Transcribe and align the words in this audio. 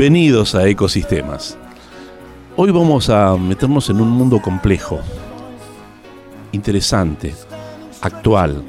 Bienvenidos 0.00 0.54
a 0.54 0.66
Ecosistemas. 0.66 1.58
Hoy 2.56 2.70
vamos 2.70 3.10
a 3.10 3.36
meternos 3.36 3.90
en 3.90 4.00
un 4.00 4.08
mundo 4.08 4.40
complejo, 4.40 4.98
interesante, 6.52 7.34
actual, 8.00 8.64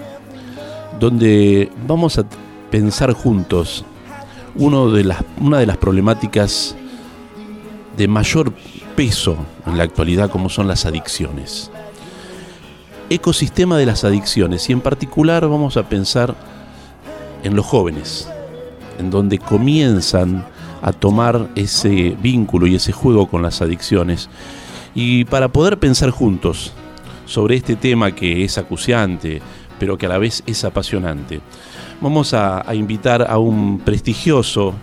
donde 0.99 1.71
vamos 1.87 2.17
a 2.17 2.25
pensar 2.69 3.13
juntos 3.13 3.85
uno 4.55 4.91
de 4.91 5.05
las, 5.05 5.23
una 5.39 5.59
de 5.59 5.67
las 5.67 5.77
problemáticas 5.77 6.75
de 7.95 8.09
mayor 8.09 8.51
peso 8.97 9.37
en 9.65 9.77
la 9.77 9.85
actualidad 9.85 10.29
como 10.29 10.49
son 10.49 10.67
las 10.67 10.85
adicciones. 10.85 11.71
Ecosistema 13.09 13.77
de 13.77 13.85
las 13.85 14.03
adicciones 14.03 14.69
y 14.69 14.73
en 14.73 14.81
particular 14.81 15.47
vamos 15.47 15.77
a 15.77 15.87
pensar 15.87 16.35
en 17.41 17.55
los 17.55 17.65
jóvenes, 17.65 18.27
en 18.99 19.09
donde 19.09 19.39
comienzan 19.39 20.45
a 20.81 20.91
tomar 20.93 21.49
ese 21.55 22.15
vínculo 22.21 22.67
y 22.67 22.75
ese 22.75 22.91
juego 22.91 23.27
con 23.27 23.41
las 23.41 23.61
adicciones. 23.61 24.29
Y 24.95 25.25
para 25.25 25.49
poder 25.49 25.79
pensar 25.79 26.09
juntos 26.09 26.73
sobre 27.25 27.55
este 27.55 27.75
tema 27.75 28.11
que 28.13 28.43
es 28.43 28.57
acuciante, 28.57 29.41
pero 29.79 29.97
que 29.97 30.05
a 30.05 30.09
la 30.09 30.17
vez 30.17 30.43
es 30.45 30.63
apasionante, 30.63 31.41
vamos 32.01 32.33
a, 32.33 32.63
invitar 32.73 33.25
a 33.29 33.37
un 33.37 33.79
prestigioso 33.79 34.73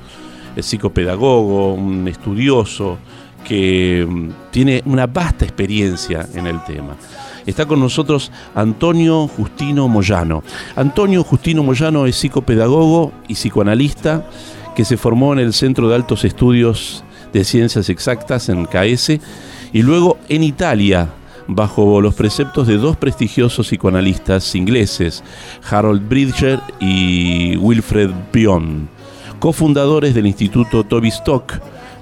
psicopedagogo, 0.57 1.75
un 1.75 2.09
estudioso, 2.09 2.99
que 3.45 4.07
mm, 4.09 4.31
tiene 4.51 4.83
una 4.87 5.07
vasta 5.07 5.45
experiencia 5.45 6.27
en 6.35 6.47
el 6.47 6.63
tema. 6.65 6.97
Está 7.47 7.65
con 7.65 7.81
nosotros 7.81 8.31
Antonio 8.55 9.27
Justino 9.27 9.89
Moyano. 9.89 10.43
Antonio 10.77 11.25
Justino 11.25 11.63
Moyano 11.63 12.07
es 12.07 12.17
psicopedagogo 12.17 13.13
y 13.27 13.35
psicoanalista 13.35 14.25
que 14.79 14.85
se 14.85 14.97
formó 14.97 15.33
en 15.33 15.41
el 15.41 15.55
Centro 15.55 15.89
de 15.89 15.97
Altos 15.97 16.25
Estudios 16.25 17.03
de 17.33 17.43
Ciencias 17.43 17.89
Exactas 17.89 18.49
en 18.49 18.65
KS 18.65 19.19
y 19.73 19.83
luego 19.83 20.19
en 20.29 20.45
Italia 20.45 21.09
bajo 21.49 22.01
los 22.01 22.15
preceptos 22.15 22.69
de 22.69 22.77
dos 22.77 22.97
prestigiosos 22.97 23.67
psicoanalistas 23.67 24.55
ingleses, 24.55 25.25
Harold 25.69 26.09
Bridger 26.09 26.61
y 26.79 27.57
Wilfred 27.57 28.11
Bion, 28.33 28.89
cofundadores 29.41 30.15
del 30.15 30.29
Instituto 30.29 30.85
Toby 30.85 31.09
Stock, 31.09 31.55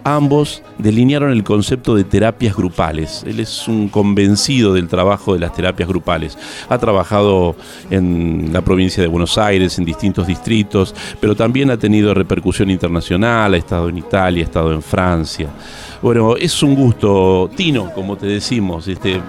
Ambos 0.07 0.63
delinearon 0.79 1.33
el 1.33 1.43
concepto 1.43 1.97
de 1.97 2.05
terapias 2.05 2.55
grupales. 2.55 3.25
Él 3.27 3.41
es 3.41 3.67
un 3.67 3.89
convencido 3.89 4.73
del 4.73 4.87
trabajo 4.87 5.35
de 5.35 5.41
las 5.41 5.53
terapias 5.53 5.89
grupales. 5.89 6.39
Ha 6.69 6.79
trabajado 6.79 7.57
en 7.91 8.51
la 8.53 8.63
provincia 8.63 9.03
de 9.03 9.09
Buenos 9.09 9.37
Aires, 9.37 9.81
en 9.81 9.85
distintos 9.85 10.29
distritos, 10.29 10.95
pero 11.21 11.35
también 11.35 11.73
ha 11.73 11.77
tenido 11.77 12.15
repercusión 12.15 12.71
internacional, 12.71 13.55
ha 13.55 13.57
estado 13.57 13.89
en 13.89 13.99
Italia, 13.99 14.45
ha 14.45 14.47
estado 14.47 14.73
en 14.73 14.81
Francia. 14.81 15.49
Bueno, 16.03 16.37
es 16.37 16.63
un 16.63 16.75
gusto, 16.75 17.51
Tino, 17.57 17.93
como 17.95 18.17
te 18.17 18.27
decimos, 18.27 18.87
este, 18.87 19.21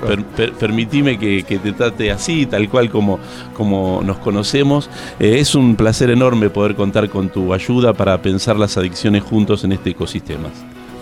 permitime 0.60 1.18
que, 1.18 1.44
te 1.44 1.72
trate 1.72 2.12
así, 2.12 2.46
tal 2.46 2.70
cual 2.70 2.90
como, 2.90 3.20
como 3.54 4.02
nos 4.04 4.18
conocemos. 4.18 4.90
Eh, 5.20 5.40
es 5.40 5.56
un 5.56 5.76
placer 5.76 6.10
enorme 6.10 6.50
poder 6.50 6.76
contar 6.76 7.10
con 7.10 7.30
tu 7.30 7.54
ayuda 7.54 7.94
para 7.94 8.22
pensar 8.22 8.58
las 8.58 8.78
adicciones 8.78 9.24
juntos 9.24 9.64
en 9.64 9.72
este 9.72 9.92
ecosistema. 9.92 10.50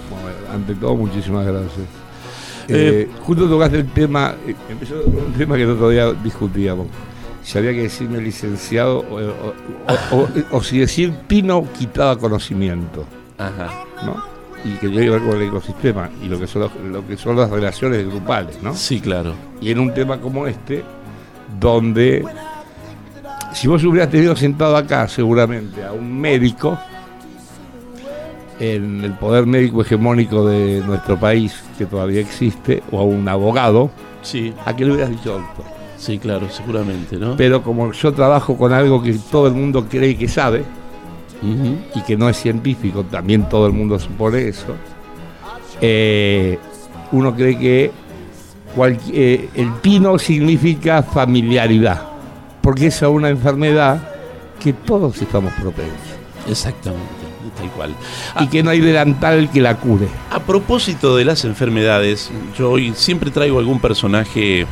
Bueno, 0.09 0.53
ante 0.53 0.75
todo, 0.75 0.95
muchísimas 0.95 1.45
gracias. 1.45 1.87
Eh, 2.67 3.07
eh, 3.07 3.09
justo 3.21 3.47
tocaste 3.47 3.77
el 3.77 3.91
tema, 3.91 4.35
empezó 4.69 4.95
un 5.03 5.33
tema 5.33 5.55
que 5.55 5.63
el 5.63 5.71
otro 5.71 5.89
día 5.89 6.11
discutíamos. 6.13 6.87
Si 7.43 7.57
había 7.59 7.73
que 7.73 7.83
decirme 7.83 8.19
licenciado 8.19 9.05
o, 9.07 10.27
o 10.51 10.63
si 10.63 10.79
decir 10.79 11.13
Pino 11.27 11.67
quitaba 11.77 12.17
conocimiento. 12.17 13.05
Ajá. 13.37 13.85
¿no? 14.03 14.34
Y 14.65 14.71
que 14.77 14.89
tiene 14.89 15.05
que 15.05 15.09
ver 15.11 15.21
con 15.21 15.35
el 15.37 15.47
ecosistema 15.47 16.09
y 16.23 16.27
lo 16.27 16.39
que 16.39 16.47
son 16.47 16.69
lo 16.91 17.07
que 17.07 17.15
son 17.15 17.37
las 17.37 17.49
relaciones 17.49 18.05
grupales, 18.05 18.61
¿no? 18.61 18.73
Sí, 18.73 18.99
claro. 18.99 19.33
Y 19.61 19.71
en 19.71 19.79
un 19.79 19.93
tema 19.93 20.19
como 20.19 20.47
este, 20.47 20.83
donde 21.59 22.25
si 23.53 23.67
vos 23.67 23.83
hubieras 23.83 24.09
tenido 24.09 24.35
sentado 24.35 24.75
acá 24.75 25.07
seguramente 25.07 25.83
a 25.83 25.93
un 25.93 26.19
médico 26.19 26.77
en 28.59 29.03
el 29.03 29.13
poder 29.13 29.45
médico 29.45 29.81
hegemónico 29.81 30.47
de 30.47 30.81
nuestro 30.85 31.19
país 31.19 31.63
que 31.77 31.85
todavía 31.85 32.21
existe, 32.21 32.81
o 32.91 32.99
a 32.99 33.03
un 33.03 33.27
abogado, 33.27 33.91
sí. 34.21 34.53
¿a 34.65 34.75
qué 34.75 34.85
le 34.85 34.93
hubieras 34.93 35.11
dicho 35.11 35.33
doctor? 35.33 35.65
Sí, 35.97 36.19
claro, 36.19 36.49
seguramente, 36.49 37.17
¿no? 37.17 37.35
Pero 37.35 37.63
como 37.63 37.91
yo 37.91 38.13
trabajo 38.13 38.57
con 38.57 38.73
algo 38.73 39.01
que 39.01 39.13
todo 39.31 39.47
el 39.47 39.53
mundo 39.53 39.87
cree 39.89 40.17
que 40.17 40.27
sabe, 40.27 40.63
y 41.41 42.01
que 42.01 42.17
no 42.17 42.29
es 42.29 42.37
científico, 42.37 43.03
también 43.03 43.47
todo 43.49 43.67
el 43.67 43.73
mundo 43.73 43.99
supone 43.99 44.47
eso, 44.47 44.75
eh, 45.81 46.57
uno 47.11 47.35
cree 47.35 47.57
que 47.57 47.91
eh, 49.11 49.49
el 49.55 49.71
pino 49.73 50.17
significa 50.17 51.03
familiaridad, 51.03 52.01
porque 52.61 52.87
es 52.87 53.01
una 53.03 53.29
enfermedad 53.29 54.09
que 54.61 54.73
todos 54.73 55.21
estamos 55.21 55.53
propensos. 55.53 55.93
Exactamente, 56.49 57.03
tal 57.57 57.69
cual. 57.71 57.95
Y 58.39 58.47
que 58.47 58.63
no 58.63 58.71
hay 58.71 58.81
delantal 58.81 59.49
que 59.49 59.61
la 59.61 59.77
cure. 59.77 60.07
A 60.31 60.39
propósito 60.39 61.15
de 61.15 61.25
las 61.25 61.45
enfermedades, 61.45 62.31
yo 62.57 62.71
hoy 62.71 62.93
siempre 62.95 63.31
traigo 63.31 63.59
algún 63.59 63.79
personaje 63.79 64.65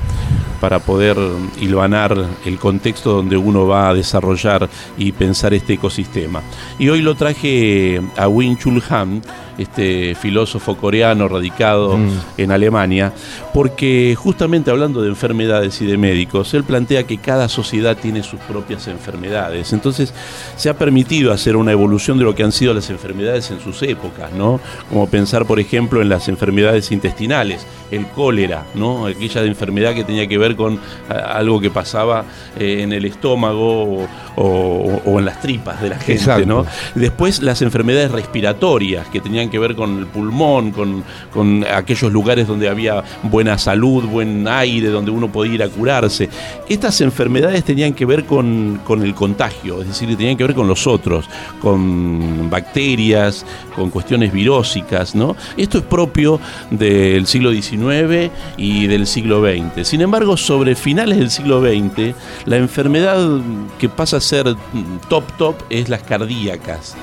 para 0.63 0.80
poder 0.80 1.18
hilvanar 1.60 2.15
el 2.45 2.57
contexto 2.57 3.12
donde 3.12 3.36
uno 3.36 3.68
va 3.68 3.89
a 3.89 3.94
desarrollar 3.94 4.69
y 4.98 5.12
pensar 5.12 5.54
este 5.54 5.74
ecosistema. 5.74 6.42
Y 6.80 6.88
hoy 6.88 7.01
lo 7.01 7.15
traje 7.15 8.01
a 8.15 8.30
Wing 8.30 8.56
Chul 8.56 8.81
Han, 8.89 9.21
este 9.58 10.16
filósofo 10.16 10.76
coreano 10.78 11.28
radicado 11.28 11.98
mm. 11.98 12.10
en 12.38 12.52
Alemania, 12.52 13.14
porque 13.54 14.16
justamente 14.18 14.72
hablando 14.72 15.02
de 15.02 15.10
enfermedades 15.10 15.82
y 15.82 15.86
de 15.86 15.98
médicos, 15.98 16.54
él 16.54 16.64
plantea 16.64 17.04
que 17.04 17.18
cada 17.18 17.48
sociedad 17.50 17.98
tiene 17.98 18.24
sus 18.24 18.40
propias 18.42 18.88
enfermedades. 18.88 19.74
Entonces 19.74 20.14
se 20.56 20.70
ha 20.70 20.78
permitido 20.78 21.32
hacer 21.32 21.56
una 21.56 21.72
evolución 21.72 22.18
de 22.18 22.24
lo 22.24 22.36
que 22.36 22.44
han 22.44 22.52
sido 22.52 22.74
las 22.74 22.90
enfermedades 22.90 23.52
en 23.52 23.60
sus 23.60 23.82
épocas, 23.84 24.32
¿no? 24.34 24.60
Como 24.90 25.08
pensar, 25.08 25.46
por 25.46 25.60
ejemplo, 25.60 26.02
en 26.02 26.10
las 26.10 26.28
enfermedades 26.28 26.92
intestinales, 26.92 27.66
el 27.92 28.08
cólera, 28.08 28.66
¿no? 28.76 29.06
Aquella 29.06 29.44
enfermedad 29.44 29.94
que 29.94 30.04
tenía 30.04 30.28
que 30.28 30.38
ver 30.38 30.56
con 30.56 30.80
algo 31.10 31.60
que 31.60 31.70
pasaba 31.70 32.26
eh, 32.60 32.82
en 32.82 32.94
el 32.94 33.06
estómago 33.06 34.08
o, 34.36 35.20
en 35.20 35.26
las 35.26 35.40
tripas 35.42 35.82
de 35.82 35.90
la 35.90 36.00
gente, 36.00 36.46
¿no? 36.46 36.66
Después 36.96 37.42
las 37.42 37.62
enfermedades 37.62 38.12
respiratorias 38.12 39.08
que 39.08 39.22
tenían 39.22 39.43
que 39.50 39.60
ver 39.60 39.75
con 39.75 40.00
el 40.00 40.07
pulmón, 40.07 40.72
con, 40.72 41.04
con 41.31 41.66
aquellos 41.66 42.12
lugares 42.12 42.48
donde 42.48 42.69
había 42.69 43.04
buena 43.24 43.57
salud, 43.57 44.06
buen 44.06 44.48
aire, 44.48 44.90
donde 44.90 45.12
uno 45.12 45.31
podía 45.31 45.54
ir 45.54 45.63
a 45.63 45.69
curarse. 45.69 46.30
Estas 46.69 47.01
enfermedades 47.01 47.63
tenían 47.63 47.94
que 47.94 48.06
ver 48.06 48.25
con, 48.25 48.81
con 48.84 49.04
el 49.04 49.13
contagio, 49.13 49.81
es 49.81 49.88
decir, 49.88 50.16
tenían 50.16 50.38
que 50.38 50.44
ver 50.44 50.56
con 50.56 50.68
los 50.68 50.88
otros, 50.88 51.30
con 51.62 52.50
bacterias, 52.50 53.45
con 53.75 53.90
cuestiones 53.90 54.31
virósicas, 54.31 55.16
¿no? 55.16 55.36
Esto 55.57 55.80
es 55.80 55.84
propio 55.84 56.39
del 56.69 57.25
siglo 57.28 57.51
XIX 57.51 58.31
y 58.57 58.88
del 58.88 59.07
siglo 59.07 59.44
XX. 59.44 59.88
Sin 59.88 60.01
embargo, 60.01 60.38
sobre 60.38 60.75
finales 60.75 61.18
del 61.18 61.31
siglo 61.31 61.62
XX, 61.62 62.16
la 62.46 62.57
enfermedad 62.57 63.42
que 63.80 63.89
pasa 63.89 64.18
a 64.18 64.22
ser 64.22 64.56
top 65.10 65.24
top 65.38 65.56
es 65.69 65.89
las 65.89 66.04
cardíacas, 66.04 66.96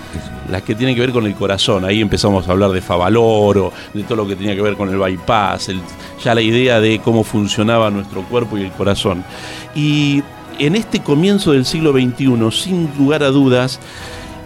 las 0.51 0.63
que 0.63 0.75
tienen 0.75 0.95
que 0.95 1.01
ver 1.01 1.13
con 1.13 1.27
el 1.27 1.35
corazón. 1.35 1.85
Ahí 1.85 2.01
empezamos 2.01 2.30
a 2.39 2.53
hablar 2.53 2.71
de 2.71 2.81
Favaloro, 2.81 3.73
de 3.93 4.03
todo 4.05 4.17
lo 4.17 4.27
que 4.27 4.37
tenía 4.37 4.55
que 4.55 4.63
ver 4.63 4.77
con 4.77 4.89
el 4.89 4.99
bypass, 4.99 5.71
ya 6.23 6.35
la 6.35 6.43
idea 6.43 6.81
de 6.81 7.01
cómo 7.01 7.25
funcionaba 7.25 7.91
nuestro 7.91 8.23
cuerpo 8.23 8.59
y 8.59 8.63
el 8.63 8.73
corazón. 8.73 9.25
Y 9.75 10.23
en 10.59 10.77
este 10.77 11.01
comienzo 11.01 11.53
del 11.53 11.65
siglo 11.65 11.93
XXI, 11.93 12.51
sin 12.51 12.91
lugar 12.99 13.23
a 13.23 13.31
dudas, 13.31 13.81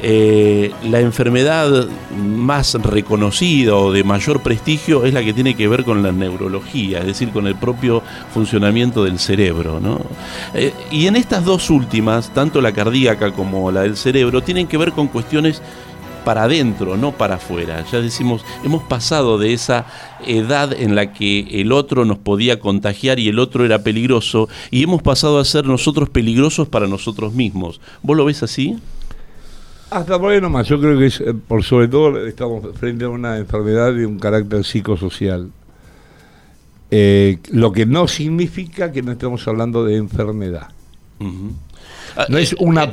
eh, 0.07 0.71
la 0.83 1.01
enfermedad 1.01 1.87
más 2.15 2.75
reconocida 2.75 3.75
o 3.75 3.91
de 3.91 4.05
mayor 4.05 4.43
prestigio 4.43 5.07
es 5.07 5.15
la 5.15 5.25
que 5.25 5.33
tiene 5.33 5.55
que 5.55 5.67
ver 5.67 5.83
con 5.83 6.03
la 6.03 6.13
neurología, 6.13 6.99
es 6.99 7.07
decir, 7.07 7.31
con 7.31 7.47
el 7.47 7.55
propio 7.55 8.03
funcionamiento 8.35 9.03
del 9.03 9.19
cerebro. 9.19 9.81
Eh, 10.53 10.75
y 10.91 11.07
en 11.07 11.17
estas 11.17 11.45
dos 11.47 11.71
últimas, 11.71 12.35
tanto 12.35 12.61
la 12.61 12.73
cardíaca 12.73 13.33
como 13.33 13.71
la 13.71 13.81
del 13.83 13.97
cerebro, 13.97 14.43
tienen 14.43 14.67
que 14.67 14.77
ver 14.77 14.93
con 14.93 15.09
cuestiones 15.09 15.63
para 16.25 16.45
adentro, 16.45 16.97
no 16.97 17.13
para 17.13 17.37
afuera. 17.37 17.85
Ya 17.91 18.01
decimos, 18.01 18.45
hemos 18.65 18.83
pasado 18.83 19.39
de 19.39 19.53
esa 19.53 19.87
edad 20.27 20.73
en 20.73 20.95
la 20.95 21.13
que 21.13 21.61
el 21.61 21.73
otro 21.73 22.05
nos 22.05 22.19
podía 22.19 22.59
contagiar 22.59 23.19
y 23.19 23.29
el 23.29 23.39
otro 23.39 23.65
era 23.65 23.83
peligroso, 23.83 24.49
y 24.71 24.83
hemos 24.83 25.03
pasado 25.03 25.39
a 25.39 25.45
ser 25.45 25.67
nosotros 25.67 26.09
peligrosos 26.09 26.69
para 26.69 26.87
nosotros 26.87 27.35
mismos. 27.35 27.81
¿Vos 28.03 28.17
lo 28.17 28.25
ves 28.25 28.43
así? 28.43 28.77
Hasta 29.91 30.19
por 30.19 30.33
ahí 30.33 30.41
nomás, 30.41 30.67
yo 30.67 30.81
creo 30.81 30.99
que 30.99 31.07
es, 31.07 31.21
eh, 31.21 31.35
por 31.35 31.63
sobre 31.63 31.89
todo 31.89 32.27
estamos 32.27 32.65
frente 32.77 33.05
a 33.05 33.11
una 33.11 33.39
enfermedad 33.39 33.95
de 33.95 34.07
un 34.07 34.19
carácter 34.19 34.65
psicosocial. 34.65 35.51
Eh, 36.91 37.39
lo 37.51 37.73
que 37.73 37.87
no 37.87 38.09
significa 38.09 38.93
que 38.93 39.03
no 39.03 39.13
estemos 39.13 39.47
hablando 39.47 39.85
de 39.85 39.97
enfermedad. 39.97 40.69
Ah, 41.21 41.27
no, 42.29 42.39
es 42.39 42.53
eh, 42.53 42.57
una 42.59 42.87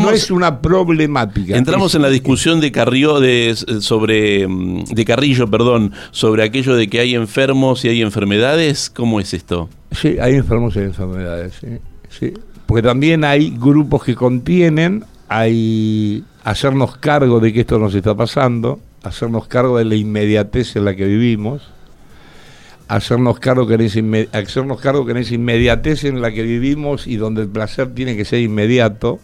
no 0.00 0.10
es 0.10 0.30
una 0.30 0.60
problemática. 0.60 1.56
Entramos 1.56 1.94
en 1.94 2.02
la 2.02 2.10
discusión 2.10 2.60
de 2.60 2.72
Carrillo 2.72 3.20
de, 3.20 3.54
sobre 3.80 4.46
mm, 4.46 4.84
de 4.84 5.04
Carrillo, 5.04 5.48
perdón, 5.48 5.92
sobre 6.10 6.42
aquello 6.42 6.74
de 6.76 6.88
que 6.88 7.00
hay 7.00 7.14
enfermos 7.14 7.84
y 7.84 7.88
hay 7.88 8.02
enfermedades. 8.02 8.90
¿Cómo 8.90 9.20
es 9.20 9.34
esto? 9.34 9.68
Sí, 9.92 10.16
hay 10.20 10.34
enfermos 10.34 10.76
y 10.76 10.80
hay 10.80 10.84
enfermedades. 10.86 11.54
sí. 12.08 12.32
Porque 12.66 12.82
también 12.82 13.22
hay 13.22 13.54
grupos 13.56 14.02
que 14.02 14.16
contienen 14.16 15.04
hay 15.28 16.24
hacernos 16.44 16.96
cargo 16.98 17.40
de 17.40 17.52
que 17.52 17.60
esto 17.60 17.78
nos 17.78 17.94
está 17.94 18.14
pasando, 18.14 18.80
hacernos 19.02 19.46
cargo 19.48 19.78
de 19.78 19.84
la 19.84 19.96
inmediatez 19.96 20.76
en 20.76 20.84
la 20.84 20.94
que 20.94 21.04
vivimos, 21.04 21.62
hacernos 22.88 23.38
cargo 23.38 23.66
que 23.66 23.74
en 23.74 23.80
esa, 23.82 24.00
hacernos 24.38 24.80
cargo 24.80 25.04
que 25.04 25.12
en 25.12 25.18
esa 25.18 25.34
inmediatez 25.34 26.04
en 26.04 26.20
la 26.20 26.30
que 26.32 26.42
vivimos 26.42 27.06
y 27.06 27.16
donde 27.16 27.42
el 27.42 27.48
placer 27.48 27.94
tiene 27.94 28.16
que 28.16 28.24
ser 28.24 28.40
inmediato, 28.40 29.18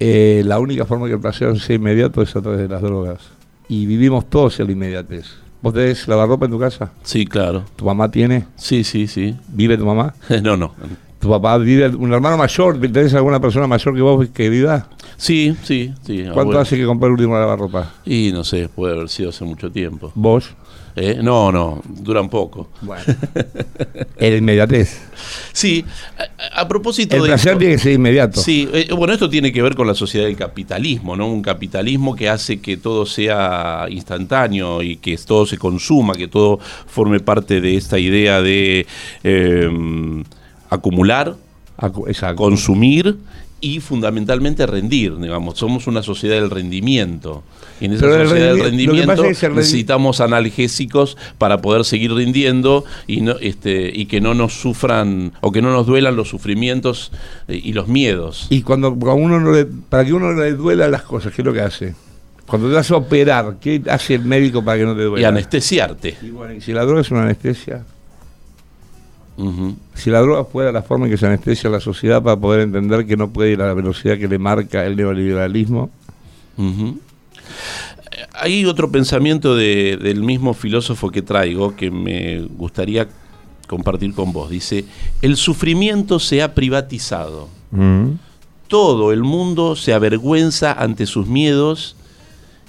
eh, 0.00 0.42
la 0.44 0.58
única 0.58 0.84
forma 0.84 1.06
que 1.06 1.14
el 1.14 1.20
placer 1.20 1.58
sea 1.58 1.76
inmediato 1.76 2.22
es 2.22 2.34
a 2.36 2.42
través 2.42 2.60
de 2.60 2.68
las 2.68 2.82
drogas. 2.82 3.30
Y 3.68 3.86
vivimos 3.86 4.30
todos 4.30 4.58
en 4.60 4.66
la 4.66 4.72
inmediatez. 4.72 5.26
¿Vos 5.60 5.74
tenés 5.74 6.06
lavarropa 6.06 6.46
en 6.46 6.52
tu 6.52 6.58
casa? 6.58 6.92
Sí, 7.02 7.26
claro. 7.26 7.64
¿Tu 7.76 7.84
mamá 7.84 8.10
tiene? 8.10 8.46
Sí, 8.56 8.84
sí, 8.84 9.08
sí. 9.08 9.36
¿Vive 9.48 9.76
tu 9.76 9.84
mamá? 9.84 10.14
no, 10.42 10.56
no 10.56 10.72
tu 11.18 11.28
papá 11.28 11.58
vive, 11.58 11.88
un 11.88 12.12
hermano 12.12 12.36
mayor, 12.36 12.80
¿tenés 12.80 13.14
alguna 13.14 13.40
persona 13.40 13.66
mayor 13.66 13.94
que 13.94 14.00
vos 14.00 14.28
que 14.32 14.48
viva? 14.48 14.88
Sí, 15.16 15.56
sí, 15.64 15.92
sí. 16.06 16.24
¿Cuánto 16.32 16.58
hace 16.58 16.76
que 16.76 16.86
compró 16.86 17.08
el 17.08 17.14
último 17.14 17.36
lavarropa? 17.36 17.94
Y 18.04 18.30
no 18.32 18.44
sé, 18.44 18.68
puede 18.68 18.94
haber 18.94 19.08
sido 19.08 19.30
hace 19.30 19.44
mucho 19.44 19.70
tiempo. 19.70 20.12
¿Vos? 20.14 20.54
¿Eh? 21.00 21.20
No, 21.22 21.52
no, 21.52 21.80
duran 21.86 22.28
poco. 22.28 22.70
Bueno. 22.80 23.04
el 24.16 24.36
inmediatez. 24.38 25.00
Sí, 25.52 25.84
a, 26.52 26.66
propósito 26.66 27.16
el 27.16 27.22
de. 27.22 27.28
El 27.28 27.34
placer 27.34 27.58
tiene 27.58 27.74
que 27.74 27.80
ser 27.80 27.92
inmediato. 27.92 28.40
Sí, 28.40 28.68
eh, 28.72 28.88
bueno, 28.96 29.12
esto 29.12 29.28
tiene 29.30 29.52
que 29.52 29.62
ver 29.62 29.76
con 29.76 29.86
la 29.86 29.94
sociedad 29.94 30.26
del 30.26 30.36
capitalismo, 30.36 31.16
¿no? 31.16 31.28
Un 31.28 31.42
capitalismo 31.42 32.16
que 32.16 32.28
hace 32.28 32.60
que 32.60 32.76
todo 32.76 33.06
sea 33.06 33.86
instantáneo 33.90 34.82
y 34.82 34.96
que 34.96 35.16
todo 35.18 35.46
se 35.46 35.56
consuma, 35.56 36.14
que 36.14 36.26
todo 36.26 36.58
forme 36.58 37.20
parte 37.20 37.60
de 37.60 37.76
esta 37.76 37.98
idea 37.98 38.40
de. 38.42 38.86
Eh, 39.22 40.24
acumular, 40.70 41.36
consumir 42.36 43.16
y 43.60 43.80
fundamentalmente 43.80 44.66
rendir, 44.66 45.16
digamos, 45.16 45.58
somos 45.58 45.86
una 45.86 46.02
sociedad 46.02 46.36
del 46.36 46.50
rendimiento. 46.50 47.42
Y 47.80 47.86
en 47.86 47.92
esa 47.94 48.06
sociedad 48.06 48.54
del 48.54 48.60
rendimiento 48.60 49.24
necesitamos 49.24 50.20
analgésicos 50.20 51.16
para 51.38 51.60
poder 51.60 51.84
seguir 51.84 52.12
rindiendo 52.12 52.84
y 53.06 53.20
no 53.20 53.36
este 53.40 53.90
y 53.92 54.06
que 54.06 54.20
no 54.20 54.34
nos 54.34 54.60
sufran 54.60 55.32
o 55.40 55.50
que 55.52 55.62
no 55.62 55.72
nos 55.72 55.86
duelan 55.86 56.16
los 56.16 56.28
sufrimientos 56.28 57.10
eh, 57.48 57.60
y 57.62 57.72
los 57.72 57.88
miedos. 57.88 58.46
Y 58.50 58.62
cuando 58.62 58.90
uno 58.92 59.66
para 59.88 60.04
que 60.04 60.12
uno 60.12 60.32
no 60.32 60.42
le 60.42 60.52
duela 60.52 60.88
las 60.88 61.02
cosas, 61.02 61.32
¿qué 61.32 61.42
es 61.42 61.46
lo 61.46 61.52
que 61.52 61.60
hace? 61.60 61.94
Cuando 62.46 62.68
te 62.68 62.74
vas 62.74 62.90
a 62.90 62.96
operar, 62.96 63.56
¿qué 63.60 63.82
hace 63.90 64.14
el 64.14 64.24
médico 64.24 64.64
para 64.64 64.78
que 64.78 64.84
no 64.84 64.96
te 64.96 65.02
duela? 65.02 65.20
Y 65.20 65.24
anestesiarte. 65.24 66.16
Y 66.22 66.30
bueno, 66.30 66.54
y 66.54 66.60
si 66.60 66.72
la 66.72 66.84
droga 66.84 67.02
es 67.02 67.10
una 67.10 67.24
anestesia. 67.24 67.84
Si 69.94 70.10
la 70.10 70.20
droga 70.20 70.44
fuera 70.44 70.72
la 70.72 70.82
forma 70.82 71.06
en 71.06 71.12
que 71.12 71.16
se 71.16 71.26
anestesia 71.26 71.70
la 71.70 71.80
sociedad 71.80 72.22
para 72.22 72.36
poder 72.36 72.60
entender 72.60 73.06
que 73.06 73.16
no 73.16 73.30
puede 73.30 73.52
ir 73.52 73.62
a 73.62 73.66
la 73.66 73.74
velocidad 73.74 74.18
que 74.18 74.26
le 74.26 74.38
marca 74.38 74.84
el 74.84 74.96
neoliberalismo. 74.96 75.90
Hay 78.34 78.64
otro 78.66 78.90
pensamiento 78.90 79.54
del 79.54 80.22
mismo 80.22 80.54
filósofo 80.54 81.10
que 81.10 81.22
traigo 81.22 81.76
que 81.76 81.90
me 81.90 82.40
gustaría 82.40 83.08
compartir 83.68 84.12
con 84.12 84.32
vos. 84.32 84.50
Dice, 84.50 84.84
el 85.22 85.36
sufrimiento 85.36 86.18
se 86.18 86.42
ha 86.42 86.54
privatizado. 86.54 87.48
Todo 88.66 89.12
el 89.12 89.22
mundo 89.22 89.76
se 89.76 89.94
avergüenza 89.94 90.72
ante 90.72 91.06
sus 91.06 91.28
miedos 91.28 91.94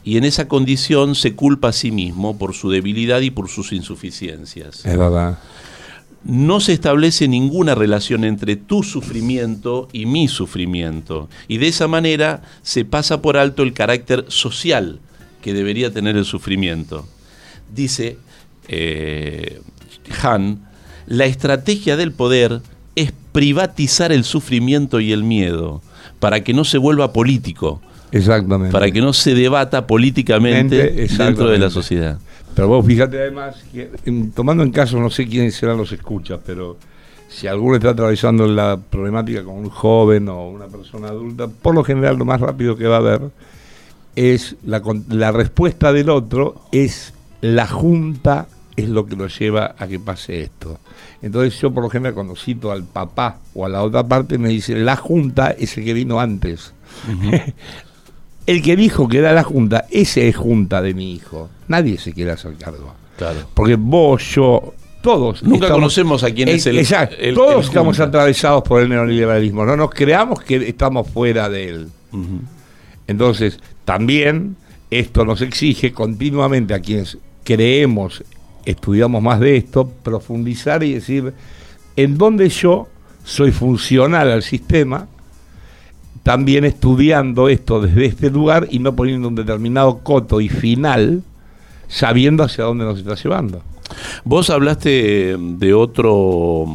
y 0.03 0.17
en 0.17 0.23
esa 0.23 0.47
condición 0.47 1.15
se 1.15 1.35
culpa 1.35 1.69
a 1.69 1.73
sí 1.73 1.91
mismo 1.91 2.37
por 2.37 2.53
su 2.53 2.69
debilidad 2.69 3.21
y 3.21 3.31
por 3.31 3.49
sus 3.49 3.73
insuficiencias. 3.73 4.85
Es 4.85 4.97
verdad 4.97 5.39
no 6.23 6.59
se 6.59 6.73
establece 6.73 7.27
ninguna 7.27 7.75
relación 7.75 8.23
entre 8.23 8.55
tu 8.55 8.83
sufrimiento 8.83 9.87
y 9.93 10.05
mi 10.05 10.27
sufrimiento. 10.27 11.29
Y 11.47 11.57
de 11.57 11.67
esa 11.67 11.87
manera 11.87 12.41
se 12.61 12.85
pasa 12.85 13.21
por 13.21 13.37
alto 13.37 13.63
el 13.63 13.73
carácter 13.73 14.25
social 14.27 14.99
que 15.41 15.53
debería 15.53 15.91
tener 15.91 16.17
el 16.17 16.25
sufrimiento. 16.25 17.07
Dice 17.73 18.17
eh, 18.67 19.61
Han, 20.21 20.67
la 21.07 21.25
estrategia 21.25 21.95
del 21.95 22.11
poder 22.11 22.61
es 22.95 23.13
privatizar 23.31 24.11
el 24.11 24.23
sufrimiento 24.23 24.99
y 24.99 25.11
el 25.11 25.23
miedo 25.23 25.81
para 26.19 26.43
que 26.43 26.53
no 26.53 26.65
se 26.65 26.77
vuelva 26.77 27.13
político, 27.13 27.81
Exactamente. 28.11 28.71
Para 28.71 28.89
que 28.91 29.01
no 29.01 29.13
se 29.13 29.35
debata 29.35 29.85
políticamente 29.85 31.07
dentro 31.17 31.49
de 31.49 31.59
la 31.59 31.69
sociedad. 31.69 32.17
Pero 32.59 32.67
vos 32.67 32.85
fíjate 32.85 33.17
además 33.17 33.63
que, 33.71 33.89
tomando 34.35 34.63
en 34.63 34.71
caso, 34.71 34.99
no 34.99 35.09
sé 35.09 35.25
quiénes 35.25 35.55
serán 35.55 35.77
los 35.77 35.93
escuchas, 35.93 36.41
pero 36.45 36.75
si 37.29 37.47
alguno 37.47 37.77
está 37.77 37.91
atravesando 37.91 38.45
la 38.47 38.77
problemática 38.77 39.45
con 39.45 39.59
un 39.59 39.69
joven 39.69 40.27
o 40.27 40.49
una 40.49 40.67
persona 40.67 41.07
adulta, 41.07 41.47
por 41.47 41.73
lo 41.73 41.85
general 41.85 42.17
lo 42.17 42.25
más 42.25 42.41
rápido 42.41 42.75
que 42.75 42.85
va 42.85 42.95
a 42.95 42.99
haber 42.99 43.21
es 44.17 44.57
la, 44.65 44.81
la 45.07 45.31
respuesta 45.31 45.93
del 45.93 46.09
otro 46.09 46.55
es 46.73 47.13
la 47.39 47.65
junta 47.65 48.49
es 48.75 48.89
lo 48.89 49.05
que 49.05 49.15
lo 49.15 49.27
lleva 49.27 49.75
a 49.77 49.87
que 49.87 49.97
pase 49.97 50.41
esto. 50.41 50.79
Entonces 51.21 51.57
yo 51.61 51.71
por 51.71 51.83
lo 51.83 51.89
general 51.89 52.13
cuando 52.13 52.35
cito 52.35 52.73
al 52.73 52.83
papá 52.83 53.37
o 53.53 53.65
a 53.65 53.69
la 53.69 53.81
otra 53.83 54.05
parte 54.05 54.37
me 54.37 54.49
dice 54.49 54.75
la 54.75 54.97
junta 54.97 55.51
es 55.51 55.77
el 55.77 55.85
que 55.85 55.93
vino 55.93 56.19
antes. 56.19 56.73
el 58.49 58.63
que 58.63 58.75
dijo 58.75 59.07
que 59.07 59.19
era 59.19 59.31
la 59.31 59.43
junta, 59.43 59.85
ese 59.91 60.27
es 60.27 60.35
junta 60.35 60.81
de 60.81 60.95
mi 60.95 61.13
hijo. 61.13 61.49
Nadie 61.67 61.99
se 61.99 62.13
quiere 62.13 62.31
hacer 62.31 62.55
cargo. 62.55 62.95
Claro. 63.15 63.41
Porque 63.53 63.75
vos, 63.75 64.23
yo, 64.33 64.73
todos. 65.03 65.43
Nunca 65.43 65.69
conocemos 65.69 66.23
a 66.23 66.31
quién 66.31 66.49
es 66.49 66.65
el. 66.65 66.79
Exacto. 66.79 67.15
todos 67.35 67.67
estamos 67.67 67.99
atravesados 67.99 68.63
por 68.63 68.81
el 68.81 68.89
neoliberalismo. 68.89 69.65
No 69.65 69.77
nos 69.77 69.91
creamos 69.91 70.41
que 70.41 70.67
estamos 70.67 71.07
fuera 71.07 71.47
de 71.47 71.69
él. 71.69 71.89
Entonces, 73.05 73.59
también 73.85 74.55
esto 74.89 75.25
nos 75.25 75.41
exige 75.41 75.91
continuamente 75.91 76.73
a 76.73 76.79
quienes 76.79 77.19
creemos, 77.43 78.23
estudiamos 78.65 79.21
más 79.21 79.39
de 79.39 79.57
esto, 79.57 79.87
profundizar 79.87 80.81
y 80.83 80.95
decir 80.95 81.33
en 81.95 82.17
dónde 82.17 82.49
yo 82.49 82.87
soy 83.23 83.51
funcional 83.51 84.31
al 84.31 84.41
sistema, 84.41 85.07
también 86.23 86.65
estudiando 86.65 87.49
esto 87.49 87.81
desde 87.81 88.05
este 88.05 88.29
lugar 88.29 88.67
y 88.69 88.79
no 88.79 88.95
poniendo 88.95 89.27
un 89.27 89.35
determinado 89.35 89.99
coto 89.99 90.41
y 90.41 90.49
final, 90.49 91.23
sabiendo 91.87 92.43
hacia 92.43 92.65
dónde 92.65 92.85
nos 92.85 92.99
está 92.99 93.15
llevando. 93.15 93.61
Vos 94.23 94.49
hablaste 94.49 95.35
de 95.37 95.73
otro 95.73 96.65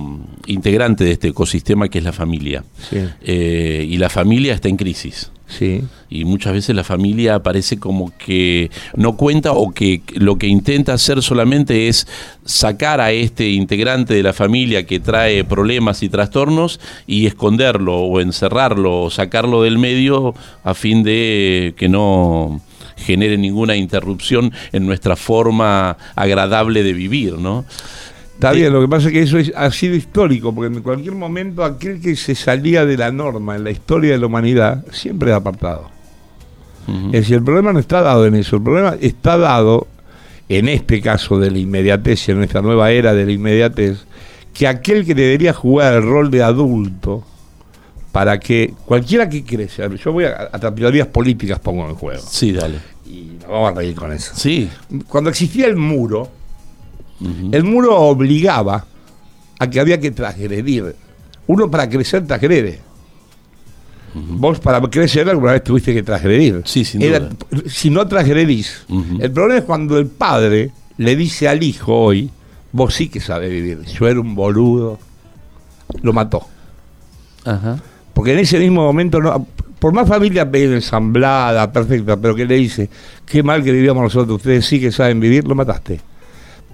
integrante 0.47 1.05
de 1.05 1.13
este 1.13 1.29
ecosistema 1.29 1.89
que 1.89 1.99
es 1.99 2.05
la 2.05 2.13
familia. 2.13 2.65
Eh, 2.93 3.87
y 3.89 3.97
la 3.99 4.09
familia 4.09 4.55
está 4.55 4.69
en 4.69 4.77
crisis. 4.77 5.31
Sí. 5.47 5.83
Y 6.09 6.25
muchas 6.25 6.55
veces 6.55 6.75
la 6.75 6.85
familia 6.85 7.43
parece 7.43 7.79
como 7.79 8.13
que 8.17 8.71
no 8.97 9.17
cuenta 9.17 9.53
o 9.53 9.73
que 9.73 10.03
lo 10.15 10.37
que 10.37 10.47
intenta 10.47 10.95
hacer 10.95 11.23
solamente 11.23 11.89
es 11.89 12.07
sacar 12.45 13.01
a 13.01 13.13
este 13.13 13.51
integrante 13.51 14.15
de 14.15 14.23
la 14.23 14.33
familia 14.33 14.87
que 14.87 15.01
trae 15.01 15.45
problemas 15.45 16.03
y 16.03 16.09
trastornos 16.09 16.81
y 17.07 17.27
esconderlo 17.27 17.99
o 17.99 18.21
encerrarlo 18.21 19.03
o 19.03 19.11
sacarlo 19.11 19.63
del 19.63 19.79
medio 19.79 20.35
a 20.65 20.75
fin 20.75 21.03
de 21.03 21.75
que 21.77 21.89
no 21.89 22.61
genere 22.97 23.37
ninguna 23.37 23.77
interrupción 23.77 24.53
en 24.73 24.87
nuestra 24.87 25.17
forma 25.17 25.97
agradable 26.15 26.83
de 26.83 26.93
vivir, 26.93 27.35
¿no? 27.35 27.65
Está 28.35 28.53
bien, 28.53 28.73
lo 28.73 28.81
que 28.81 28.89
pasa 28.89 29.07
es 29.09 29.13
que 29.13 29.23
eso 29.23 29.39
ha 29.57 29.71
sido 29.71 29.95
histórico, 29.95 30.55
porque 30.55 30.75
en 30.75 30.83
cualquier 30.83 31.15
momento 31.15 31.65
aquel 31.65 32.01
que 32.01 32.17
se 32.17 32.35
salía 32.35 32.85
de 32.85 32.97
la 32.97 33.11
norma 33.11 33.57
en 33.57 33.65
la 33.65 33.71
historia 33.71 34.13
de 34.13 34.19
la 34.19 34.27
humanidad 34.27 34.85
siempre 34.93 35.31
es 35.31 35.37
apartado. 35.37 35.89
Es 37.07 37.13
decir, 37.13 37.37
el 37.37 37.43
problema 37.43 37.73
no 37.73 37.79
está 37.79 38.03
dado 38.03 38.27
en 38.27 38.35
eso, 38.35 38.57
el 38.57 38.63
problema 38.63 38.97
está 39.01 39.39
dado 39.39 39.87
en 40.51 40.69
este 40.69 41.01
caso 41.01 41.39
de 41.39 41.51
la 41.51 41.59
inmediatez, 41.59 42.29
en 42.29 42.37
nuestra 42.37 42.61
nueva 42.61 42.91
era 42.91 43.15
de 43.15 43.25
la 43.25 43.33
inmediatez, 43.33 44.05
que 44.53 44.69
aquel 44.69 45.07
que 45.07 45.15
debería 45.15 45.55
jugar 45.55 45.95
el 45.95 46.03
rol 46.03 46.31
de 46.31 46.43
adulto, 46.43 47.25
para 48.13 48.39
que 48.39 48.75
cualquiera 48.85 49.29
que 49.29 49.43
crece, 49.45 49.83
yo 49.97 50.13
voy 50.13 50.25
a, 50.25 50.51
a 50.53 50.75
teorías 50.75 51.09
políticas 51.09 51.59
pongo 51.59 51.89
en 51.89 51.95
juego. 51.95 52.23
Sí, 52.25 52.53
dale. 52.53 52.77
Y 53.07 53.39
nos 53.41 53.49
vamos 53.49 53.73
a 53.73 53.75
reír 53.75 53.95
con 53.95 54.13
eso. 54.13 54.33
Sí. 54.37 54.69
Cuando 55.09 55.31
existía 55.31 55.67
el 55.67 55.77
muro, 55.77 56.31
el 57.53 57.65
muro 57.65 57.97
obligaba 57.97 58.85
a 59.59 59.71
que 59.71 59.81
había 59.81 59.99
que 60.01 60.11
transgredir. 60.11 60.95
Uno 61.47 61.71
para 61.71 61.89
crecer 61.89 62.27
transgrede. 62.27 62.81
Vos 64.15 64.61
para 64.61 64.81
crecer 64.83 65.29
alguna 65.29 65.53
vez 65.53 65.65
tuviste 65.65 65.93
que 65.93 66.03
transgredir. 66.03 66.63
Sí, 66.65 66.85
sin 66.85 67.03
Si 67.67 67.91
no 67.91 68.07
transgredís. 68.07 68.87
El 69.19 69.33
problema 69.33 69.59
es 69.59 69.65
cuando 69.65 69.99
el 69.99 70.07
padre 70.07 70.71
le 70.99 71.17
dice 71.17 71.49
al 71.49 71.63
hijo 71.63 71.93
hoy, 71.95 72.31
vos 72.73 72.95
sí 72.95 73.09
que 73.09 73.21
sabes 73.21 73.51
vivir. 73.51 73.83
Yo 73.83 74.07
era 74.07 74.21
un 74.21 74.35
boludo. 74.35 74.99
Lo 76.03 76.13
mató. 76.13 76.47
Porque 78.13 78.33
en 78.33 78.39
ese 78.39 78.59
mismo 78.59 78.83
momento, 78.83 79.21
no, 79.21 79.47
por 79.79 79.93
más 79.93 80.09
familia 80.09 80.49
ensamblada, 80.53 81.71
perfecta, 81.71 82.17
pero 82.17 82.35
que 82.35 82.47
le 82.47 82.55
dice, 82.55 82.89
qué 83.27 83.43
mal 83.43 83.63
que 83.63 83.73
vivíamos 83.73 84.05
nosotros, 84.05 84.37
ustedes 84.37 84.65
sí 84.65 84.81
que 84.81 84.93
saben 84.93 85.21
vivir, 85.21 85.47
lo 85.47 85.55
mataste. 85.55 86.01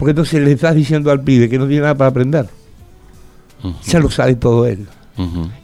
Porque 0.01 0.13
entonces 0.13 0.43
le 0.43 0.53
estás 0.53 0.75
diciendo 0.75 1.11
al 1.11 1.21
pibe 1.21 1.51
que 1.51 1.59
no 1.59 1.67
tiene 1.67 1.83
nada 1.83 1.95
para 1.95 2.09
aprender. 2.09 2.49
Ya 3.85 3.99
lo 3.99 4.11
sabe 4.11 4.35
todo 4.35 4.65
él. 4.65 4.89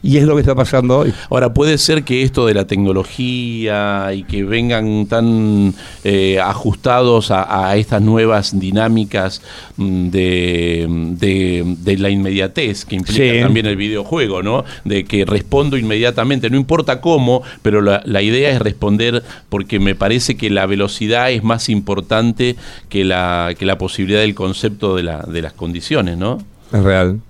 Y 0.03 0.19
es 0.19 0.25
lo 0.25 0.35
que 0.35 0.41
está 0.41 0.55
pasando 0.55 0.99
hoy. 0.99 1.15
Ahora, 1.31 1.55
puede 1.55 1.79
ser 1.79 2.05
que 2.05 2.23
esto 2.23 2.47
de 2.47 2.55
la 2.55 2.67
tecnología 2.67 4.13
y 4.13 4.25
que 4.25 4.45
vengan 4.45 5.07
tan 5.07 5.75
eh, 6.05 6.39
ajustados 6.41 7.31
a, 7.31 7.75
estas 7.77 8.03
nuevas 8.03 8.59
dinámicas 8.59 9.43
mm, 9.77 10.09
de, 10.09 11.97
la 11.99 12.11
inmediatez 12.11 12.85
que 12.85 12.97
implica 12.97 13.41
también 13.41 13.67
el 13.67 13.77
videojuego, 13.77 14.43
¿no? 14.43 14.65
De 14.85 15.05
que 15.05 15.25
respondo 15.25 15.77
inmediatamente, 15.77 16.51
no 16.51 16.57
importa 16.57 17.01
cómo, 17.01 17.43
pero 17.63 17.81
la, 17.81 18.03
la, 18.05 18.23
idea 18.23 18.51
es 18.51 18.61
responder 18.61 19.23
porque 19.49 19.79
me 19.79 19.95
parece 19.95 20.37
que 20.37 20.51
la 20.51 20.67
velocidad 20.67 21.31
es 21.31 21.43
más 21.43 21.69
importante 21.69 22.57
que 22.89 23.05
la, 23.05 23.55
que 23.59 23.67
la 23.67 23.79
posibilidad 23.79 24.21
del 24.21 24.35
concepto 24.35 24.97
de, 24.97 25.03
la, 25.03 25.23
de 25.23 25.43
las 25.43 25.53
condiciones, 25.53 26.17
¿no? 26.17 26.39
Es 26.73 26.83
real. 26.83 27.21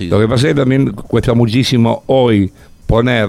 Lo 0.00 0.20
que 0.20 0.28
pasa 0.28 0.48
es 0.48 0.54
que 0.54 0.60
también 0.60 0.92
cuesta 0.92 1.34
muchísimo 1.34 2.02
hoy 2.06 2.52
poner 2.86 3.28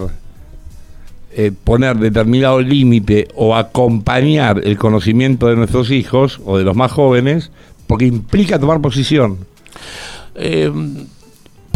eh, 1.39 1.51
poner 1.63 1.97
determinado 1.97 2.59
límite 2.59 3.27
o 3.35 3.55
acompañar 3.55 4.59
el 4.63 4.75
conocimiento 4.75 5.45
de 5.47 5.55
nuestros 5.55 5.91
hijos 5.91 6.41
o 6.43 6.57
de 6.57 6.63
los 6.63 6.75
más 6.75 6.91
jóvenes, 6.91 7.51
porque 7.85 8.05
implica 8.05 8.57
tomar 8.57 8.81
posición. 8.81 9.37
Eh, 10.33 10.71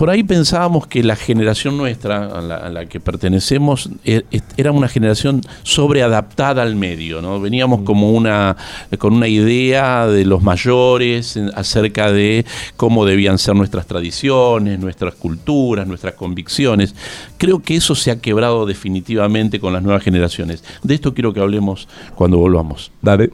por 0.02 0.10
ahí 0.10 0.24
pensábamos 0.24 0.88
que 0.88 1.04
la 1.04 1.16
generación 1.16 1.78
nuestra, 1.78 2.26
a 2.26 2.70
la, 2.72 2.88
que 2.88 3.00
pertenecemos, 3.00 3.88
e, 4.04 4.24
era 4.58 4.72
una 4.72 4.88
generación 4.88 5.42
sobreadaptada 5.62 6.64
al 6.64 6.76
medio, 6.76 7.22
¿no? 7.22 7.40
Veníamos 7.40 7.82
mm. 7.82 7.84
como 7.84 8.12
una, 8.12 8.58
con 8.98 9.14
una 9.14 9.28
idea 9.28 10.08
de 10.08 10.26
los 10.26 10.42
mayores 10.42 11.40
acerca 11.54 12.12
de 12.12 12.48
cómo 12.78 13.06
debían 13.06 13.38
ser 13.38 13.54
nuestras 13.54 13.86
tradiciones, 13.86 14.80
nuestras 14.80 15.14
culturas, 15.14 15.86
nuestras 15.86 16.16
convicciones. 16.16 16.96
Creo 17.38 17.60
que 17.60 17.76
eso 17.76 17.94
se 17.94 18.10
ha 18.10 18.20
quebrado 18.20 18.66
definitivamente 18.66 19.60
con 19.60 19.72
las 19.72 19.84
nuevas 19.84 20.02
generaciones. 20.02 20.64
De 20.82 20.96
esto 20.96 21.14
quiero 21.14 21.32
que 21.32 21.42
hablemos 21.42 21.88
cuando 22.16 22.40
volvamos. 22.40 22.92
Dale. 23.04 23.30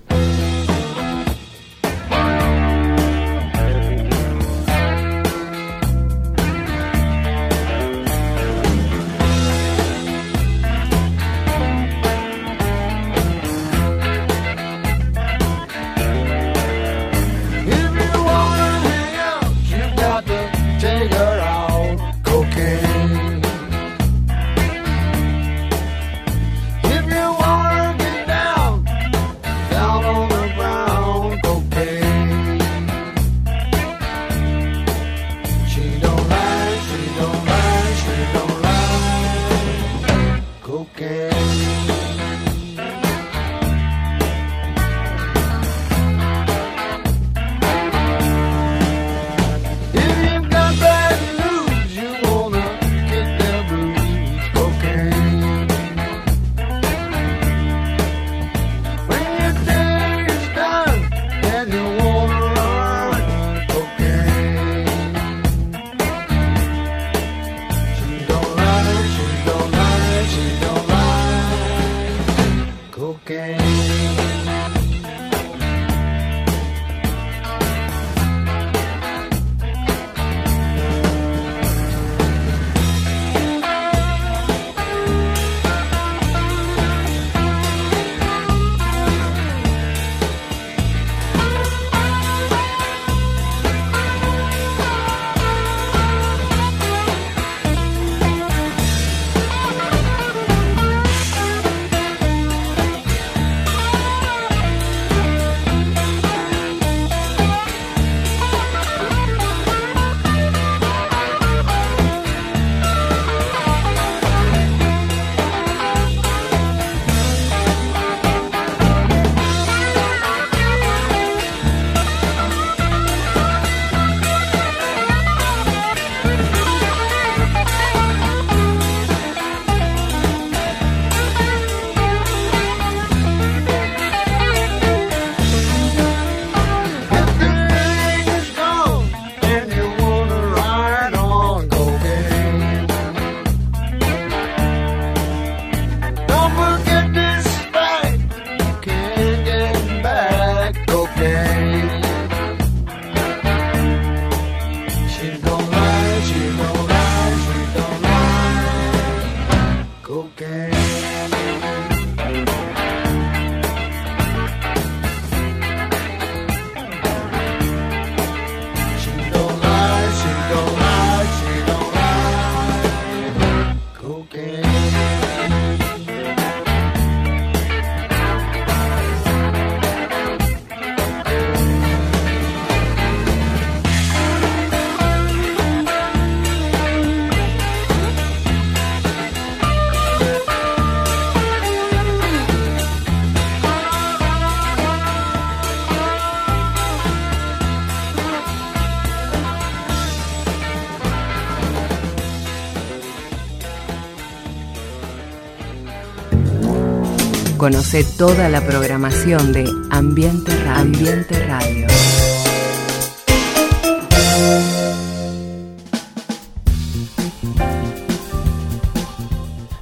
Conoce 207.57 208.03
toda 208.03 208.49
la 208.49 208.63
programación 208.63 209.51
de 209.51 209.67
Ambiente 209.89 210.51
Radio. 210.67 211.87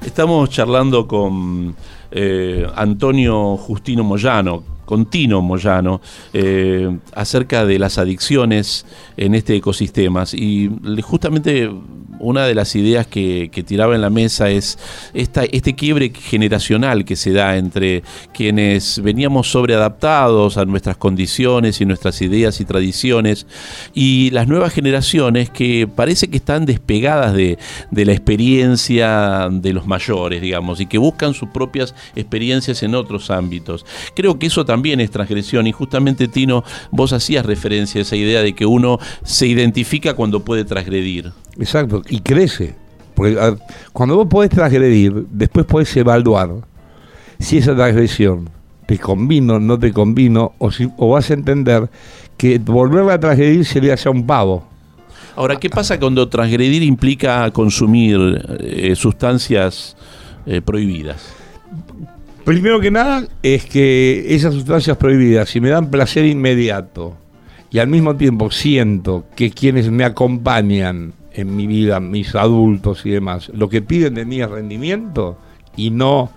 Estamos 0.02 0.48
charlando 0.48 1.06
con 1.06 1.76
eh, 2.12 2.66
Antonio 2.74 3.58
Justino 3.58 4.02
Moyano, 4.02 4.62
con 4.86 5.04
Tino 5.04 5.42
Moyano, 5.42 6.00
eh, 6.32 6.96
acerca 7.14 7.66
de 7.66 7.78
las 7.78 7.98
adicciones 7.98 8.86
en 9.18 9.34
este 9.34 9.54
ecosistema. 9.54 10.24
Y 10.32 10.70
justamente 11.02 11.70
una 12.18 12.46
de 12.46 12.54
las 12.54 12.74
ideas 12.76 13.06
que, 13.06 13.50
tiraba 13.66 13.94
en 13.94 14.00
la 14.00 14.10
mesa 14.10 14.50
es 14.50 14.78
esta, 15.12 15.44
este 15.44 15.74
quiebre 15.74 16.12
generacional 16.14 17.04
que 17.04 17.16
se 17.16 17.32
da 17.32 17.56
entre 17.56 18.02
quienes 18.32 19.02
veníamos 19.02 19.50
sobreadaptados 19.50 20.56
a 20.56 20.64
nuestras 20.64 20.96
condiciones 20.96 21.80
y 21.80 21.84
nuestras 21.84 22.20
ideas 22.22 22.60
y 22.60 22.64
tradiciones 22.64 23.46
y 23.94 24.30
las 24.30 24.46
nuevas 24.46 24.72
generaciones 24.72 25.50
que 25.50 25.88
parece 25.92 26.28
que 26.28 26.36
están 26.36 26.66
despegadas 26.66 27.34
de, 27.34 27.58
la 27.90 28.12
experiencia 28.12 29.48
de 29.50 29.72
los 29.72 29.86
mayores, 29.86 30.40
digamos, 30.40 30.80
y 30.80 30.86
que 30.86 30.98
buscan 30.98 31.34
sus 31.34 31.48
propias 31.48 31.94
experiencias 32.14 32.82
en 32.82 32.94
otros 32.94 33.30
ámbitos. 33.30 33.84
Creo 34.14 34.38
que 34.38 34.46
eso 34.46 34.64
también 34.64 35.00
es 35.00 35.10
transgresión 35.10 35.66
y 35.66 35.72
justamente 35.72 36.28
Tino, 36.28 36.62
vos 36.90 37.12
hacías 37.12 37.46
referencia 37.46 38.00
a 38.00 38.02
esa 38.02 38.16
idea 38.16 38.42
de 38.42 38.54
que 38.54 38.66
uno 38.66 38.98
se 39.24 39.46
identifica 39.46 40.14
cuando 40.14 40.44
puede 40.44 40.64
transgredir. 40.64 41.32
Exacto, 41.58 42.02
y 42.08 42.20
crece. 42.20 42.74
Porque 43.14 43.38
cuando 43.92 44.16
vos 44.16 44.26
podés 44.28 44.50
transgredir, 44.50 45.26
después 45.30 45.64
podés 45.64 45.96
evaluar 45.96 46.50
si 47.38 47.58
esa 47.58 47.74
transgresión 47.74 48.50
te 48.86 48.98
convino, 48.98 49.58
no 49.58 49.78
te 49.78 49.92
convino, 49.92 50.52
o, 50.58 50.70
si, 50.70 50.88
o 50.96 51.10
vas 51.10 51.30
a 51.30 51.34
entender 51.34 51.88
que 52.36 52.58
volverla 52.58 53.14
a 53.14 53.20
transgredir 53.20 53.64
sería 53.64 53.94
ya 53.94 54.10
un 54.10 54.26
pavo. 54.26 54.68
Ahora, 55.34 55.56
¿qué 55.56 55.68
pasa 55.68 55.98
cuando 55.98 56.28
transgredir 56.28 56.82
implica 56.82 57.50
consumir 57.50 58.18
eh, 58.60 58.94
sustancias 58.94 59.96
eh, 60.46 60.62
prohibidas? 60.62 61.34
Primero 62.44 62.80
que 62.80 62.90
nada 62.90 63.26
es 63.42 63.66
que 63.66 64.34
esas 64.34 64.54
sustancias 64.54 64.96
prohibidas, 64.96 65.48
si 65.48 65.60
me 65.60 65.68
dan 65.68 65.90
placer 65.90 66.24
inmediato 66.24 67.16
y 67.70 67.78
al 67.78 67.88
mismo 67.88 68.14
tiempo 68.14 68.50
siento 68.50 69.24
que 69.34 69.50
quienes 69.50 69.90
me 69.90 70.04
acompañan 70.04 71.12
en 71.36 71.54
mi 71.54 71.66
vida, 71.66 72.00
mis 72.00 72.34
adultos 72.34 73.04
y 73.04 73.10
demás, 73.10 73.50
lo 73.54 73.68
que 73.68 73.82
piden 73.82 74.14
de 74.14 74.24
mí 74.24 74.40
es 74.40 74.50
rendimiento 74.50 75.36
y 75.76 75.90
no 75.90 76.30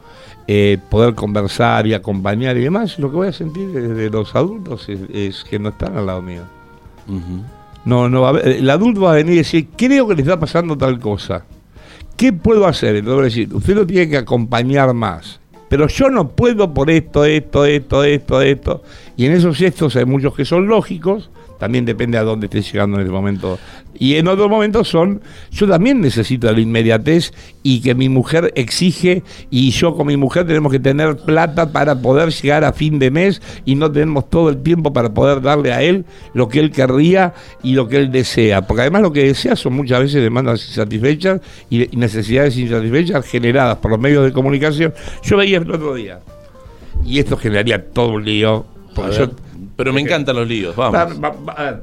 eh, 0.47 0.77
poder 0.89 1.15
conversar 1.15 1.87
y 1.87 1.93
acompañar 1.93 2.57
y 2.57 2.63
demás, 2.63 2.99
lo 2.99 3.09
que 3.09 3.15
voy 3.15 3.27
a 3.29 3.31
sentir 3.31 3.69
desde 3.69 4.09
los 4.09 4.35
adultos 4.35 4.87
es, 4.89 5.43
que 5.45 5.57
no 5.57 5.69
están 5.69 5.97
al 5.97 6.05
lado 6.05 6.21
mío. 6.21 6.41
No, 7.85 8.09
no 8.09 8.37
el 8.37 8.69
adulto 8.69 9.01
va 9.01 9.13
a 9.13 9.15
venir 9.15 9.35
y 9.35 9.37
decir, 9.37 9.69
creo 9.75 10.07
que 10.07 10.15
le 10.15 10.21
está 10.21 10.39
pasando 10.39 10.77
tal 10.77 10.99
cosa. 10.99 11.45
¿Qué 12.17 12.33
puedo 12.33 12.67
hacer? 12.67 12.97
Entonces 12.97 13.35
decir, 13.35 13.55
usted 13.55 13.75
lo 13.75 13.87
tiene 13.87 14.09
que 14.09 14.17
acompañar 14.17 14.93
más. 14.93 15.39
Pero 15.69 15.87
yo 15.87 16.09
no 16.09 16.29
puedo 16.29 16.73
por 16.73 16.89
esto, 16.89 17.23
esto, 17.23 17.63
esto, 17.63 18.03
esto, 18.03 18.41
esto. 18.41 18.83
Y 19.15 19.27
en 19.27 19.33
esos 19.33 19.55
gestos 19.55 19.95
hay 19.95 20.05
muchos 20.05 20.35
que 20.35 20.43
son 20.43 20.67
lógicos, 20.67 21.29
también 21.59 21.85
depende 21.85 22.17
a 22.17 22.23
dónde 22.23 22.47
estés 22.47 22.71
llegando 22.71 22.97
en 22.97 23.03
ese 23.03 23.11
momento. 23.11 23.59
Y 23.93 24.15
en 24.15 24.27
otros 24.29 24.49
momentos 24.49 24.87
son, 24.87 25.21
yo 25.51 25.67
también 25.67 25.99
necesito 25.99 26.51
la 26.51 26.59
inmediatez 26.59 27.33
y 27.63 27.81
que 27.81 27.93
mi 27.95 28.07
mujer 28.07 28.53
exige 28.55 29.23
y 29.49 29.71
yo 29.71 29.93
con 29.93 30.07
mi 30.07 30.15
mujer 30.15 30.47
tenemos 30.47 30.71
que 30.71 30.79
tener 30.79 31.17
plata 31.17 31.71
para 31.71 32.01
poder 32.01 32.29
llegar 32.29 32.63
a 32.63 32.71
fin 32.71 32.97
de 32.97 33.11
mes 33.11 33.41
y 33.65 33.75
no 33.75 33.91
tenemos 33.91 34.29
todo 34.29 34.49
el 34.49 34.63
tiempo 34.63 34.93
para 34.93 35.13
poder 35.13 35.41
darle 35.41 35.73
a 35.73 35.81
él 35.81 36.05
lo 36.33 36.47
que 36.47 36.59
él 36.59 36.71
querría 36.71 37.33
y 37.61 37.73
lo 37.73 37.89
que 37.89 37.97
él 37.97 38.11
desea. 38.11 38.65
Porque 38.65 38.81
además 38.81 39.01
lo 39.01 39.11
que 39.11 39.25
desea 39.25 39.57
son 39.57 39.73
muchas 39.73 39.99
veces 39.99 40.23
demandas 40.23 40.65
insatisfechas 40.65 41.41
y 41.69 41.87
necesidades 41.97 42.57
insatisfechas 42.57 43.25
generadas 43.25 43.77
por 43.77 43.91
los 43.91 43.99
medios 43.99 44.23
de 44.23 44.31
comunicación. 44.31 44.93
Yo 45.23 45.35
veía 45.35 45.57
el 45.57 45.69
otro 45.69 45.93
día 45.93 46.19
y 47.05 47.19
esto 47.19 47.35
generaría 47.35 47.83
todo 47.83 48.13
un 48.13 48.23
lío. 48.23 48.65
Porque 48.95 49.17
yo 49.17 49.29
pero 49.79 49.93
me 49.93 50.01
encantan 50.01 50.35
los 50.35 50.45
líos, 50.45 50.75
vamos. 50.75 51.21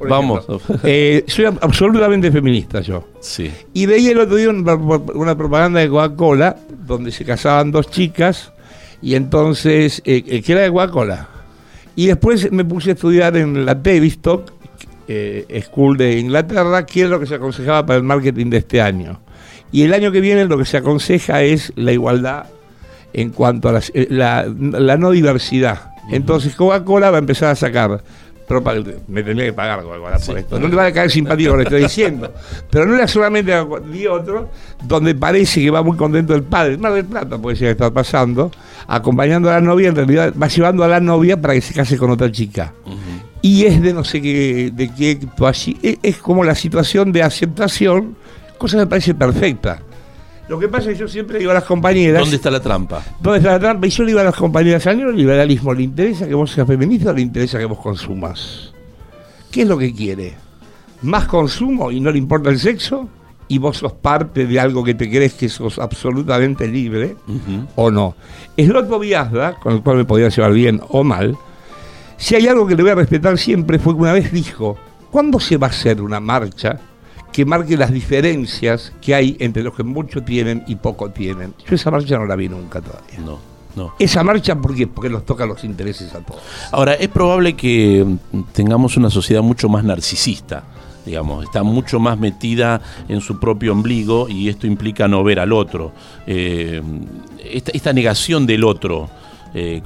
vamos. 0.06 0.46
Eh, 0.84 1.24
soy 1.26 1.46
absolutamente 1.46 2.30
feminista 2.30 2.82
yo. 2.82 3.08
Sí. 3.20 3.50
Y 3.72 3.86
veía 3.86 4.10
el 4.10 4.18
otro 4.18 4.36
día 4.36 4.50
una, 4.50 5.34
propaganda 5.34 5.80
de 5.80 5.88
Coca-Cola 5.88 6.56
donde 6.86 7.10
se 7.10 7.24
casaban 7.24 7.70
dos 7.70 7.90
chicas 7.90 8.52
y 9.00 9.14
entonces, 9.14 10.02
eh, 10.04 10.22
eh, 10.26 10.42
que 10.42 10.52
era 10.52 10.60
de 10.60 10.70
Coca-Cola. 10.70 11.26
Y 11.94 12.08
después 12.08 12.52
me 12.52 12.66
puse 12.66 12.90
a 12.90 12.92
estudiar 12.92 13.34
en 13.34 13.64
la 13.64 13.82
Tavistock 13.82 14.52
School 15.62 15.96
de 15.96 16.18
Inglaterra, 16.18 16.84
que 16.84 17.04
es 17.04 17.08
lo 17.08 17.18
que 17.18 17.24
se 17.24 17.36
aconsejaba 17.36 17.86
para 17.86 17.96
el 17.96 18.02
marketing 18.02 18.50
de 18.50 18.58
este 18.58 18.82
año. 18.82 19.22
Y 19.72 19.84
el 19.84 19.94
año 19.94 20.12
que 20.12 20.20
viene 20.20 20.44
lo 20.44 20.58
que 20.58 20.66
se 20.66 20.76
aconseja 20.76 21.40
es 21.40 21.72
la 21.76 21.92
igualdad 21.92 22.44
en 23.14 23.30
cuanto 23.30 23.70
a 23.70 23.80
la, 24.10 24.46
la 24.46 24.96
no 24.98 25.12
diversidad 25.12 25.95
entonces 26.10 26.54
Coca-Cola 26.54 27.10
va 27.10 27.16
a 27.16 27.20
empezar 27.20 27.50
a 27.50 27.54
sacar 27.54 28.02
me 29.08 29.22
tendría 29.22 29.46
que 29.46 29.52
pagar 29.52 29.82
Coca-Cola 29.82 30.18
por 30.18 30.38
esto. 30.38 30.60
No 30.60 30.70
te 30.70 30.76
va 30.76 30.86
a 30.86 30.92
caer 30.92 31.10
simpático 31.10 31.50
lo 31.52 31.56
que 31.58 31.62
estoy 31.64 31.82
diciendo. 31.82 32.32
Pero 32.70 32.86
no 32.86 32.94
era 32.94 33.08
solamente 33.08 33.52
vi 33.86 34.06
otro 34.06 34.50
donde 34.84 35.14
parece 35.14 35.60
que 35.60 35.70
va 35.70 35.82
muy 35.82 35.96
contento 35.96 36.34
el 36.34 36.44
padre, 36.44 36.76
Mar 36.78 36.92
del 36.92 37.04
Plata 37.04 37.38
puede 37.38 37.56
ser 37.56 37.68
que 37.68 37.72
está 37.72 37.90
pasando, 37.90 38.50
acompañando 38.86 39.50
a 39.50 39.54
la 39.54 39.60
novia, 39.60 39.88
en 39.88 39.96
realidad 39.96 40.32
va 40.40 40.48
llevando 40.48 40.84
a 40.84 40.88
la 40.88 41.00
novia 41.00 41.40
para 41.40 41.54
que 41.54 41.60
se 41.60 41.74
case 41.74 41.96
con 41.96 42.10
otra 42.10 42.30
chica. 42.30 42.72
Y 43.42 43.64
es 43.64 43.80
de 43.82 43.92
no 43.92 44.04
sé 44.04 44.20
qué, 44.22 44.70
de 44.72 44.92
qué, 44.94 45.18
es, 45.82 45.98
es 46.02 46.16
como 46.18 46.44
la 46.44 46.54
situación 46.54 47.12
de 47.12 47.22
aceptación, 47.22 48.16
cosa 48.58 48.76
que 48.76 48.84
me 48.84 48.86
parece 48.86 49.14
perfecta. 49.14 49.82
Lo 50.48 50.58
que 50.58 50.68
pasa 50.68 50.90
es 50.90 50.94
que 50.96 51.00
yo 51.00 51.08
siempre 51.08 51.38
digo 51.38 51.50
a 51.50 51.54
las 51.54 51.64
compañeras. 51.64 52.20
¿Dónde 52.20 52.36
está 52.36 52.50
la 52.50 52.60
trampa? 52.60 53.02
¿Dónde 53.20 53.38
está 53.38 53.52
la 53.52 53.58
trampa? 53.58 53.86
Y 53.86 53.90
yo 53.90 54.04
le 54.04 54.08
digo 54.08 54.20
a 54.20 54.24
las 54.24 54.36
compañeras, 54.36 54.86
al 54.86 54.98
neoliberalismo 54.98 55.74
le 55.74 55.82
interesa 55.82 56.28
que 56.28 56.34
vos 56.34 56.52
seas 56.52 56.66
feminista 56.66 57.10
o 57.10 57.14
le 57.14 57.22
interesa 57.22 57.58
que 57.58 57.64
vos 57.64 57.78
consumas. 57.78 58.72
¿Qué 59.50 59.62
es 59.62 59.68
lo 59.68 59.76
que 59.76 59.92
quiere? 59.92 60.34
¿Más 61.02 61.26
consumo 61.26 61.90
y 61.90 62.00
no 62.00 62.10
le 62.10 62.18
importa 62.18 62.50
el 62.50 62.60
sexo? 62.60 63.08
¿Y 63.48 63.58
vos 63.58 63.78
sos 63.78 63.92
parte 63.92 64.46
de 64.46 64.58
algo 64.58 64.82
que 64.82 64.94
te 64.94 65.08
crees 65.08 65.34
que 65.34 65.48
sos 65.48 65.78
absolutamente 65.78 66.66
libre? 66.68 67.16
¿O 67.74 67.90
no? 67.90 68.14
Es 68.56 68.68
Loto 68.68 68.98
Viazda, 68.98 69.54
con 69.54 69.74
el 69.74 69.82
cual 69.82 69.98
me 69.98 70.04
podía 70.04 70.28
llevar 70.28 70.52
bien 70.52 70.80
o 70.88 71.02
mal. 71.02 71.36
Si 72.16 72.34
hay 72.34 72.46
algo 72.48 72.66
que 72.66 72.74
le 72.74 72.82
voy 72.82 72.92
a 72.92 72.96
respetar 72.96 73.36
siempre 73.36 73.78
fue 73.78 73.94
que 73.94 74.00
una 74.00 74.12
vez 74.12 74.32
dijo: 74.32 74.76
¿Cuándo 75.10 75.38
se 75.38 75.56
va 75.56 75.66
a 75.66 75.70
hacer 75.70 76.02
una 76.02 76.18
marcha? 76.18 76.78
Que 77.32 77.44
marque 77.44 77.76
las 77.76 77.92
diferencias 77.92 78.92
que 79.00 79.14
hay 79.14 79.36
entre 79.40 79.62
los 79.62 79.74
que 79.74 79.82
mucho 79.82 80.22
tienen 80.22 80.64
y 80.66 80.76
poco 80.76 81.10
tienen. 81.10 81.54
Yo 81.68 81.74
esa 81.74 81.90
marcha 81.90 82.18
no 82.18 82.26
la 82.26 82.36
vi 82.36 82.48
nunca 82.48 82.80
todavía. 82.80 83.18
No. 83.24 83.56
No. 83.76 83.94
Esa 83.98 84.24
marcha, 84.24 84.56
¿por 84.56 84.74
qué? 84.74 84.86
Porque 84.86 85.10
nos 85.10 85.26
toca 85.26 85.44
los 85.44 85.62
intereses 85.62 86.14
a 86.14 86.20
todos. 86.20 86.40
Ahora, 86.72 86.94
es 86.94 87.08
probable 87.08 87.54
que 87.54 88.06
tengamos 88.52 88.96
una 88.96 89.10
sociedad 89.10 89.42
mucho 89.42 89.68
más 89.68 89.84
narcisista, 89.84 90.64
digamos, 91.06 91.44
está 91.44 91.62
mucho 91.62 92.00
más 92.00 92.18
metida 92.18 92.80
en 93.08 93.20
su 93.20 93.38
propio 93.38 93.72
ombligo 93.72 94.28
y 94.28 94.48
esto 94.48 94.66
implica 94.66 95.06
no 95.08 95.22
ver 95.22 95.40
al 95.40 95.52
otro. 95.52 95.92
Eh, 96.26 96.82
esta, 97.44 97.92
negación 97.92 98.46
del 98.46 98.64
otro, 98.64 99.08
eh, 99.58 99.80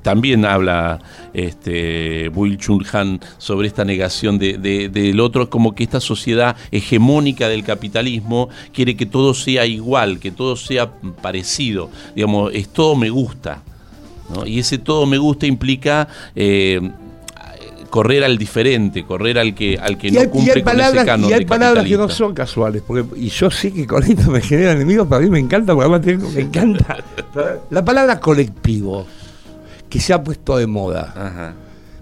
también 0.00 0.46
habla 0.46 0.98
este, 1.34 2.30
Will 2.30 2.56
Chun 2.56 2.82
Han 2.90 3.20
sobre 3.36 3.68
esta 3.68 3.84
negación 3.84 4.38
de, 4.38 4.56
del 4.56 5.20
otro, 5.20 5.50
como 5.50 5.74
que 5.74 5.84
esta 5.84 6.00
sociedad 6.00 6.56
hegemónica 6.70 7.50
del 7.50 7.64
capitalismo 7.64 8.48
quiere 8.72 8.96
que 8.96 9.04
todo 9.04 9.34
sea 9.34 9.66
igual, 9.66 10.20
que 10.20 10.30
todo 10.30 10.56
sea 10.56 10.90
parecido, 11.20 11.90
digamos, 12.16 12.50
es 12.54 12.70
todo 12.70 12.96
me 12.96 13.10
gusta. 13.10 13.62
Y 14.46 14.60
ese 14.60 14.78
todo 14.78 15.04
me 15.04 15.18
gusta 15.18 15.46
implica 15.46 16.08
eh, 16.34 16.80
correr 17.94 18.24
al 18.24 18.36
diferente, 18.36 19.04
correr 19.04 19.38
al 19.38 19.54
que, 19.54 19.78
al 19.80 19.96
que 19.96 20.10
no 20.10 20.28
cumple 20.28 20.64
con 20.64 20.80
ese 20.80 21.04
canon 21.04 21.30
Y 21.30 21.32
hay 21.32 21.44
palabras 21.44 21.86
que 21.86 21.96
no 21.96 22.08
son 22.08 22.34
casuales, 22.34 22.82
porque, 22.84 23.04
y 23.14 23.28
yo 23.28 23.52
sé 23.52 23.72
que 23.72 23.86
con 23.86 24.02
esto 24.02 24.32
me 24.32 24.40
genera 24.40 24.72
enemigos, 24.72 25.06
para 25.06 25.22
mí 25.22 25.30
me 25.30 25.38
encanta, 25.38 25.76
porque 25.76 25.94
además 25.94 26.34
me 26.34 26.40
encanta. 26.40 26.96
La 27.70 27.84
palabra 27.84 28.18
colectivo, 28.18 29.06
que 29.88 30.00
se 30.00 30.12
ha 30.12 30.20
puesto 30.20 30.56
de 30.56 30.66
moda. 30.66 31.14
Ajá. 31.16 31.54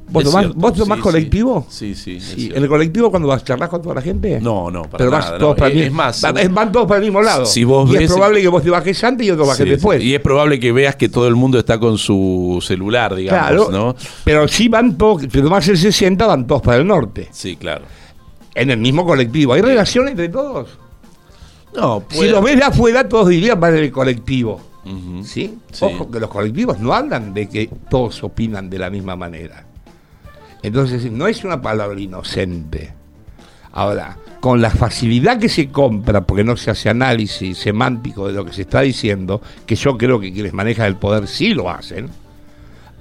¿Vos 0.09 0.25
tomás, 0.25 0.89
más 0.89 1.01
colectivo? 1.01 1.67
Sí, 1.71 1.95
sí. 1.95 2.21
sí. 2.21 2.51
¿En 2.55 2.63
el 2.63 2.69
colectivo 2.69 3.11
cuando 3.11 3.29
vas 3.29 3.43
a 3.43 3.45
charlar 3.45 3.69
con 3.69 3.81
toda 3.81 3.95
la 3.95 4.03
gente? 4.03 4.41
No, 4.41 4.71
no, 4.71 4.83
para 4.83 4.99
Pero 4.99 5.11
nada, 5.11 5.39
todos 5.39 5.57
para 5.57 5.73
es, 5.73 5.91
más, 5.93 6.21
van 6.51 6.71
todos 6.71 6.87
para 6.87 6.99
el 6.99 7.05
mismo 7.05 7.23
lado. 7.23 7.47
Si 7.47 7.65
vos 7.65 7.91
y 7.91 7.97
es 7.97 8.11
probable 8.11 8.43
que 8.43 8.49
vos 8.49 8.63
te 8.63 8.71
bajes 8.71 9.03
antes 9.05 9.27
y 9.27 9.31
otro 9.31 9.47
bajes 9.47 9.67
después. 9.67 10.03
Y 10.03 10.15
es 10.15 10.21
probable 10.21 10.61
que 10.61 10.73
veas 10.73 10.97
que 10.97 11.09
todo 11.09 11.29
el 11.29 11.35
mundo 11.35 11.59
está 11.59 11.79
con 11.79 11.97
su 11.99 12.63
celular, 12.67 13.15
digamos, 13.15 13.47
claro, 13.47 13.71
¿no? 13.71 13.97
Pero 14.25 14.47
sí 14.49 14.69
van 14.69 14.99
todos, 14.99 15.23
si 15.23 15.29
tomás 15.29 15.67
el 15.69 15.79
60, 15.79 16.27
van 16.27 16.47
todos 16.47 16.63
para 16.63 16.79
el 16.79 16.87
norte. 16.87 17.29
Sí, 17.33 17.57
claro. 17.57 17.85
En 18.55 18.71
el 18.71 18.79
mismo 18.79 19.07
colectivo. 19.07 19.55
¿Hay 19.55 19.63
relación 19.63 20.09
entre 20.09 20.29
todos? 20.29 20.79
No, 21.75 22.05
Si 22.11 22.29
lo 22.29 22.43
ves 22.43 22.57
de 22.57 22.65
afuera, 22.65 23.09
todos 23.09 23.29
dirían 23.29 23.59
van 23.59 23.77
en 23.77 23.85
el 23.85 23.93
colectivo. 23.93 24.61
¿sí? 25.25 25.59
Ojo 25.81 26.11
que 26.11 26.21
los 26.21 26.29
colectivos 26.29 26.79
no 26.81 26.93
hablan 26.93 27.33
de 27.33 27.49
que 27.49 27.71
todos 27.89 28.23
opinan 28.25 28.69
de 28.69 28.79
la 28.79 28.91
misma 28.91 29.17
manera. 29.17 29.67
Entonces, 30.63 31.11
no 31.11 31.27
es 31.27 31.45
una 31.45 31.61
palabra 31.61 31.99
inocente. 32.01 32.95
Ahora, 33.73 34.19
con 34.41 34.61
la 34.61 34.71
facilidad 34.71 35.39
que 35.39 35.49
se 35.49 35.71
compra, 35.71 36.23
porque 36.23 36.45
no 36.45 36.57
se 36.57 36.71
hace 36.71 36.89
análisis 36.89 37.59
semántico 37.59 38.27
de 38.27 38.35
lo 38.35 38.45
que 38.45 38.53
se 38.53 38.63
está 38.63 38.83
diciendo, 38.83 39.41
que 39.67 39.77
yo 39.77 39.97
creo 39.97 40.21
que 40.21 40.33
quienes 40.33 40.53
manejan 40.53 40.87
el 40.87 40.97
poder 40.97 41.27
sí 41.27 41.55
lo 41.55 41.71
hacen, 41.71 42.11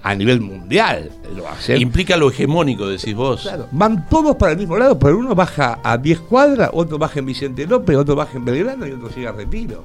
a 0.03 0.15
nivel 0.15 0.41
mundial 0.41 1.11
lo 1.35 1.47
hacen. 1.47 1.81
Implica 1.81 2.17
lo 2.17 2.29
hegemónico, 2.29 2.87
decís 2.87 3.13
vos. 3.13 3.41
Claro, 3.41 3.67
van 3.71 4.07
todos 4.07 4.35
para 4.35 4.53
el 4.53 4.57
mismo 4.57 4.77
lado, 4.77 4.97
pero 4.97 5.17
uno 5.17 5.35
baja 5.35 5.79
a 5.83 5.97
10 5.97 6.19
cuadras, 6.21 6.69
otro 6.73 6.97
baja 6.97 7.19
en 7.19 7.25
Vicente 7.25 7.67
López, 7.67 7.97
otro 7.97 8.15
baja 8.15 8.37
en 8.37 8.45
Belgrano 8.45 8.87
y 8.87 8.91
otro 8.91 9.11
sigue 9.11 9.27
a 9.27 9.31
Retiro. 9.31 9.83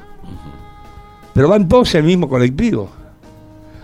Pero 1.34 1.48
van 1.48 1.68
todos 1.68 1.94
en 1.94 2.00
el 2.00 2.06
mismo 2.06 2.28
colectivo. 2.28 2.90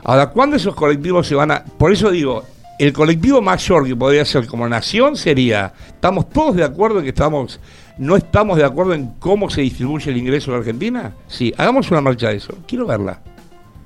Ahora, 0.05 0.31
¿cuándo 0.31 0.57
esos 0.57 0.75
colectivos 0.75 1.27
se 1.27 1.35
van 1.35 1.51
a...? 1.51 1.65
Por 1.65 1.93
eso 1.93 2.11
digo, 2.11 2.45
el 2.79 2.93
colectivo 2.93 3.41
mayor 3.41 3.87
que 3.87 3.97
podría 3.97 4.25
ser 4.25 4.47
como 4.47 4.69
nación 4.69 5.17
sería, 5.17 5.73
estamos 5.87 6.29
todos 6.31 6.57
de 6.57 6.65
acuerdo 6.65 6.99
en 6.99 7.05
que 7.05 7.11
estamos, 7.11 7.61
no 7.99 8.17
estamos 8.17 8.59
de 8.59 8.65
acuerdo 8.65 8.95
en 8.95 9.13
cómo 9.19 9.51
se 9.51 9.61
distribuye 9.61 10.11
el 10.11 10.17
ingreso 10.17 10.53
en 10.53 10.59
Argentina. 10.59 11.15
Sí, 11.29 11.53
hagamos 11.57 11.91
una 11.91 12.01
marcha 12.01 12.29
de 12.29 12.37
eso. 12.37 12.55
Quiero 12.67 12.87
verla. 12.87 13.21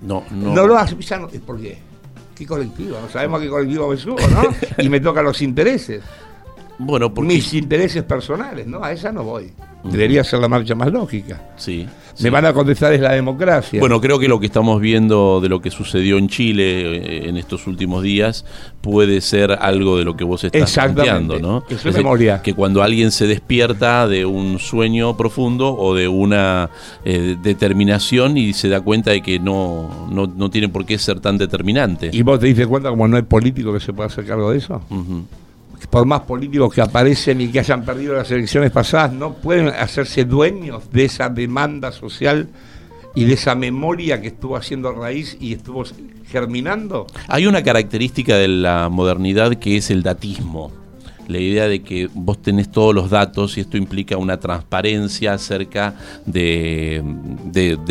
No, 0.01 0.25
no. 0.31 0.55
No 0.55 0.67
lo 0.67 0.77
hace, 0.77 0.97
ya 0.97 1.19
no, 1.19 1.29
¿por 1.29 1.61
qué? 1.61 1.79
¿Qué 2.35 2.47
colectivo? 2.47 2.99
No 3.01 3.09
sabemos 3.09 3.41
a 3.41 3.45
qué 3.45 3.49
colectivo 3.49 3.89
me 3.89 3.97
subo, 3.97 4.19
¿no? 4.29 4.43
y 4.83 4.89
me 4.89 5.01
tocan 5.01 5.25
los 5.25 5.41
intereses. 5.41 6.03
Bueno, 6.79 7.13
porque... 7.13 7.35
Mis 7.35 7.55
intereses 7.55 8.03
personales, 8.05 8.67
¿no? 8.67 8.83
A 8.83 8.93
esa 8.93 9.13
no 9.13 9.25
voy. 9.25 9.53
Debería 9.85 10.25
ser 10.25 10.41
la 10.41 10.49
marcha 10.49 10.75
más 10.75 10.93
lógica. 10.93 11.41
Sí. 11.57 11.87
Me 12.21 12.31
van 12.31 12.47
a 12.47 12.53
contestar 12.53 12.93
es 12.93 13.01
la 13.01 13.13
democracia. 13.13 13.79
Bueno, 13.79 14.01
creo 14.01 14.19
que 14.19 14.27
lo 14.27 14.41
que 14.41 14.47
estamos 14.47 14.81
viendo 14.81 15.41
de 15.41 15.49
lo 15.49 15.61
que 15.61 15.71
sucedió 15.71 16.17
en 16.19 16.29
Chile 16.29 16.97
eh, 16.97 17.29
en 17.29 17.37
estos 17.37 17.67
últimos 17.67 18.03
días 18.03 18.45
puede 18.81 19.21
ser 19.21 19.53
algo 19.53 19.99
de 19.99 20.05
lo 20.05 20.17
que 20.17 20.25
vos 20.25 20.43
estás 20.43 20.73
planteando, 20.73 21.39
¿no? 21.39 21.65
es 21.69 21.85
memoria. 21.85 22.41
que 22.43 22.55
cuando 22.55 22.83
alguien 22.83 23.11
se 23.11 23.27
despierta 23.27 24.09
de 24.09 24.25
un 24.25 24.59
sueño 24.59 25.17
profundo 25.17 25.77
o 25.77 25.95
de 25.95 26.09
una 26.09 26.71
eh, 27.05 27.37
determinación 27.43 28.37
y 28.39 28.55
se 28.55 28.69
da 28.69 28.81
cuenta 28.81 29.11
de 29.11 29.23
que 29.23 29.39
no, 29.39 30.09
no, 30.11 30.51
tiene 30.51 30.69
por 30.69 30.87
qué 30.87 30.99
ser 30.99 31.21
tan 31.21 31.37
determinante. 31.37 32.11
¿Y 32.13 32.23
vos 32.23 32.41
te 32.41 32.47
diste 32.47 32.67
cuenta 32.67 32.89
como 32.89 33.07
no 33.09 33.17
hay 33.17 33.23
político 33.23 33.73
que 33.73 33.81
se 33.81 33.93
pueda 33.93 34.07
hacer 34.07 34.25
cargo 34.25 34.51
de 34.51 34.59
eso? 34.59 34.81
Por 35.91 36.07
más 36.07 36.23
políticos 36.23 36.75
que 36.75 36.81
aparecen 36.81 37.41
y 37.41 37.49
que 37.49 37.61
hayan 37.61 37.85
perdido 37.85 38.15
las 38.15 38.31
elecciones 38.31 38.71
pasadas, 38.71 39.13
no 39.13 39.35
pueden 39.35 39.69
hacerse 39.69 40.25
dueños 40.25 40.91
de 40.93 41.05
esa 41.05 41.29
demanda 41.29 41.93
social 41.93 42.49
y 43.15 43.25
de 43.25 43.35
esa 43.35 43.55
memoria 43.55 44.21
que 44.21 44.29
estuvo 44.29 44.57
haciendo 44.57 44.93
raíz 44.93 45.37
y 45.41 45.55
estuvo 45.55 45.85
germinando. 46.29 47.07
Hay 47.29 47.47
una 47.47 47.63
característica 47.63 48.37
de 48.37 48.49
la 48.49 48.89
modernidad 48.91 49.55
que 49.55 49.77
es 49.77 49.91
el 49.91 50.03
datismo. 50.03 50.71
La 51.27 51.39
idea 51.39 51.67
de 51.67 51.83
que 51.83 52.09
vos 52.15 52.41
tenés 52.41 52.71
todos 52.71 52.95
los 52.95 53.11
datos 53.11 53.59
y 53.59 53.61
esto 53.61 53.77
implica 53.77 54.17
una 54.17 54.39
transparencia 54.39 55.33
acerca 55.33 55.97
de, 56.25 57.03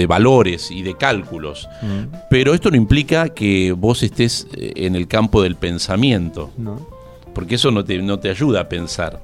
valores 0.07 0.71
y 0.71 0.83
de 0.83 0.95
cálculos. 0.95 1.67
Mm. 1.81 2.15
Pero 2.29 2.53
esto 2.53 2.71
no 2.71 2.77
implica 2.77 3.27
que 3.29 3.73
vos 3.73 4.03
estés 4.03 4.47
en 4.53 4.95
el 4.95 5.07
campo 5.09 5.41
del 5.41 5.55
pensamiento. 5.57 6.51
No 6.57 6.94
porque 7.35 7.55
eso 7.55 7.69
no 7.69 7.83
te, 7.83 8.01
no 8.01 8.17
te 8.17 8.29
ayuda 8.29 8.61
a 8.61 8.69
pensar. 8.69 9.21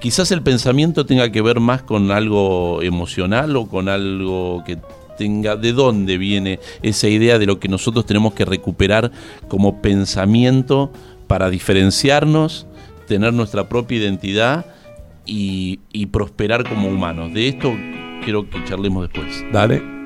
Quizás 0.00 0.32
el 0.32 0.42
pensamiento 0.42 1.06
tenga 1.06 1.30
que 1.30 1.42
ver 1.42 1.60
más 1.60 1.82
con 1.82 2.10
algo 2.10 2.82
emocional 2.82 3.54
o 3.56 3.68
con 3.68 3.88
algo 3.88 4.64
que 4.66 4.78
tenga 5.16 5.56
de 5.56 5.72
dónde 5.72 6.16
viene 6.16 6.58
esa 6.82 7.08
idea 7.08 7.38
de 7.38 7.46
lo 7.46 7.60
que 7.60 7.68
nosotros 7.68 8.06
tenemos 8.06 8.32
que 8.32 8.44
recuperar 8.44 9.12
como 9.48 9.82
pensamiento 9.82 10.90
para 11.26 11.50
diferenciarnos, 11.50 12.66
tener 13.06 13.34
nuestra 13.34 13.68
propia 13.68 13.98
identidad 13.98 14.66
y, 15.26 15.80
y 15.92 16.06
prosperar 16.06 16.66
como 16.66 16.88
humanos. 16.88 17.34
De 17.34 17.48
esto 17.48 17.76
quiero 18.24 18.48
que 18.48 18.64
charlemos 18.64 19.08
después. 19.08 19.44
Dale. 19.52 19.97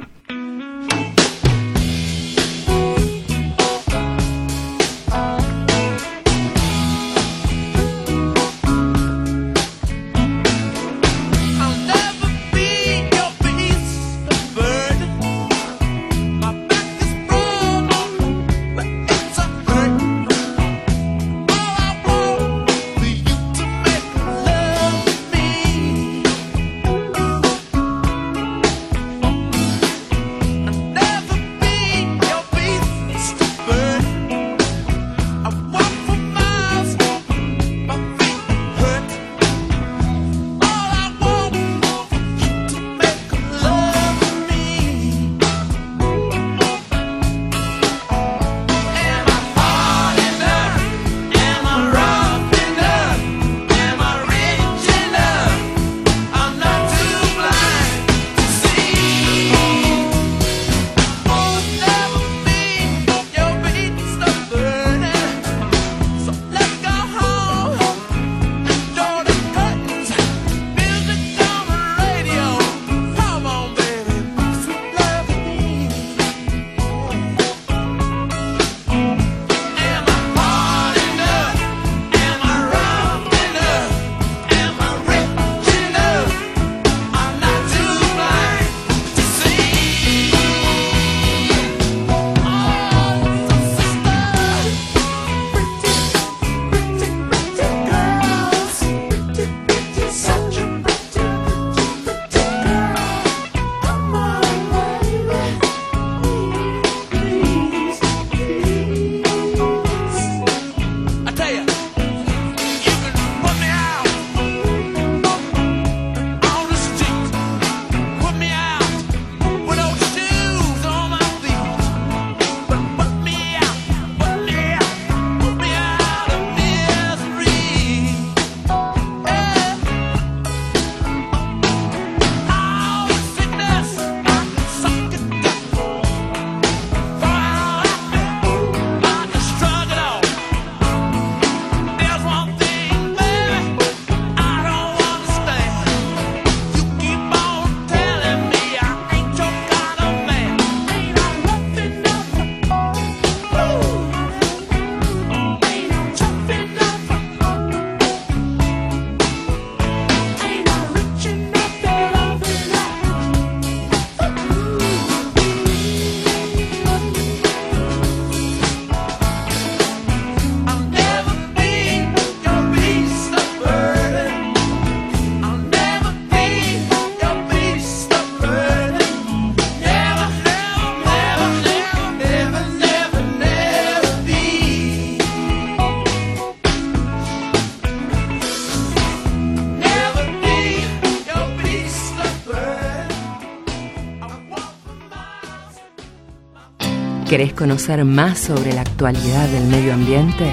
¿Querés 197.33 197.55
conocer 197.55 198.05
más 198.05 198.40
sobre 198.40 198.75
la 198.75 198.83
actualidad 198.83 199.49
del 199.49 199.64
medio 199.64 199.95
ambiente? 199.95 200.53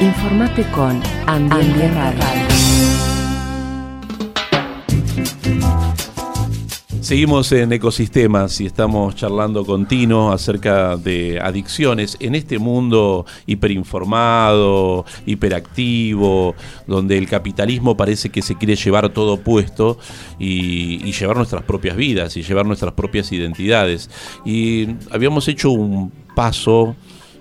Informate 0.00 0.64
con 0.72 1.00
Ambiente 1.28 1.88
Radio. 1.92 2.93
Seguimos 7.04 7.52
en 7.52 7.70
ecosistemas 7.70 8.62
y 8.62 8.66
estamos 8.66 9.14
charlando 9.14 9.66
con 9.66 9.86
Tino 9.86 10.32
acerca 10.32 10.96
de 10.96 11.38
adicciones 11.38 12.16
en 12.18 12.34
este 12.34 12.58
mundo 12.58 13.26
hiperinformado, 13.44 15.04
hiperactivo, 15.26 16.54
donde 16.86 17.18
el 17.18 17.28
capitalismo 17.28 17.94
parece 17.94 18.30
que 18.30 18.40
se 18.40 18.56
quiere 18.56 18.74
llevar 18.74 19.10
todo 19.10 19.36
puesto 19.36 19.98
y, 20.38 21.06
y 21.06 21.12
llevar 21.12 21.36
nuestras 21.36 21.64
propias 21.64 21.94
vidas 21.94 22.38
y 22.38 22.42
llevar 22.42 22.64
nuestras 22.64 22.94
propias 22.94 23.30
identidades. 23.32 24.08
Y 24.46 24.88
habíamos 25.10 25.46
hecho 25.48 25.72
un 25.72 26.10
paso 26.34 26.96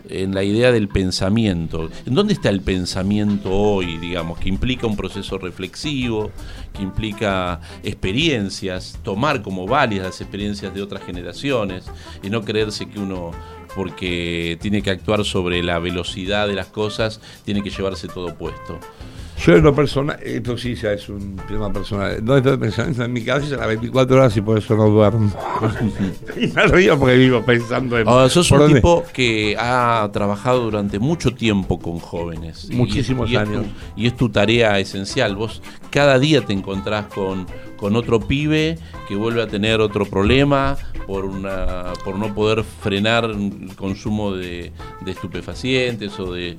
en 0.10 0.34
la 0.34 0.44
idea 0.44 0.72
del 0.72 0.88
pensamiento. 0.88 1.90
¿En 2.06 2.14
dónde 2.14 2.34
está 2.34 2.50
el 2.50 2.62
pensamiento 2.62 3.52
hoy, 3.52 3.98
digamos, 3.98 4.40
que 4.40 4.50
implica 4.50 4.88
un 4.88 4.96
proceso 4.96 5.38
reflexivo, 5.38 6.32
que 6.74 6.82
implica 6.82 7.62
experiencias, 7.84 9.00
tomar 9.04 9.42
como 9.42 9.66
válidas 9.66 10.08
las 10.08 10.22
experiencias 10.22 10.74
de 10.74 10.82
otras 10.82 11.04
generaciones 11.04 11.86
y 12.22 12.30
no 12.30 12.44
creerse 12.44 12.88
que 12.88 13.00
uno 13.00 13.32
porque 13.76 14.58
tiene 14.62 14.82
que 14.82 14.92
actuar 14.92 15.26
sobre 15.26 15.64
la 15.64 15.80
velocidad 15.80 16.48
de 16.48 16.54
las 16.54 16.68
cosas, 16.68 17.22
tiene 17.44 17.64
que 17.64 17.70
llevarse 17.72 18.08
todo 18.08 18.36
puesto. 18.36 18.80
Yo 19.40 19.56
en 19.56 19.64
lo 19.64 19.76
personal, 19.76 20.18
esto 20.24 20.58
sí 20.58 20.76
ya 20.76 20.94
es 20.94 21.10
un 21.10 21.36
tema 21.48 21.72
personal. 21.72 22.24
No 22.24 22.38
estoy 22.38 22.58
pensando 22.58 23.04
en 23.04 23.12
mi 23.12 23.24
cabeza 23.24 23.56
a 23.56 23.60
las 23.60 23.68
24 23.68 24.16
horas 24.16 24.38
y 24.38 24.42
por 24.42 24.58
eso 24.58 24.76
no 24.76 24.90
duermo. 24.90 25.32
y 26.42 26.48
me 26.48 26.68
río 26.68 26.98
porque 26.98 27.16
vivo 27.16 27.42
pensando 27.44 28.00
en. 28.00 28.08
Ahora, 28.08 28.30
sos 28.30 28.50
un 28.52 28.74
tipo 28.74 29.04
que 29.12 29.58
ha 29.60 30.10
trabajado 30.14 30.62
durante 30.62 31.00
mucho 31.00 31.34
tiempo 31.34 31.80
con 31.80 32.00
jóvenes. 32.00 32.70
Muchísimos 32.72 33.30
y, 33.30 33.34
y 33.34 33.36
años. 33.36 33.66
Es 33.66 33.72
tu, 33.72 34.02
y 34.02 34.08
es 34.08 34.16
tu 34.16 34.30
tarea 34.30 34.80
esencial. 34.80 35.36
Vos 35.36 35.62
cada 35.90 36.20
día 36.20 36.42
te 36.42 36.54
encontrás 36.54 37.06
con, 37.08 37.46
con 37.84 37.98
otro 37.98 38.22
pibe 38.22 38.78
que 39.10 39.18
vuelve 39.18 39.42
a 39.42 39.48
tener 39.48 39.82
otro 39.82 40.06
problema 40.06 40.78
por 41.06 41.26
una 41.26 41.92
por 42.06 42.18
no 42.18 42.34
poder 42.34 42.64
frenar 42.64 43.26
el 43.26 43.76
consumo 43.76 44.34
de, 44.34 44.72
de 45.02 45.12
estupefacientes 45.12 46.18
o 46.18 46.32
de 46.32 46.56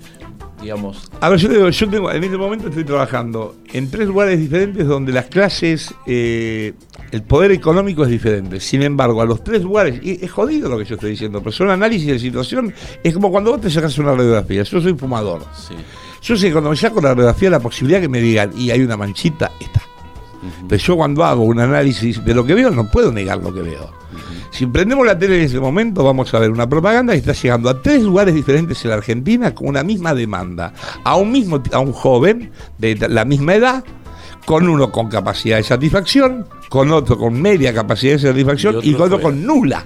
digamos. 0.61 1.11
A 1.23 1.31
ver 1.31 1.39
yo 1.39 1.49
digo 1.49 1.71
yo 1.71 1.89
tengo 1.89 2.13
en 2.13 2.25
este 2.25 2.37
momento 2.37 2.69
estoy 2.69 2.85
trabajando 2.85 3.57
en 3.73 3.91
tres 3.91 4.07
lugares 4.07 4.39
diferentes 4.39 4.87
donde 4.87 5.13
las 5.13 5.25
clases 5.25 5.95
eh, 6.07 6.75
el 7.11 7.23
poder 7.23 7.53
económico 7.53 8.05
es 8.05 8.11
diferente. 8.11 8.61
Sin 8.61 8.83
embargo 8.83 9.23
a 9.23 9.25
los 9.25 9.43
tres 9.43 9.63
lugares 9.63 10.01
y 10.03 10.23
es 10.23 10.31
jodido 10.31 10.69
lo 10.69 10.77
que 10.77 10.85
yo 10.85 10.97
estoy 10.97 11.13
diciendo 11.13 11.39
pero 11.39 11.53
son 11.53 11.71
análisis 11.71 12.07
de 12.07 12.19
situación 12.19 12.75
es 13.03 13.15
como 13.15 13.31
cuando 13.31 13.53
vos 13.53 13.63
te 13.63 13.71
sacas 13.71 13.97
una 13.97 14.13
radiografía. 14.13 14.63
Yo 14.63 14.79
soy 14.79 14.93
fumador. 14.93 15.43
Sí. 15.57 15.75
yo 16.21 16.37
sé 16.37 16.49
que 16.49 16.53
cuando 16.53 16.69
me 16.69 16.77
saco 16.77 17.01
la 17.01 17.15
radiografía 17.15 17.49
la 17.49 17.61
posibilidad 17.61 18.03
que 18.03 18.11
me 18.11 18.21
digan 18.21 18.51
y 18.55 18.71
hay 18.71 18.83
una 18.83 18.99
manchita 18.99 19.51
está 19.59 19.94
pero 20.69 20.83
yo 20.83 20.97
cuando 20.97 21.25
hago 21.25 21.45
un 21.45 21.61
análisis 21.61 22.25
de 22.25 22.35
lo 22.35 22.45
que 22.45 22.55
veo 22.55 22.71
no 22.71 22.91
puedo 22.91 23.13
negar 23.13 23.39
lo 23.39 23.53
que 23.53 23.63
veo. 23.63 23.91
Si 24.51 24.67
prendemos 24.67 25.05
la 25.05 25.19
tele 25.19 25.39
en 25.39 25.43
ese 25.47 25.59
momento 25.59 26.05
vamos 26.05 26.33
a 26.33 26.39
ver 26.39 26.51
una 26.51 26.69
propaganda 26.69 27.13
que 27.13 27.19
está 27.19 27.33
llegando 27.33 27.69
a 27.69 27.83
tres 27.83 28.03
lugares 28.03 28.35
diferentes 28.35 28.85
en 28.85 28.91
la 28.91 28.97
Argentina 28.97 29.55
con 29.55 29.69
una 29.69 29.83
misma 29.83 30.15
demanda, 30.15 30.73
a 31.03 31.17
un 31.17 31.33
mismo 31.33 31.61
a 31.73 31.81
un 31.81 31.93
joven 31.93 32.53
de 32.79 32.97
la 33.09 33.25
misma 33.25 33.55
edad, 33.55 33.85
con 34.45 34.69
uno 34.69 34.93
con 34.93 35.09
capacidad 35.09 35.57
de 35.57 35.65
satisfacción, 35.65 36.47
con 36.69 36.93
otro 36.93 37.19
con 37.19 37.41
media 37.41 37.75
capacidad 37.75 38.13
de 38.13 38.21
satisfacción 38.21 38.77
y, 38.83 38.91
y 38.91 38.93
con 38.95 39.03
otro 39.03 39.21
con 39.21 39.45
nula. 39.45 39.85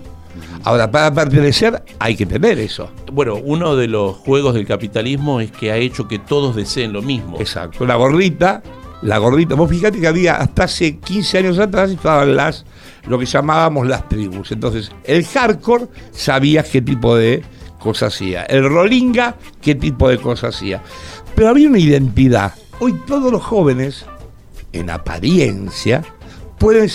Ahora, 0.65 0.91
para 0.91 1.15
pertenecer 1.15 1.83
hay 1.99 2.17
que 2.17 2.27
tener 2.27 2.59
eso. 2.59 2.91
Bueno, 3.13 3.37
uno 3.37 3.77
de 3.77 3.89
los 3.89 4.17
juegos 4.17 4.55
del 4.55 4.67
capitalismo 4.67 5.41
es 5.41 5.51
que 5.51 5.73
ha 5.73 5.77
hecho 5.77 6.09
que 6.09 6.19
todos 6.19 6.57
deseen 6.57 6.93
lo 6.93 7.01
mismo. 7.01 7.39
Exacto. 7.41 7.87
La 7.87 7.95
gorrita 7.95 8.63
la 9.03 9.19
gordita. 9.19 9.55
Vos 9.55 9.71
fíjate 9.71 10.01
que 10.01 10.07
había 10.07 10.37
hasta 10.37 10.65
hace 10.65 10.99
15 10.99 11.39
años 11.39 11.59
atrás 11.59 11.91
estaban 11.91 12.37
las 12.37 12.65
lo 13.07 13.19
que 13.19 13.27
llamábamos 13.27 13.87
las 13.87 14.09
tribus. 14.09 14.53
Entonces, 14.53 14.91
el 15.05 15.25
hardcore 15.25 15.87
sabía 16.13 16.63
qué 16.63 16.83
tipo 16.83 17.17
de 17.17 17.43
cosas 17.79 18.15
hacía. 18.15 18.45
El 18.45 18.69
rolinga, 18.69 19.37
qué 19.61 19.75
tipo 19.75 20.09
de 20.09 20.19
cosas 20.19 20.57
hacía. 20.57 20.83
Pero 21.35 21.49
había 21.49 21.69
una 21.69 21.79
identidad. 21.79 22.55
Hoy 22.81 22.93
todos 23.07 23.33
los 23.33 23.43
jóvenes, 23.43 24.05
en 24.73 24.91
apariencia, 24.91 26.05
pueden 26.59 26.89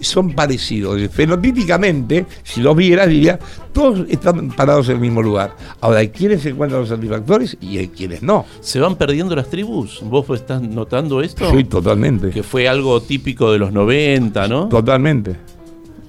son 0.00 0.32
parecidos. 0.32 1.00
Fenotípicamente, 1.10 2.26
si 2.42 2.60
los 2.60 2.76
vieras, 2.76 3.08
diría, 3.08 3.38
todos 3.72 4.06
están 4.08 4.50
parados 4.50 4.88
en 4.88 4.96
el 4.96 5.00
mismo 5.00 5.22
lugar. 5.22 5.54
Ahora, 5.80 5.98
hay 5.98 6.08
quienes 6.08 6.42
se 6.42 6.50
encuentran 6.50 6.80
los 6.80 6.88
satisfactores 6.88 7.56
y 7.60 7.78
hay 7.78 7.88
quienes 7.88 8.22
no. 8.22 8.46
¿Se 8.60 8.80
van 8.80 8.96
perdiendo 8.96 9.36
las 9.36 9.48
tribus? 9.48 10.00
¿Vos 10.02 10.28
estás 10.30 10.62
notando 10.62 11.20
esto? 11.20 11.50
Sí, 11.50 11.64
totalmente. 11.64 12.30
Que 12.30 12.42
fue 12.42 12.68
algo 12.68 13.00
típico 13.00 13.52
de 13.52 13.58
los 13.58 13.72
90, 13.72 14.48
¿no? 14.48 14.68
Totalmente. 14.68 15.36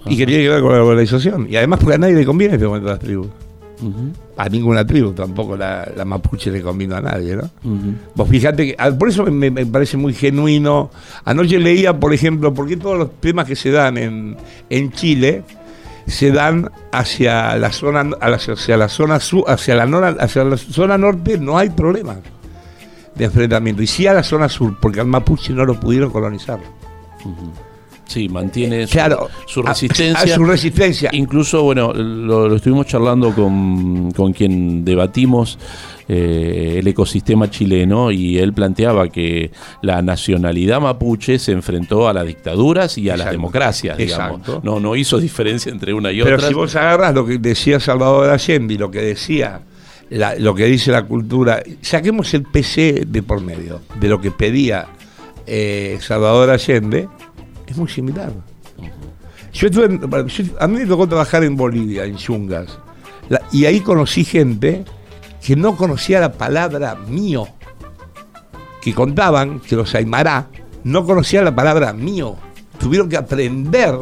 Ajá. 0.02 0.12
Y 0.12 0.18
que 0.18 0.26
tiene 0.26 0.44
que 0.44 0.50
ver 0.50 0.62
con 0.62 0.72
la 0.72 0.78
globalización. 0.78 1.48
Y 1.50 1.56
además 1.56 1.80
porque 1.80 1.96
a 1.96 2.00
nadie 2.00 2.16
le 2.16 2.26
conviene 2.26 2.56
este 2.56 2.66
momento 2.66 2.90
las 2.90 3.00
tribus. 3.00 3.28
Uh 3.82 3.86
-huh. 3.86 4.14
A 4.38 4.48
ninguna 4.50 4.86
tribu, 4.86 5.12
tampoco 5.12 5.58
la, 5.58 5.90
la, 5.96 6.06
mapuche 6.06 6.52
le 6.52 6.62
convino 6.62 6.96
a 6.96 7.02
nadie, 7.02 7.36
¿no? 7.36 7.50
Uh 7.64 7.70
-huh. 7.70 7.94
Vos 8.16 8.30
fíjate 8.30 8.68
que, 8.68 8.94
por 8.94 9.10
eso 9.10 9.26
me, 9.26 9.50
me, 9.50 9.66
parece 9.66 9.98
muy 9.98 10.14
genuino. 10.14 10.92
Anoche 11.26 11.60
leía, 11.60 12.00
por 12.00 12.14
ejemplo, 12.14 12.54
por 12.54 12.68
qué 12.68 12.78
todos 12.78 12.98
los 12.98 13.20
temas 13.20 13.48
que 13.48 13.56
se 13.56 13.72
dan 13.72 13.98
en, 13.98 14.38
en 14.70 14.92
Chile 14.92 15.44
se 16.08 16.32
dan 16.32 16.72
hacia 16.92 17.56
la 17.56 17.72
zona 17.72 18.10
hacia 18.20 18.78
la 18.78 18.90
zona 18.90 19.20
sur, 19.20 19.44
hacia 19.48 19.76
la, 19.76 19.86
nora, 19.86 20.16
hacia 20.20 20.44
la 20.44 20.58
zona 20.58 20.98
norte 20.98 21.38
no 21.38 21.58
hay 21.58 21.70
problema 21.70 22.18
de 23.16 23.26
enfrentamiento. 23.26 23.82
Y 23.82 23.88
sí 23.88 24.08
a 24.08 24.14
la 24.14 24.24
zona 24.24 24.50
sur, 24.50 24.78
porque 24.80 25.00
al 25.00 25.08
mapuche 25.08 25.54
no 25.54 25.66
lo 25.66 25.80
pudieron 25.80 26.12
colonizar. 26.12 26.60
Uh 27.24 27.30
-huh. 27.30 27.71
Sí, 28.12 28.28
mantiene 28.28 28.86
su, 28.88 28.94
claro, 28.94 29.30
su 29.48 29.62
resistencia. 29.62 30.20
A, 30.20 30.24
a 30.24 30.36
su 30.36 30.44
resistencia. 30.44 31.10
Incluso, 31.14 31.64
bueno, 31.64 31.94
lo, 31.94 32.48
lo 32.50 32.56
estuvimos 32.56 32.86
charlando 32.88 33.34
con, 33.34 34.12
con 34.12 34.34
quien 34.34 34.84
debatimos 34.84 35.58
eh, 36.10 36.76
el 36.80 36.88
ecosistema 36.88 37.50
chileno 37.50 38.12
y 38.12 38.38
él 38.38 38.52
planteaba 38.52 39.08
que 39.08 39.52
la 39.82 40.02
nacionalidad 40.02 40.82
mapuche 40.82 41.40
se 41.40 41.54
enfrentó 41.54 42.10
a 42.10 42.14
las 42.14 42.26
dictaduras 42.28 42.98
y 42.98 43.10
a 43.10 43.14
Exacto. 43.14 43.24
las 43.24 43.32
democracias, 43.32 43.98
digamos. 43.98 44.40
Exacto. 44.40 44.62
No, 44.64 44.82
no 44.82 44.96
hizo 44.98 45.20
diferencia 45.20 45.72
entre 45.72 45.94
una 45.94 46.12
y 46.12 46.22
Pero 46.22 46.36
otra. 46.36 46.50
si 46.50 46.54
vos 46.54 46.76
agarras 46.76 47.14
lo 47.14 47.26
que 47.26 47.38
decía 47.38 47.80
Salvador 47.80 48.30
Allende 48.30 48.74
y 48.74 48.78
lo 48.78 48.92
que 48.92 49.00
decía 49.02 49.62
la, 50.10 50.36
lo 50.36 50.54
que 50.54 50.66
dice 50.66 50.92
la 50.92 51.04
cultura, 51.06 51.64
saquemos 51.80 52.34
el 52.34 52.44
PC 52.44 53.04
de 53.08 53.24
por 53.24 53.40
medio, 53.40 53.80
de 53.98 54.10
lo 54.10 54.20
que 54.20 54.32
pedía 54.32 54.88
eh, 55.48 55.98
Salvador 56.02 56.50
Allende, 56.50 57.08
es 57.72 57.78
muy 57.78 57.90
similar. 57.90 58.32
Yo 59.54 59.68
estuve, 59.68 60.00
yo, 60.28 60.44
a 60.60 60.68
mí 60.68 60.80
me 60.80 60.86
tocó 60.86 61.08
trabajar 61.08 61.44
en 61.44 61.58
Bolivia, 61.58 62.06
en 62.06 62.16
Yungas, 62.16 62.78
la, 63.30 63.42
y 63.52 63.66
ahí 63.66 63.82
conocí 63.82 64.24
gente 64.24 64.86
que 65.44 65.56
no 65.56 65.76
conocía 65.76 66.20
la 66.20 66.34
palabra 66.34 66.96
mío, 66.96 67.48
que 68.82 68.94
contaban 68.94 69.60
que 69.60 69.76
los 69.76 69.94
Aymará 69.96 70.48
no 70.84 71.06
conocían 71.06 71.46
la 71.46 71.56
palabra 71.56 71.94
mío, 71.94 72.36
tuvieron 72.80 73.10
que 73.10 73.18
aprender 73.18 73.96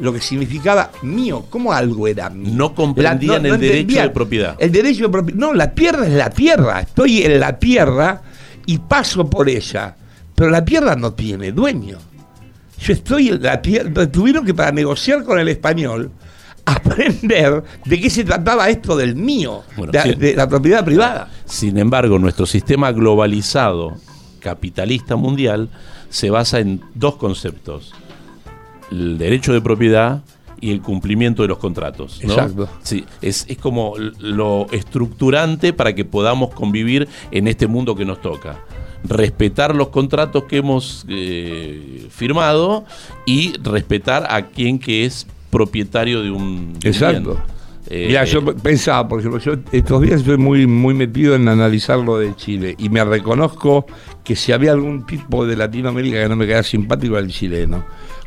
lo 0.00 0.12
que 0.12 0.20
significaba 0.20 0.90
mío, 1.02 1.46
como 1.48 1.72
algo 1.72 2.06
era 2.06 2.28
mío. 2.30 2.52
No 2.54 2.74
comprendían 2.74 3.42
la, 3.42 3.48
no, 3.48 3.54
el 3.54 3.60
no 3.60 3.66
derecho 3.66 4.02
de 4.02 4.10
propiedad. 4.10 4.56
El 4.58 4.72
derecho 4.72 5.04
de 5.04 5.08
propiedad. 5.08 5.38
No, 5.38 5.54
la 5.54 5.72
tierra 5.72 6.06
es 6.06 6.12
la 6.12 6.30
tierra. 6.30 6.80
Estoy 6.80 7.22
en 7.22 7.40
la 7.40 7.58
tierra 7.58 8.22
y 8.66 8.78
paso 8.78 9.28
por 9.28 9.48
ella. 9.48 9.96
Pero 10.34 10.50
la 10.50 10.64
tierra 10.64 10.96
no 10.96 11.14
tiene 11.14 11.52
dueño. 11.52 11.98
Yo 12.78 12.92
estoy 12.92 13.28
en 13.28 13.42
la 13.42 13.60
tierra. 13.60 14.10
Tuvieron 14.10 14.44
que 14.44 14.54
para 14.54 14.72
negociar 14.72 15.24
con 15.24 15.38
el 15.38 15.48
español 15.48 16.10
aprender 16.64 17.62
de 17.84 18.00
qué 18.00 18.10
se 18.10 18.24
trataba 18.24 18.68
esto 18.68 18.96
del 18.96 19.14
mío, 19.14 19.62
bueno, 19.76 19.92
de, 19.92 20.02
sí. 20.02 20.14
de, 20.14 20.34
la 20.34 20.48
propiedad 20.48 20.84
privada. 20.84 21.30
Sin 21.44 21.78
embargo, 21.78 22.18
nuestro 22.18 22.44
sistema 22.44 22.90
globalizado, 22.92 23.96
capitalista 24.40 25.16
mundial, 25.16 25.70
se 26.10 26.30
basa 26.30 26.60
en 26.60 26.80
dos 26.94 27.16
conceptos 27.16 27.92
el 28.90 29.18
derecho 29.18 29.52
de 29.52 29.60
propiedad 29.60 30.22
y 30.60 30.70
el 30.70 30.80
cumplimiento 30.80 31.42
de 31.42 31.48
los 31.48 31.58
contratos. 31.58 32.20
¿no? 32.22 32.32
Exacto. 32.32 32.68
Sí, 32.82 33.04
es, 33.20 33.44
es 33.48 33.58
como 33.58 33.94
lo 33.98 34.66
estructurante 34.70 35.72
para 35.72 35.94
que 35.94 36.04
podamos 36.04 36.54
convivir 36.54 37.08
en 37.30 37.48
este 37.48 37.66
mundo 37.66 37.94
que 37.94 38.04
nos 38.04 38.20
toca. 38.20 38.58
Respetar 39.08 39.74
los 39.74 39.88
contratos 39.88 40.44
que 40.44 40.58
hemos 40.58 41.04
eh, 41.08 42.06
firmado 42.10 42.84
y 43.24 43.54
respetar 43.62 44.26
a 44.30 44.46
quien 44.46 44.78
que 44.78 45.04
es 45.04 45.26
propietario 45.50 46.22
de 46.22 46.30
un. 46.30 46.78
De 46.78 46.88
Exacto. 46.88 47.32
Un 47.32 47.56
eh, 47.88 48.06
Mira, 48.08 48.24
yo 48.24 48.44
pensaba, 48.44 49.06
por 49.06 49.20
ejemplo, 49.20 49.38
yo 49.40 49.54
estos 49.70 50.02
días 50.02 50.20
estoy 50.20 50.38
muy, 50.38 50.66
muy 50.66 50.92
metido 50.92 51.36
en 51.36 51.48
analizar 51.48 51.98
lo 51.98 52.18
de 52.18 52.34
Chile 52.34 52.74
y 52.78 52.88
me 52.88 53.04
reconozco 53.04 53.86
que 54.24 54.34
si 54.34 54.50
había 54.50 54.72
algún 54.72 55.06
tipo 55.06 55.46
de 55.46 55.56
Latinoamérica 55.56 56.20
que 56.20 56.28
no 56.28 56.34
me 56.34 56.46
quedaba 56.46 56.64
simpático 56.64 57.16
era 57.16 57.24
el 57.24 57.30
chileno. 57.30 57.84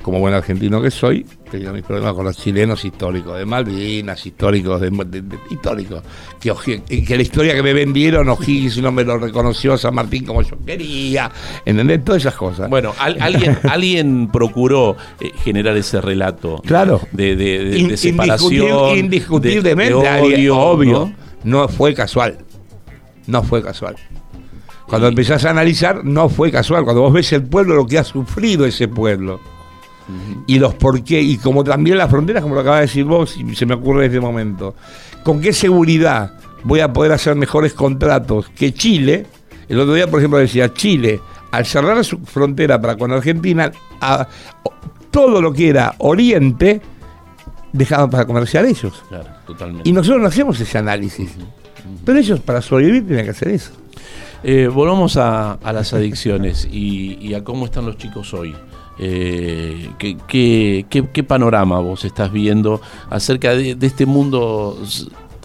Como 0.09 0.21
buen 0.21 0.33
argentino 0.33 0.81
que 0.81 0.89
soy, 0.89 1.23
tenía 1.51 1.71
mis 1.71 1.83
problemas 1.83 2.15
con 2.15 2.25
los 2.25 2.35
chilenos 2.35 2.83
históricos, 2.83 3.37
de 3.37 3.45
Malvinas, 3.45 4.25
históricos, 4.25 4.81
de, 4.81 5.23
históricos. 5.51 6.01
Que, 6.39 6.81
que, 6.81 7.15
la 7.15 7.21
historia 7.21 7.53
que 7.53 7.61
me 7.61 7.73
vendieron, 7.73 8.27
O'Higgins 8.27 8.81
no 8.81 8.91
me 8.91 9.03
lo 9.03 9.19
reconoció 9.19 9.77
San 9.77 9.93
Martín 9.93 10.25
como 10.25 10.41
yo 10.41 10.57
quería, 10.65 11.29
¿entendés? 11.63 12.03
Todas 12.03 12.23
esas 12.23 12.33
cosas. 12.33 12.71
Bueno, 12.71 12.91
alguien, 12.97 13.59
alguien 13.69 14.29
procuró 14.31 14.97
eh, 15.19 15.31
generar 15.43 15.77
ese 15.77 16.01
relato 16.01 16.59
claro. 16.65 16.99
de, 17.11 17.35
de, 17.35 17.95
separación. 17.95 18.97
indiscutiblemente, 18.97 20.49
obvio, 20.49 21.13
¿no? 21.43 21.67
fue 21.67 21.93
casual. 21.93 22.39
No 23.27 23.43
fue 23.43 23.61
casual. 23.61 23.95
Cuando 24.87 25.07
empezás 25.07 25.45
a 25.45 25.51
analizar, 25.51 26.03
no 26.03 26.29
fue 26.29 26.49
casual. 26.49 26.83
Cuando 26.83 27.03
vos 27.03 27.13
ves 27.13 27.31
el 27.31 27.43
pueblo, 27.43 27.75
lo 27.75 27.85
que 27.85 27.99
ha 27.99 28.03
sufrido 28.03 28.65
ese 28.65 28.87
pueblo. 28.87 29.39
Y 30.47 30.59
los 30.59 30.75
por 30.75 31.03
qué, 31.03 31.21
y 31.21 31.37
como 31.37 31.63
también 31.63 31.97
las 31.97 32.09
fronteras, 32.09 32.41
como 32.41 32.55
lo 32.55 32.61
acaba 32.61 32.77
de 32.77 32.83
decir 32.83 33.03
vos, 33.03 33.37
y 33.37 33.55
se 33.55 33.65
me 33.65 33.75
ocurre 33.75 34.05
en 34.05 34.11
este 34.11 34.19
momento. 34.19 34.75
¿Con 35.23 35.39
qué 35.39 35.53
seguridad 35.53 36.33
voy 36.63 36.79
a 36.79 36.91
poder 36.91 37.11
hacer 37.11 37.35
mejores 37.35 37.73
contratos 37.73 38.49
que 38.49 38.73
Chile? 38.73 39.25
El 39.67 39.79
otro 39.79 39.93
día, 39.93 40.07
por 40.07 40.19
ejemplo, 40.19 40.39
decía, 40.39 40.73
Chile, 40.73 41.19
al 41.51 41.65
cerrar 41.65 42.03
su 42.03 42.17
frontera 42.19 42.79
para 42.81 42.97
con 42.97 43.11
Argentina, 43.11 43.71
todo 45.11 45.41
lo 45.41 45.53
que 45.53 45.69
era 45.69 45.95
Oriente, 45.99 46.81
dejaban 47.71 48.09
para 48.09 48.25
comerciar 48.25 48.65
ellos. 48.65 49.03
Claro, 49.09 49.29
totalmente. 49.45 49.87
Y 49.87 49.93
nosotros 49.93 50.21
no 50.21 50.27
hacemos 50.27 50.59
ese 50.59 50.77
análisis. 50.77 51.31
Pero 52.05 52.19
ellos 52.19 52.39
para 52.39 52.61
sobrevivir 52.61 53.07
tenían 53.07 53.25
que 53.25 53.31
hacer 53.31 53.49
eso. 53.49 53.71
Eh, 54.43 54.67
volvamos 54.67 55.17
a, 55.17 55.59
las 55.63 55.93
adicciones 55.93 56.67
y, 56.71 57.33
a 57.33 57.43
cómo 57.43 57.65
están 57.65 57.85
los 57.85 57.97
chicos 57.97 58.33
hoy. 58.33 58.55
Eh, 58.99 59.89
¿qué, 60.27 61.25
panorama 61.27 61.79
vos 61.79 62.03
estás 62.03 62.31
viendo 62.31 62.81
acerca 63.09 63.53
de, 63.53 63.77
este 63.81 64.05
mundo 64.05 64.77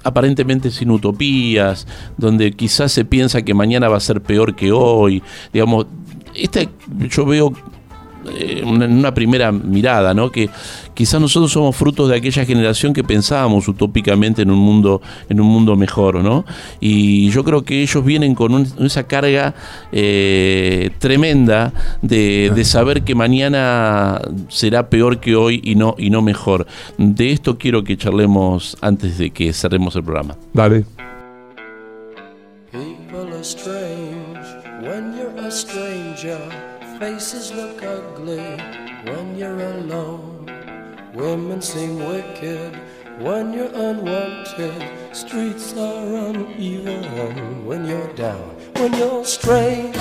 aparentemente 0.02 0.70
sin 0.70 0.90
utopías, 0.90 1.86
donde 2.16 2.52
quizás 2.52 2.92
se 2.92 3.04
piensa 3.04 3.42
que 3.42 3.54
mañana 3.54 3.88
va 3.88 3.96
a 3.96 4.00
ser 4.00 4.20
peor 4.20 4.56
que 4.56 4.72
hoy? 4.72 5.22
Digamos, 5.52 5.86
este, 6.34 6.68
yo 7.08 7.24
veo 7.24 7.52
en 8.26 8.82
eh, 8.82 8.86
una 8.86 9.14
primera 9.14 9.52
mirada, 9.52 10.14
¿no? 10.14 10.30
Que 10.30 10.48
quizás 10.94 11.20
nosotros 11.20 11.52
somos 11.52 11.76
frutos 11.76 12.08
de 12.08 12.16
aquella 12.16 12.44
generación 12.44 12.92
que 12.92 13.04
pensábamos 13.04 13.68
utópicamente 13.68 14.42
en 14.42 14.50
un 14.50 14.58
mundo, 14.58 15.00
en 15.28 15.40
un 15.40 15.48
mundo 15.48 15.76
mejor, 15.76 16.16
¿no? 16.16 16.44
Y 16.80 17.30
yo 17.30 17.44
creo 17.44 17.62
que 17.62 17.82
ellos 17.82 18.04
vienen 18.04 18.34
con 18.34 18.66
esa 18.80 19.04
carga 19.04 19.54
eh, 19.92 20.90
tremenda 20.98 21.72
de, 22.02 22.64
saber 22.64 23.02
que 23.02 23.14
mañana 23.14 24.22
será 24.48 24.88
peor 24.88 25.20
que 25.20 25.36
hoy 25.36 25.60
y 25.62 25.74
no, 25.74 25.94
y 25.98 26.08
no 26.08 26.22
mejor. 26.22 26.66
De 26.96 27.30
esto 27.30 27.58
quiero 27.58 27.84
que 27.84 27.96
charlemos 27.96 28.76
antes 28.80 29.18
de 29.18 29.30
que 29.30 29.52
cerremos 29.52 29.94
el 29.96 30.04
programa. 30.04 30.36
Dale. 30.52 30.84
faces 36.98 37.52
look 37.52 37.53
ugly 37.53 37.53
when 37.53 37.53
you're 37.53 37.53
alone. 39.84 40.50
Women 41.14 41.60
seem 41.62 41.98
wicked 41.98 42.74
when 43.18 43.52
you're 43.52 43.72
unwanted. 43.72 44.82
Streets 45.12 45.76
are 45.76 46.16
uneven 46.28 47.64
when 47.64 47.84
you're 47.84 48.12
down, 48.14 48.50
when 48.76 48.92
you're 48.94 49.24
strange. 49.24 49.96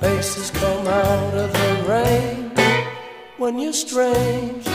Faces 0.00 0.50
come 0.50 0.86
out 0.86 1.34
of 1.34 1.52
the 1.52 1.84
rain 1.88 2.50
when 3.38 3.58
you're 3.58 3.72
strange. 3.72 4.66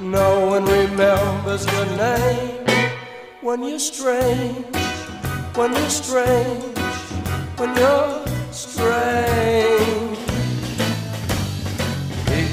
No 0.00 0.46
one 0.46 0.64
remembers 0.64 1.66
your 1.66 1.86
name 1.96 2.66
when 3.42 3.62
you're 3.62 3.78
strange. 3.78 4.64
When 5.54 5.72
you're 5.72 5.90
strange, 5.90 6.78
when 7.58 7.76
you're 7.76 8.24
strange. 8.52 9.97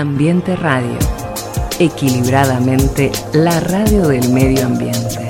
Ambiente 0.00 0.56
Radio. 0.56 0.96
Equilibradamente, 1.78 3.12
la 3.34 3.60
radio 3.60 4.08
del 4.08 4.30
medio 4.30 4.64
ambiente. 4.64 5.28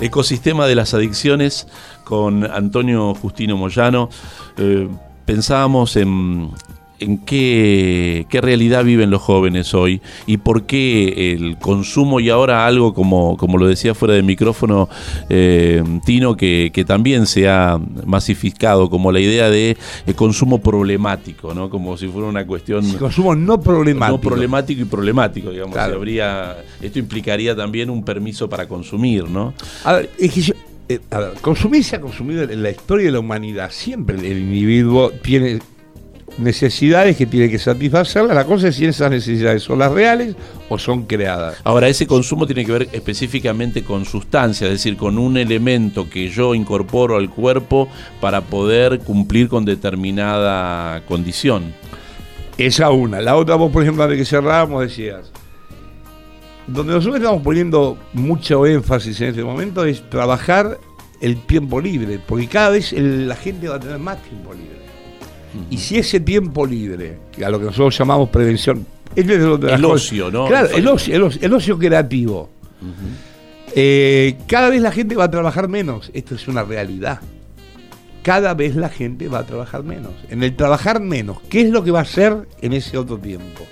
Ecosistema 0.00 0.66
de 0.66 0.74
las 0.74 0.92
adicciones 0.92 1.68
con 2.02 2.50
Antonio 2.50 3.14
Justino 3.14 3.56
Moyano. 3.56 4.08
Eh, 4.56 4.88
pensábamos 5.24 5.94
en, 5.94 6.50
en 7.02 7.18
qué, 7.18 8.26
realidad 8.30 8.84
viven 8.84 9.10
los 9.10 9.22
jóvenes 9.22 9.74
hoy 9.74 10.00
y 10.26 10.38
por 10.38 10.64
qué 10.64 11.32
el 11.32 11.56
consumo 11.58 12.20
y 12.20 12.30
ahora 12.30 12.66
algo 12.66 12.94
como, 12.94 13.36
como 13.36 13.58
lo 13.58 13.66
decía 13.66 13.94
fuera 13.94 14.14
de 14.14 14.22
micrófono 14.22 14.88
eh, 15.28 15.82
Tino, 16.04 16.36
que, 16.36 16.84
también 16.86 17.26
se 17.26 17.48
ha 17.48 17.78
masificado 18.04 18.90
como 18.90 19.12
la 19.12 19.20
idea 19.20 19.48
de 19.50 19.76
eh, 20.06 20.14
consumo 20.14 20.60
problemático, 20.60 21.54
¿no? 21.54 21.70
Como 21.70 21.96
si 21.96 22.08
fuera 22.08 22.28
una 22.28 22.46
cuestión... 22.46 22.90
consumo 22.94 23.34
no 23.34 23.60
problemático. 23.60 24.16
No 24.16 24.20
problemático 24.20 24.82
y 24.82 24.84
problemático, 24.84 25.50
digamos. 25.50 25.76
habría, 25.76 26.56
esto 26.80 26.98
implicaría 26.98 27.54
también 27.54 27.90
un 27.90 28.04
permiso 28.04 28.48
para 28.48 28.66
consumir, 28.66 29.28
¿no? 29.28 29.54
A 29.84 29.94
ver, 29.94 30.10
es 30.18 30.32
que 30.32 30.54
eh, 30.88 31.00
consumir 31.40 31.84
se 31.84 31.96
ha 31.96 32.00
consumido 32.00 32.42
en 32.42 32.62
la 32.62 32.70
historia 32.70 33.06
de 33.06 33.12
la 33.12 33.20
humanidad. 33.20 33.70
Siempre 33.70 34.16
el 34.16 34.38
individuo 34.38 35.10
tiene 35.10 35.60
necesidades 36.38 37.16
que 37.16 37.26
tiene 37.26 37.48
que 37.48 37.58
satisfacer. 37.58 38.24
La 38.24 38.44
cosa 38.44 38.68
es 38.68 38.76
si 38.76 38.86
esas 38.86 39.10
necesidades 39.10 39.62
son 39.62 39.78
las 39.78 39.92
reales 39.92 40.34
o 40.68 40.78
son 40.78 41.04
creadas. 41.04 41.58
Ahora, 41.64 41.88
ese 41.88 42.06
consumo 42.06 42.46
tiene 42.46 42.64
que 42.64 42.72
ver 42.72 42.88
específicamente 42.92 43.84
con 43.84 44.04
sustancia, 44.04 44.66
es 44.66 44.74
decir, 44.74 44.96
con 44.96 45.18
un 45.18 45.36
elemento 45.36 46.08
que 46.08 46.28
yo 46.28 46.54
incorporo 46.54 47.16
al 47.16 47.30
cuerpo 47.30 47.88
para 48.20 48.40
poder 48.40 49.00
cumplir 49.00 49.48
con 49.48 49.64
determinada 49.64 51.04
condición. 51.06 51.74
Esa 52.58 52.90
una. 52.90 53.20
La 53.20 53.36
otra, 53.36 53.56
vos, 53.56 53.72
por 53.72 53.82
ejemplo, 53.82 54.06
de 54.06 54.16
que 54.16 54.24
cerrábamos, 54.24 54.82
decías, 54.82 55.32
donde 56.66 56.92
nosotros 56.92 57.16
estamos 57.20 57.42
poniendo 57.42 57.98
mucho 58.12 58.66
énfasis 58.66 59.20
en 59.20 59.28
este 59.28 59.42
momento 59.42 59.84
es 59.84 60.08
trabajar 60.08 60.78
el 61.20 61.40
tiempo 61.46 61.80
libre, 61.80 62.18
porque 62.26 62.48
cada 62.48 62.70
vez 62.70 62.92
la 62.92 63.36
gente 63.36 63.68
va 63.68 63.76
a 63.76 63.80
tener 63.80 63.98
más 63.98 64.22
tiempo 64.22 64.52
libre. 64.52 64.81
Y 65.70 65.76
si 65.76 65.98
ese 65.98 66.20
tiempo 66.20 66.66
libre, 66.66 67.18
a 67.44 67.50
lo 67.50 67.58
que 67.58 67.66
nosotros 67.66 67.96
llamamos 67.96 68.28
prevención, 68.30 68.86
es 69.14 69.28
El 69.28 69.84
ocio, 69.84 70.30
¿no? 70.30 70.46
Claro, 70.46 70.68
el 70.68 70.88
ocio, 70.88 71.14
el 71.14 71.22
ocio, 71.22 71.40
el 71.42 71.52
ocio 71.52 71.78
creativo. 71.78 72.50
Eh, 73.74 74.36
cada 74.46 74.68
vez 74.68 74.82
la 74.82 74.92
gente 74.92 75.14
va 75.14 75.24
a 75.24 75.30
trabajar 75.30 75.68
menos. 75.68 76.10
Esto 76.14 76.34
es 76.34 76.48
una 76.48 76.62
realidad. 76.62 77.20
Cada 78.22 78.54
vez 78.54 78.76
la 78.76 78.88
gente 78.88 79.28
va 79.28 79.40
a 79.40 79.46
trabajar 79.46 79.82
menos. 79.82 80.12
En 80.30 80.42
el 80.42 80.54
trabajar 80.54 81.00
menos, 81.00 81.38
¿qué 81.48 81.62
es 81.62 81.70
lo 81.70 81.82
que 81.82 81.90
va 81.90 82.00
a 82.00 82.02
hacer 82.02 82.46
en 82.60 82.72
ese 82.72 82.96
otro 82.96 83.18
tiempo? 83.18 83.66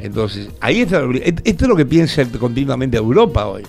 Entonces, 0.00 0.48
ahí 0.60 0.82
está. 0.82 1.02
Esto 1.44 1.64
es 1.64 1.68
lo 1.68 1.76
que 1.76 1.86
piensa 1.86 2.24
continuamente 2.38 2.96
Europa 2.96 3.46
hoy. 3.46 3.62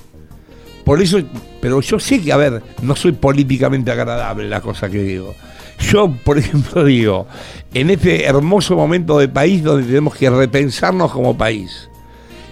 Por 0.84 1.02
eso, 1.02 1.20
pero 1.62 1.82
yo 1.82 2.00
sé 2.00 2.22
que, 2.22 2.32
a 2.32 2.38
ver, 2.38 2.62
no 2.82 2.96
soy 2.96 3.12
políticamente 3.12 3.92
agradable 3.92 4.48
la 4.48 4.62
cosa 4.62 4.90
que 4.90 5.04
digo. 5.04 5.36
Yo, 5.80 6.12
por 6.24 6.38
ejemplo, 6.38 6.84
digo, 6.84 7.28
en 7.74 7.90
este 7.92 8.26
hermoso 8.26 8.76
momento 8.76 9.20
de 9.20 9.28
país 9.28 9.64
donde 9.64 9.86
tenemos 9.88 10.16
que 10.16 10.30
repensarnos 10.30 11.12
como 11.12 11.38
país, 11.38 11.90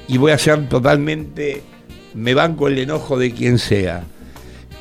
y 0.08 0.18
voy 0.18 0.32
a 0.32 0.38
ser 0.38 0.70
totalmente, 0.70 1.64
me 2.14 2.34
banco 2.34 2.68
el 2.68 2.78
enojo 2.78 3.18
de 3.18 3.32
quien 3.32 3.58
sea, 3.58 4.04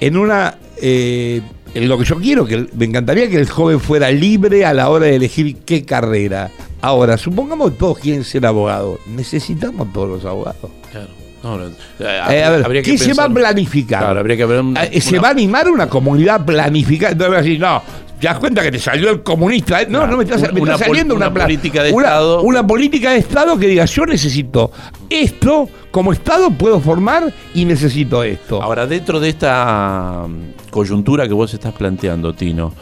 en 0.01 0.17
una, 0.17 0.59
eh, 0.81 1.41
en 1.75 1.89
lo 1.89 1.97
que 1.99 2.05
yo 2.05 2.17
quiero, 2.17 2.45
que 2.47 2.67
me 2.75 2.85
encantaría 2.85 3.29
que 3.29 3.37
el 3.39 3.49
joven 3.49 3.81
fuera 3.81 4.11
libre 4.11 4.65
a 4.67 4.75
la 4.75 4.91
hora 4.91 5.07
de 5.07 5.17
elegir 5.17 5.57
qué 5.65 5.85
carrera. 5.85 6.51
Ahora, 6.83 7.17
supongamos 7.17 7.71
que 7.71 7.79
todos 7.79 7.99
quieren 7.99 8.25
ser 8.25 8.45
abogados, 8.45 8.99
necesitamos 9.07 9.91
todos 9.93 10.09
los 10.09 10.25
abogados. 10.27 10.71
Claro. 10.93 11.09
No, 11.43 11.59
no, 11.59 11.67
eh, 11.67 11.73
Eh, 12.01 12.21
a 12.23 12.51
ver, 12.51 12.65
habría 12.65 12.81
que 12.83 12.93
¿qué 12.93 12.99
se 12.99 13.13
va 13.13 13.25
a 13.25 13.29
planificar? 13.29 14.01
Claro, 14.01 14.21
habría 14.21 14.35
que 14.37 14.43
haber 14.45 14.61
un- 14.61 14.79
Ah, 14.79 14.87
¿Se 14.99 15.19
va 15.19 15.29
a 15.29 15.31
animar 15.33 15.69
una 15.71 15.89
comunidad 15.91 16.43
planificada? 16.45 17.15
No, 17.59 17.83
¿te 18.21 18.27
das 18.27 18.39
cuenta 18.39 18.63
que 18.63 18.71
te 18.73 18.79
salió 18.79 19.11
el 19.11 19.23
comunista? 19.23 19.83
Eh, 19.83 19.87
No, 19.89 19.99
Claro, 19.99 20.13
no 20.13 20.17
me 20.19 20.25
está, 20.25 20.37
una- 20.37 20.53
me 20.53 20.61
está 20.61 20.79
saliendo 20.79 21.15
una, 21.15 21.29
una 21.29 21.43
política 21.45 21.83
de 21.83 21.93
una- 21.93 22.07
Estado. 22.07 22.43
Una 22.43 22.67
política 22.67 23.11
de 23.13 23.19
Estado 23.19 23.59
que 23.59 23.67
diga, 23.67 23.85
yo 23.85 24.07
necesito 24.07 24.71
esto, 25.11 25.69
como 25.91 26.13
Estado 26.13 26.51
puedo 26.51 26.81
formar 26.81 27.33
y 27.55 27.65
necesito 27.65 28.23
esto. 28.25 28.63
Ahora, 28.63 28.87
dentro 28.87 29.21
de 29.21 29.29
esta 29.29 30.25
mm, 30.29 30.71
coyuntura 30.71 31.29
que 31.29 31.35
vos 31.35 31.53
estás 31.55 31.73
planteando, 31.75 32.33
Tino, 32.35 32.73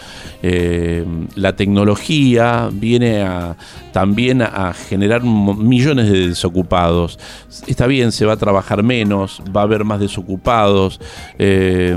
eh, 0.42 1.04
la 1.34 1.54
tecnología 1.54 2.68
viene 2.72 3.22
a, 3.22 3.56
también 3.92 4.42
a 4.42 4.72
generar 4.72 5.22
millones 5.22 6.10
de 6.10 6.28
desocupados. 6.28 7.18
Está 7.66 7.86
bien, 7.86 8.12
se 8.12 8.24
va 8.26 8.32
a 8.34 8.36
trabajar 8.36 8.82
menos, 8.82 9.42
va 9.54 9.60
a 9.60 9.64
haber 9.64 9.84
más 9.84 10.00
desocupados. 10.00 11.00
eh, 11.38 11.96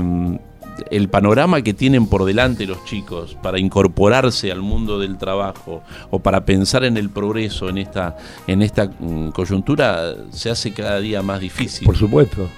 el 0.90 1.08
panorama 1.08 1.62
que 1.62 1.74
tienen 1.74 2.06
por 2.06 2.24
delante 2.24 2.66
los 2.66 2.84
chicos 2.84 3.36
para 3.42 3.58
incorporarse 3.58 4.50
al 4.52 4.62
mundo 4.62 4.98
del 4.98 5.18
trabajo 5.18 5.82
o 6.10 6.18
para 6.20 6.44
pensar 6.44 6.84
en 6.84 6.96
el 6.96 7.10
progreso 7.10 7.68
en 7.68 7.78
esta, 7.78 8.16
en 8.46 8.62
esta 8.62 8.86
mm, 8.86 9.30
coyuntura 9.30 10.14
se 10.30 10.50
hace 10.50 10.72
cada 10.72 11.00
día 11.00 11.22
más 11.22 11.40
difícil. 11.40 11.86
Por 11.86 11.96
supuesto. 11.96 12.48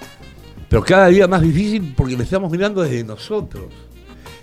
Pero 0.68 0.84
cada 0.84 1.08
día 1.08 1.26
más 1.26 1.42
difícil 1.42 1.94
porque 1.96 2.16
lo 2.16 2.22
estamos 2.22 2.50
mirando 2.50 2.82
desde 2.82 3.04
nosotros. 3.04 3.64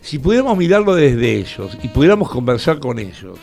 Si 0.02 0.20
pudiéramos 0.20 0.58
mirarlo 0.58 0.96
desde 0.96 1.36
ellos 1.36 1.78
y 1.82 1.88
pudiéramos 1.88 2.30
conversar 2.30 2.80
con 2.80 3.00
ellos, 3.00 3.40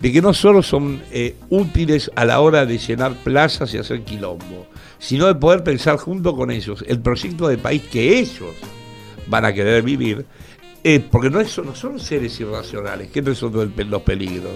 de 0.00 0.12
que 0.12 0.20
no 0.20 0.34
solo 0.34 0.62
son 0.62 1.02
eh, 1.10 1.36
útiles 1.48 2.10
a 2.14 2.24
la 2.24 2.40
hora 2.40 2.66
de 2.66 2.78
llenar 2.78 3.14
plazas 3.14 3.72
y 3.72 3.78
hacer 3.78 4.02
quilombo, 4.02 4.66
sino 4.98 5.26
de 5.26 5.34
poder 5.34 5.62
pensar 5.62 5.96
junto 5.96 6.34
con 6.36 6.50
ellos 6.50 6.84
el 6.86 7.00
proyecto 7.00 7.48
de 7.48 7.58
país 7.58 7.82
que 7.82 8.18
ellos 8.18 8.54
van 9.28 9.44
a 9.44 9.52
querer 9.52 9.82
vivir, 9.82 10.24
eh, 10.84 11.00
porque 11.10 11.30
no, 11.30 11.40
es, 11.40 11.56
no 11.58 11.74
son 11.74 11.98
seres 11.98 12.38
irracionales, 12.40 13.08
que 13.08 13.22
no 13.22 13.34
son 13.34 13.52
los 13.52 13.66
pe- 13.68 13.84
los 13.84 14.02
peligros. 14.02 14.52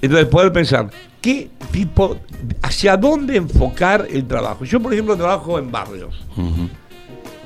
Entonces, 0.00 0.26
poder 0.28 0.52
pensar, 0.52 0.90
¿qué 1.20 1.48
tipo, 1.72 2.16
hacia 2.62 2.96
dónde 2.96 3.36
enfocar 3.36 4.06
el 4.10 4.26
trabajo? 4.26 4.64
Yo, 4.64 4.80
por 4.80 4.92
ejemplo, 4.92 5.16
trabajo 5.16 5.58
en 5.58 5.70
barrios. 5.72 6.14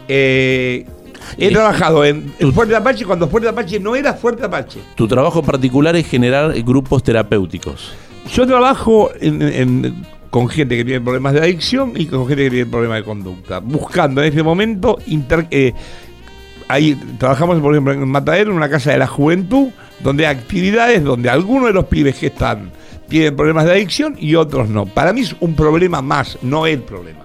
Eh, 0.09 0.87
he 1.39 1.51
trabajado 1.51 2.05
en, 2.05 2.33
Fuerte 2.53 2.75
Apache 2.77 3.05
cuando 3.05 3.29
Fuerte 3.29 3.49
Apache 3.49 3.79
no 3.81 3.95
era 3.97 4.15
Fuerte 4.15 4.45
Apache. 4.45 4.81
Tu 4.97 5.07
trabajo 5.09 5.43
particular 5.43 5.95
es 5.97 6.07
generar 6.07 6.53
grupos 6.63 7.03
terapéuticos. 7.03 7.93
Yo 8.33 8.47
trabajo 8.47 9.11
en- 9.21 9.43
en- 9.43 10.07
con 10.31 10.49
gente 10.49 10.77
que 10.77 10.85
tiene 10.85 11.01
problemas 11.01 11.35
de 11.35 11.41
adicción 11.41 11.93
y 11.95 12.07
con 12.07 12.27
gente 12.27 12.45
que 12.45 12.51
tiene 12.51 12.67
problemas 12.67 12.99
de 12.99 13.05
conducta, 13.05 13.59
buscando 13.61 14.23
en 14.23 14.29
este 14.29 14.43
momento 14.43 14.99
inter- 15.07 15.47
eh, 15.51 15.73
ahí 16.69 16.95
trabajamos 17.19 17.61
por 17.61 17.73
ejemplo 17.73 17.93
en 17.93 18.09
Matadero, 18.09 18.51
en 18.51 18.57
una 18.57 18.69
casa 18.69 18.93
de 18.93 18.99
la 18.99 19.07
juventud, 19.07 19.69
donde 20.03 20.27
hay 20.27 20.37
actividades 20.37 21.03
donde 21.05 21.31
algunos 21.31 21.69
de 21.69 21.73
los 21.75 21.85
pibes 21.87 22.17
que 22.17 22.27
están 22.27 22.71
tienen 23.09 23.37
problemas 23.37 23.65
de 23.67 23.73
adicción 23.73 24.17
y 24.19 24.35
otros 24.37 24.69
no. 24.69 24.87
Para 24.87 25.13
mí 25.13 25.21
es 25.21 25.37
un 25.41 25.55
problema 25.55 26.01
más, 26.03 26.39
no 26.43 26.67
el 26.67 26.81
problema. 26.81 27.21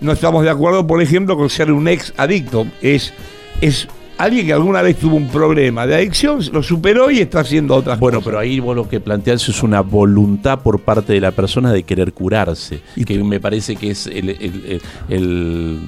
No 0.00 0.12
estamos 0.12 0.42
de 0.44 0.50
acuerdo, 0.50 0.86
por 0.86 1.02
ejemplo, 1.02 1.36
con 1.36 1.50
ser 1.50 1.70
un 1.70 1.86
ex 1.88 2.12
adicto. 2.16 2.66
Es, 2.80 3.12
es 3.60 3.86
alguien 4.16 4.46
que 4.46 4.52
alguna 4.54 4.80
vez 4.80 4.96
tuvo 4.96 5.16
un 5.16 5.28
problema 5.28 5.86
de 5.86 5.94
adicción, 5.94 6.40
lo 6.52 6.62
superó 6.62 7.10
y 7.10 7.18
está 7.20 7.40
haciendo 7.40 7.74
otras 7.74 7.98
Bueno, 7.98 8.18
cosas. 8.18 8.26
pero 8.28 8.38
ahí 8.38 8.60
vos 8.60 8.74
lo 8.74 8.88
que 8.88 8.98
planteás 9.00 9.46
es 9.48 9.62
una 9.62 9.82
voluntad 9.82 10.60
por 10.60 10.80
parte 10.80 11.12
de 11.12 11.20
la 11.20 11.32
persona 11.32 11.70
de 11.72 11.82
querer 11.82 12.12
curarse, 12.14 12.80
Y 12.96 13.04
que 13.04 13.22
me 13.22 13.40
parece 13.40 13.76
que 13.76 13.90
es 13.90 14.06
el, 14.06 14.30
el- 14.30 14.38
el- 14.40 14.82
el- 15.10 15.80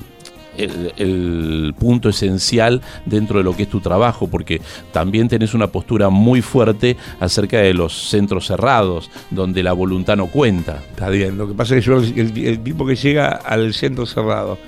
el- 0.59 0.93
el 0.97 1.75
punto 1.79 2.09
esencial 2.09 2.83
dentro 3.07 3.39
de 3.39 3.45
lo 3.45 3.57
que 3.57 3.63
es 3.65 3.69
tu 3.69 3.81
trabajo, 3.81 4.29
porque 4.29 4.61
también 4.93 5.29
tenés 5.29 5.55
una 5.55 5.69
postura 5.69 6.09
muy 6.11 6.43
fuerte 6.43 6.97
acerca 7.21 7.59
de 7.59 7.73
los 7.75 8.09
centros 8.11 8.47
cerrados, 8.47 9.11
donde 9.31 9.63
la 9.63 9.73
voluntad 9.73 10.17
no 10.17 10.27
cuenta. 10.27 10.83
Está 10.91 11.09
bien, 11.09 11.39
lo 11.39 11.47
que 11.49 11.55
pasa 11.55 11.77
es 11.77 11.85
que 11.85 11.91
yo, 11.91 11.97
el, 11.99 12.37
el 12.47 12.59
tipo 12.63 12.85
que 12.87 12.97
llega 12.97 13.29
al 13.29 13.73
centro 13.73 14.05
cerrado, 14.07 14.59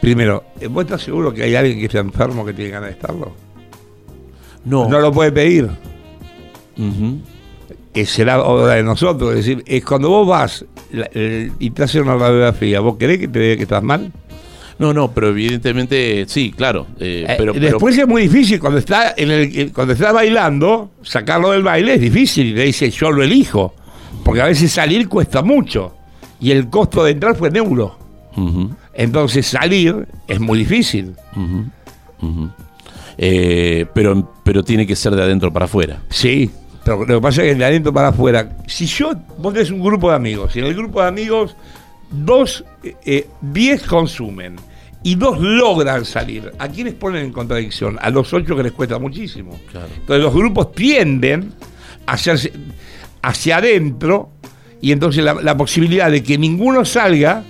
primero, 0.00 0.44
¿vos 0.70 0.84
estás 0.84 1.02
seguro 1.02 1.32
que 1.34 1.42
hay 1.42 1.54
alguien 1.54 1.78
que 1.78 1.86
está 1.86 1.98
enfermo 1.98 2.44
que 2.44 2.52
tiene 2.52 2.70
ganas 2.70 2.88
de 2.90 2.94
estarlo? 2.94 3.32
No. 4.64 4.88
No 4.88 5.00
lo 5.00 5.12
puede 5.12 5.32
pedir. 5.32 5.68
Ujú. 6.78 7.18
Eh, 7.94 8.04
será 8.04 8.42
obra 8.42 8.74
de 8.74 8.82
nosotros. 8.82 9.30
Es 9.30 9.36
decir, 9.46 9.62
es 9.66 9.84
cuando 9.84 10.10
vos 10.10 10.26
vas 10.28 10.64
la- 10.92 11.06
el- 11.12 11.52
y 11.58 11.70
te 11.70 11.84
hacen 11.84 12.02
una 12.02 12.16
radiografía, 12.16 12.80
¿vos 12.80 12.96
querés 12.96 13.18
que 13.18 13.28
te 13.28 13.38
diga 13.38 13.56
que 13.56 13.62
estás 13.62 13.82
mal? 13.82 14.12
No, 14.78 14.92
no, 14.92 15.10
pero 15.12 15.28
evidentemente 15.28 16.26
sí, 16.28 16.52
claro. 16.52 16.86
eh, 17.00 17.24
Eh, 17.28 17.34
pero, 17.38 17.52
pero- 17.54 17.64
después 17.66 17.96
es 17.96 18.06
muy 18.06 18.22
difícil 18.22 18.60
cuando 18.60 18.78
está 18.78 19.14
en 19.16 19.30
el, 19.30 19.58
eh, 19.58 19.70
cuando 19.74 19.94
está 19.94 20.12
bailando, 20.12 20.90
sacarlo 21.02 21.50
del 21.52 21.62
baile 21.62 21.94
es 21.94 22.00
difícil. 22.00 22.48
Y 22.48 22.52
le 22.52 22.64
dice, 22.64 22.90
yo 22.90 23.10
lo 23.10 23.22
elijo. 23.22 23.74
Porque 24.24 24.40
a 24.42 24.46
veces 24.46 24.70
salir 24.72 25.08
cuesta 25.08 25.42
mucho. 25.42 25.94
Y 26.40 26.50
el 26.50 26.68
costo 26.68 27.04
de 27.04 27.12
entrar 27.12 27.36
fue 27.36 27.50
neuro. 27.50 27.98
Ujú. 28.36 28.70
Entonces 28.92 29.46
salir 29.46 30.06
es 30.28 30.40
muy 30.40 30.58
difícil. 30.58 31.14
Eh, 33.18 33.86
pero, 33.94 34.34
pero 34.44 34.62
tiene 34.62 34.86
que 34.86 34.94
ser 34.96 35.14
de 35.14 35.22
adentro 35.22 35.52
para 35.52 35.64
afuera. 35.64 36.00
Sí, 36.10 36.50
pero 36.84 37.04
lo 37.06 37.14
que 37.16 37.20
pasa 37.20 37.42
es 37.42 37.52
que 37.52 37.54
de 37.58 37.64
adentro 37.64 37.92
para 37.92 38.08
afuera, 38.08 38.56
si 38.66 38.86
yo, 38.86 39.12
vos 39.38 39.54
tenés 39.54 39.70
un 39.70 39.82
grupo 39.82 40.10
de 40.10 40.16
amigos, 40.16 40.54
y 40.54 40.58
en 40.60 40.66
el 40.66 40.74
grupo 40.74 41.00
de 41.00 41.08
amigos, 41.08 41.56
dos, 42.10 42.64
eh, 42.82 42.94
eh, 43.04 43.26
diez 43.40 43.82
consumen 43.82 44.56
y 45.02 45.14
dos 45.14 45.38
logran 45.40 46.04
salir, 46.04 46.52
¿a 46.58 46.68
quiénes 46.68 46.94
ponen 46.94 47.26
en 47.26 47.32
contradicción? 47.32 47.98
A 48.00 48.10
los 48.10 48.32
ocho 48.32 48.56
que 48.56 48.62
les 48.64 48.72
cuesta 48.72 48.98
muchísimo. 48.98 49.58
Claro. 49.70 49.88
Entonces 49.94 50.24
los 50.24 50.34
grupos 50.34 50.72
tienden 50.72 51.52
a 52.06 52.12
hacerse 52.12 52.52
hacia 53.22 53.58
adentro 53.58 54.30
y 54.80 54.92
entonces 54.92 55.22
la, 55.22 55.34
la 55.34 55.56
posibilidad 55.56 56.10
de 56.10 56.22
que 56.22 56.38
ninguno 56.38 56.84
salga 56.84 57.44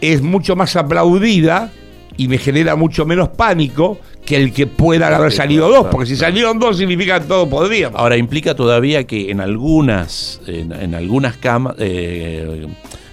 es 0.00 0.22
mucho 0.22 0.54
más 0.54 0.76
aplaudida 0.76 1.72
y 2.16 2.28
me 2.28 2.38
genera 2.38 2.76
mucho 2.76 3.04
menos 3.04 3.30
pánico 3.30 3.98
que 4.24 4.36
el 4.36 4.52
que 4.52 4.66
puedan 4.66 5.12
haber 5.12 5.32
salido 5.32 5.66
claro, 5.68 5.82
dos, 5.84 5.92
porque 5.92 6.06
si 6.06 6.16
salieron 6.16 6.58
dos 6.58 6.78
significa 6.78 7.20
que 7.20 7.26
todos 7.26 7.48
podríamos. 7.48 8.00
Ahora 8.00 8.16
implica 8.16 8.54
todavía 8.54 9.04
que 9.04 9.30
en 9.30 9.40
algunas, 9.40 10.40
en, 10.46 10.72
en 10.72 10.94
algunas 10.94 11.36
camas, 11.36 11.74
eh, 11.78 12.66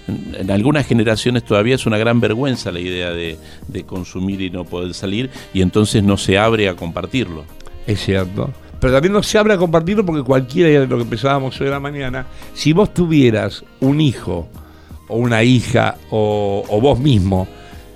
en, 0.07 0.49
algunas 0.51 0.85
generaciones 0.87 1.43
todavía 1.43 1.75
es 1.75 1.85
una 1.85 1.97
gran 1.97 2.19
vergüenza 2.19 2.71
la 2.71 2.79
idea 2.79 3.11
de, 3.11 3.37
de 3.67 3.83
consumir 3.83 4.41
y 4.41 4.49
no 4.49 4.65
poder 4.65 4.93
salir 4.93 5.29
y 5.53 5.61
entonces 5.61 6.03
no 6.03 6.17
se 6.17 6.37
abre 6.37 6.67
a 6.69 6.75
compartirlo. 6.75 7.45
Es 7.87 8.03
cierto. 8.03 8.51
Pero 8.79 8.93
también 8.93 9.13
no 9.13 9.21
se 9.23 9.37
habla 9.37 9.53
a 9.53 9.57
compartirlo 9.57 10.05
porque 10.05 10.23
cualquiera 10.23 10.69
de 10.81 10.87
lo 10.87 10.97
que 10.97 11.03
empezábamos 11.03 11.59
hoy 11.61 11.65
de 11.65 11.71
la 11.71 11.79
mañana, 11.79 12.25
si 12.53 12.73
vos 12.73 12.93
tuvieras 12.93 13.63
un 13.79 14.01
hijo 14.01 14.47
o 15.07 15.17
una 15.17 15.43
hija 15.43 15.97
o, 16.09 16.63
o 16.67 16.81
vos 16.81 16.99
mismo 16.99 17.47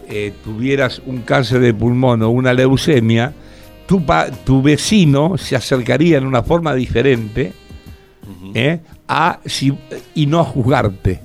eh, 0.08 0.32
tuvieras 0.44 1.02
un 1.08 1.22
cáncer 1.24 1.60
de 1.62 1.74
pulmón 1.74 2.22
o 2.22 2.30
una 2.30 2.54
leucemia, 2.54 3.34
tu, 3.88 4.62
vecino 4.62 5.38
se 5.38 5.56
acercaría 5.56 6.18
en 6.18 6.26
una 6.26 6.44
forma 6.44 6.74
diferente 6.76 7.54
¿eh? 8.54 8.80
a, 9.08 9.40
si- 9.46 9.78
y 10.14 10.26
no 10.28 10.40
a 10.40 10.44
juzgarte. 10.44 11.20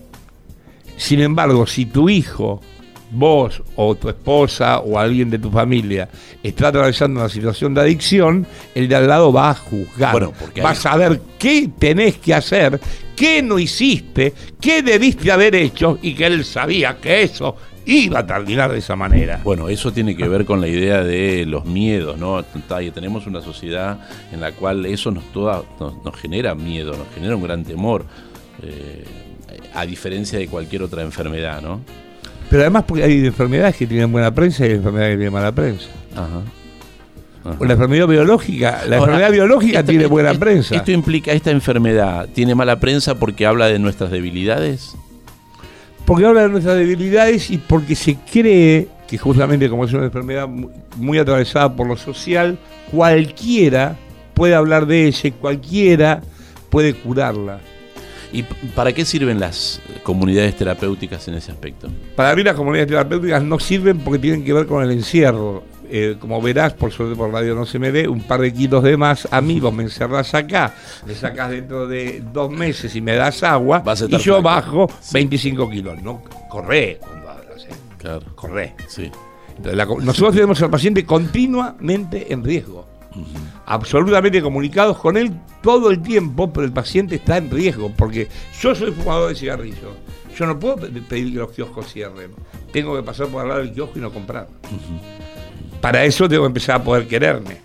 Sin 1.01 1.21
embargo, 1.21 1.67
si 1.67 1.87
tu 1.87 2.09
hijo, 2.09 2.61
vos 3.13 3.63
o 3.75 3.95
tu 3.97 4.09
esposa 4.09 4.79
o 4.81 4.99
alguien 4.99 5.31
de 5.31 5.39
tu 5.39 5.51
familia 5.51 6.09
está 6.43 6.69
atravesando 6.69 7.19
una 7.21 7.29
situación 7.29 7.75
de 7.75 7.81
adicción, 7.81 8.47
el 8.75 8.87
de 8.89 8.95
al 8.97 9.09
lado 9.09 9.33
va 9.33 9.51
a 9.51 9.55
juzgar. 9.55 10.13
Bueno, 10.13 10.33
porque 10.39 10.61
va 10.63 10.71
a 10.71 10.75
saber 10.75 11.21
qué 11.39 11.69
tenés 11.79 12.19
que 12.19 12.35
hacer, 12.35 12.79
qué 13.17 13.43
no 13.43 13.59
hiciste, 13.59 14.33
qué 14.61 14.83
debiste 14.83 15.33
haber 15.33 15.55
hecho 15.57 15.99
y 16.03 16.15
que 16.15 16.27
él 16.27 16.45
sabía 16.45 16.99
que 16.99 17.23
eso 17.23 17.57
iba 17.87 18.21
a 18.21 18.27
terminar 18.27 18.71
de 18.71 18.79
esa 18.79 18.95
manera. 18.95 19.41
Bueno, 19.43 19.69
eso 19.69 19.91
tiene 19.91 20.15
que 20.15 20.29
ver 20.29 20.45
con 20.45 20.61
la 20.61 20.69
idea 20.69 21.03
de 21.03 21.45
los 21.47 21.65
miedos, 21.65 22.17
¿no? 22.19 22.45
Tenemos 22.95 23.27
una 23.27 23.41
sociedad 23.41 23.99
en 24.31 24.41
la 24.41 24.53
cual 24.53 24.87
eso 24.87 25.11
nos, 25.11 25.25
toda- 25.33 25.65
nos, 25.81 26.05
nos 26.05 26.15
genera 26.15 26.55
miedo, 26.55 26.93
nos 26.97 27.09
genera 27.15 27.35
un 27.35 27.43
gran 27.43 27.65
temor, 27.65 28.05
eh, 28.63 29.05
a 29.75 29.87
diferencia 29.87 30.39
de 30.39 30.47
cualquier 30.49 30.83
otra 30.83 31.03
enfermedad, 31.03 31.61
¿no? 31.63 31.81
Pero 32.49 32.63
además 32.63 32.85
porque 32.87 33.05
hay 33.05 33.25
enfermedades 33.27 33.77
que 33.77 33.87
tienen 33.87 34.11
buena 34.11 34.35
prensa 34.35 34.65
y 34.67 34.71
hay 34.71 34.75
enfermedades 34.77 35.13
que 35.13 35.17
tienen 35.19 35.33
mala 35.33 35.53
prensa. 35.53 35.87
Ajá. 36.15 36.41
Ajá. 37.45 37.65
La 37.65 37.73
enfermedad 37.73 38.07
biológica, 38.07 38.71
la 38.87 38.97
Ahora, 38.97 39.13
enfermedad 39.15 39.31
biológica 39.33 39.79
esto- 39.81 39.91
tiene 39.91 40.07
buena 40.07 40.31
esto- 40.33 40.41
prensa. 40.41 40.75
¿Esto 40.77 40.91
implica, 40.91 41.33
esta 41.33 41.51
enfermedad 41.51 42.29
tiene 42.35 42.55
mala 42.55 42.79
prensa 42.81 43.15
porque 43.19 43.47
habla 43.47 43.67
de 43.69 43.79
nuestras 43.79 44.11
debilidades? 44.11 44.95
Porque 46.05 46.27
habla 46.27 46.43
de 46.43 46.49
nuestras 46.49 46.77
debilidades 46.77 47.51
y 47.51 47.59
porque 47.59 47.95
se 47.95 48.17
cree 48.17 48.89
que 49.09 49.17
justamente 49.17 49.71
como 49.71 49.85
es 49.85 49.93
una 49.93 50.05
enfermedad 50.05 50.49
mu- 50.49 50.71
muy 50.97 51.19
atravesada 51.19 51.75
por 51.75 51.87
lo 51.87 51.97
social, 51.97 52.59
cualquiera 52.91 53.97
puede 54.35 54.55
hablar 54.55 54.87
de 54.87 55.07
ella 55.07 55.31
cualquiera 55.41 56.21
puede 56.69 56.95
curarla. 56.95 57.61
¿Y 58.33 58.43
para 58.75 58.93
qué 58.93 59.05
sirven 59.05 59.41
las 59.41 59.81
comunidades 60.03 60.57
terapéuticas 60.57 61.27
en 61.29 61.35
ese 61.35 61.51
aspecto? 61.51 61.89
Para 62.15 62.35
mí 62.37 62.43
las 62.45 62.55
comunidades 62.55 62.89
terapéuticas 62.89 63.43
no 63.43 63.59
sirven 63.59 63.99
porque 63.99 64.19
tienen 64.21 64.45
que 64.45 64.53
ver 64.53 64.67
con 64.67 64.83
el 64.85 64.91
encierro. 64.93 65.65
Eh, 65.93 66.17
como 66.21 66.41
verás, 66.41 66.73
por 66.75 66.93
suerte 66.93 67.17
por 67.17 67.33
radio 67.33 67.57
no 67.57 67.67
se 67.67 67.81
me 67.81 67.91
ve, 67.91 68.07
un 68.07 68.21
par 68.23 68.41
de 68.41 68.53
kilos 68.55 68.85
de 68.85 68.97
más 68.97 69.27
a 69.33 69.41
mí, 69.41 69.59
vos 69.59 69.75
me 69.75 69.83
encerrás 69.83 70.33
acá, 70.35 70.73
me 71.05 71.17
sacás 71.17 71.51
dentro 71.51 71.89
de 71.89 72.23
dos 72.33 72.49
meses 72.49 72.95
y 72.95 73.01
me 73.01 73.17
das 73.17 73.43
agua, 73.43 73.83
y 74.09 74.17
yo 74.19 74.41
bajo 74.41 74.87
Sí. 75.01 75.15
25 75.15 75.69
kilos. 75.69 76.01
No, 76.01 76.23
corre 76.49 76.99
cuando 77.01 77.29
hablas, 77.31 77.65
eh, 77.65 77.71
Claro. 77.99 78.23
corre. 78.37 78.75
Sí. 78.87 79.11
Entonces, 79.57 79.77
la 79.77 79.85
nosotros 79.85 80.33
tenemos 80.35 80.63
al 80.63 80.71
paciente 80.71 81.05
continuamente 81.05 82.33
en 82.33 82.45
riesgo, 82.45 82.87
absolutamente 83.67 84.41
comunicados 84.43 84.99
con 84.99 85.17
él 85.17 85.33
todo 85.63 85.91
el 85.91 86.01
tiempo, 86.03 86.53
pero 86.53 86.65
el 86.67 86.73
paciente 86.73 87.17
está 87.17 87.37
en 87.39 87.51
riesgo, 87.51 87.91
porque 87.97 88.29
yo 88.61 88.75
soy 88.75 88.93
fumador 88.93 89.29
de 89.31 89.35
cigarrillos, 89.35 89.93
yo 90.39 90.47
no 90.47 90.59
puedo 90.59 90.77
pe- 90.77 90.89
pedir 91.09 91.33
que 91.33 91.39
los 91.39 91.51
kioscos 91.53 91.93
cierren, 91.93 92.31
tengo 92.73 92.97
que 92.97 93.03
pasar 93.03 93.27
por 93.29 93.43
al 93.43 93.49
lado 93.49 93.61
del 93.61 93.73
kiosco 93.73 93.99
y 93.99 94.03
no 94.03 94.11
comprar. 94.11 94.49
Para 95.81 96.05
eso 96.05 96.29
tengo 96.29 96.43
que 96.43 96.49
empezar 96.49 96.77
a 96.81 96.85
poder 96.85 97.07
quererme. 97.07 97.57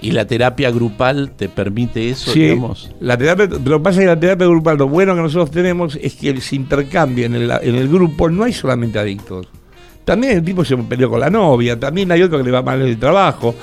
¿Y 0.00 0.10
la 0.10 0.26
terapia 0.26 0.70
grupal 0.70 1.30
te 1.30 1.48
permite 1.48 2.10
eso, 2.10 2.30
Sí, 2.32 2.40
digamos? 2.42 2.90
la 3.00 3.16
terapia, 3.16 3.46
lo 3.46 3.78
que 3.78 3.82
pasa 3.82 4.00
es 4.00 4.04
que 4.04 4.06
la 4.06 4.20
terapia 4.20 4.46
grupal, 4.46 4.76
lo 4.76 4.86
bueno 4.88 5.14
que 5.14 5.22
nosotros 5.22 5.50
tenemos 5.50 5.96
es 6.02 6.14
que 6.14 6.38
se 6.42 6.56
intercambia 6.56 7.24
en 7.24 7.34
el, 7.34 7.50
en 7.50 7.74
el 7.76 7.88
grupo, 7.88 8.28
no 8.28 8.44
hay 8.44 8.52
solamente 8.52 8.98
adictos. 8.98 9.48
También 10.04 10.38
el 10.38 10.44
tipo 10.44 10.64
se 10.64 10.76
peleó 10.76 11.08
con 11.08 11.18
la 11.20 11.30
novia, 11.30 11.80
también 11.80 12.12
hay 12.12 12.22
otro 12.22 12.36
que 12.38 12.44
le 12.44 12.50
va 12.50 12.60
mal 12.62 12.80
en 12.82 12.88
el 12.88 12.98
trabajo, 12.98 13.54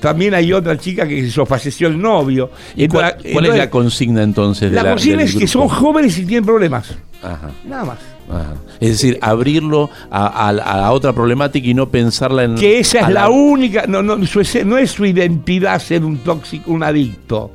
también 0.00 0.32
hay 0.34 0.50
otra 0.52 0.78
chica 0.78 1.06
que 1.06 1.28
se 1.30 1.44
falleció 1.46 1.88
el 1.88 2.00
novio. 2.00 2.50
¿Y 2.74 2.88
cuál, 2.88 3.06
Entonces- 3.10 3.32
cuál 3.32 3.46
es 3.46 3.56
la 3.56 3.68
consigna 3.70 4.22
entonces 4.22 4.70
de 4.70 4.76
la 4.76 4.82
la, 4.82 4.90
consigna 4.92 5.22
es 5.24 5.34
que 5.36 5.46
son 5.46 5.68
jóvenes 5.68 6.16
y 6.18 6.24
tienen 6.24 6.44
problemas. 6.46 6.94
Ajá, 7.22 7.50
Nada 7.68 7.84
más. 7.84 7.98
ajá. 8.30 8.54
Es 8.80 8.88
decir, 8.92 9.18
abrirlo 9.20 9.90
a, 10.10 10.26
a- 10.26 10.48
a 10.48 10.52
la 10.78 10.92
otra 10.92 11.12
problemática 11.12 11.68
y 11.68 11.74
no 11.74 11.90
pensarla 11.90 12.44
en... 12.44 12.54
Que 12.54 12.78
esa 12.80 13.00
es 13.00 13.08
la 13.10 13.28
única, 13.28 13.84
no, 13.86 14.02
no, 14.02 14.24
su 14.24 14.40
no 14.64 14.78
es 14.78 14.90
su 14.92 15.04
identidad 15.04 15.78
ser 15.80 16.02
un 16.02 16.16
tóxico, 16.20 16.70
un 16.72 16.82
adicto. 16.82 17.50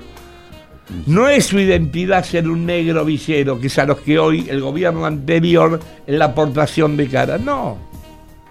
No 1.08 1.28
es 1.28 1.48
su 1.48 1.58
identidad 1.58 2.24
ser 2.24 2.48
un 2.48 2.64
negro 2.68 3.04
villero, 3.04 3.60
que 3.60 3.68
es 3.68 3.80
a 3.80 3.86
los 3.86 4.02
que 4.02 4.20
hoy 4.20 4.46
el 4.48 4.62
gobierno 4.62 5.04
anterior 5.08 5.80
en 6.06 6.20
la 6.20 6.26
aportación 6.26 6.96
de 6.96 7.08
cara. 7.08 7.40
No, 7.40 7.80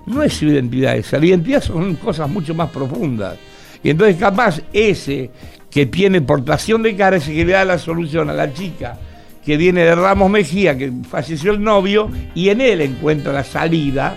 no 0.07 0.22
es 0.22 0.34
su 0.34 0.46
identidad 0.46 0.96
esa. 0.96 1.18
La 1.18 1.26
identidad 1.26 1.62
son 1.62 1.96
cosas 1.96 2.28
mucho 2.28 2.55
más 2.55 2.70
profundas. 2.70 3.36
Y 3.82 3.90
entonces 3.90 4.16
capaz 4.16 4.61
ese 4.72 5.30
que 5.70 5.86
tiene 5.86 6.20
portación 6.20 6.82
de 6.82 6.96
cara, 6.96 7.16
ese 7.16 7.32
que 7.34 7.44
le 7.44 7.52
da 7.52 7.64
la 7.64 7.78
solución 7.78 8.30
a 8.30 8.32
la 8.32 8.52
chica 8.52 8.98
que 9.44 9.57
viene 9.57 9.84
de 9.84 9.94
Ramos 9.94 10.30
Mejía, 10.30 10.76
que 10.76 10.90
falleció 11.09 11.52
el 11.52 11.62
novio, 11.62 12.09
y 12.34 12.48
en 12.48 12.61
él 12.62 12.80
encuentra 12.80 13.32
la 13.32 13.44
salida 13.44 14.16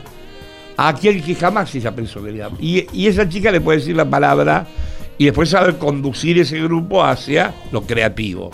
a 0.77 0.87
aquel 0.87 1.21
que 1.21 1.35
jamás 1.35 1.73
ella 1.75 1.93
pensó 1.93 2.23
que 2.23 2.29
era. 2.29 2.49
Y, 2.59 2.87
y 2.93 3.07
esa 3.07 3.27
chica 3.27 3.51
le 3.51 3.59
puede 3.59 3.79
decir 3.79 3.95
la 3.95 4.09
palabra 4.09 4.65
y 5.17 5.25
después 5.25 5.49
saber 5.49 5.77
conducir 5.77 6.37
ese 6.39 6.61
grupo 6.61 7.03
hacia 7.03 7.53
lo 7.71 7.81
creativo. 7.81 8.51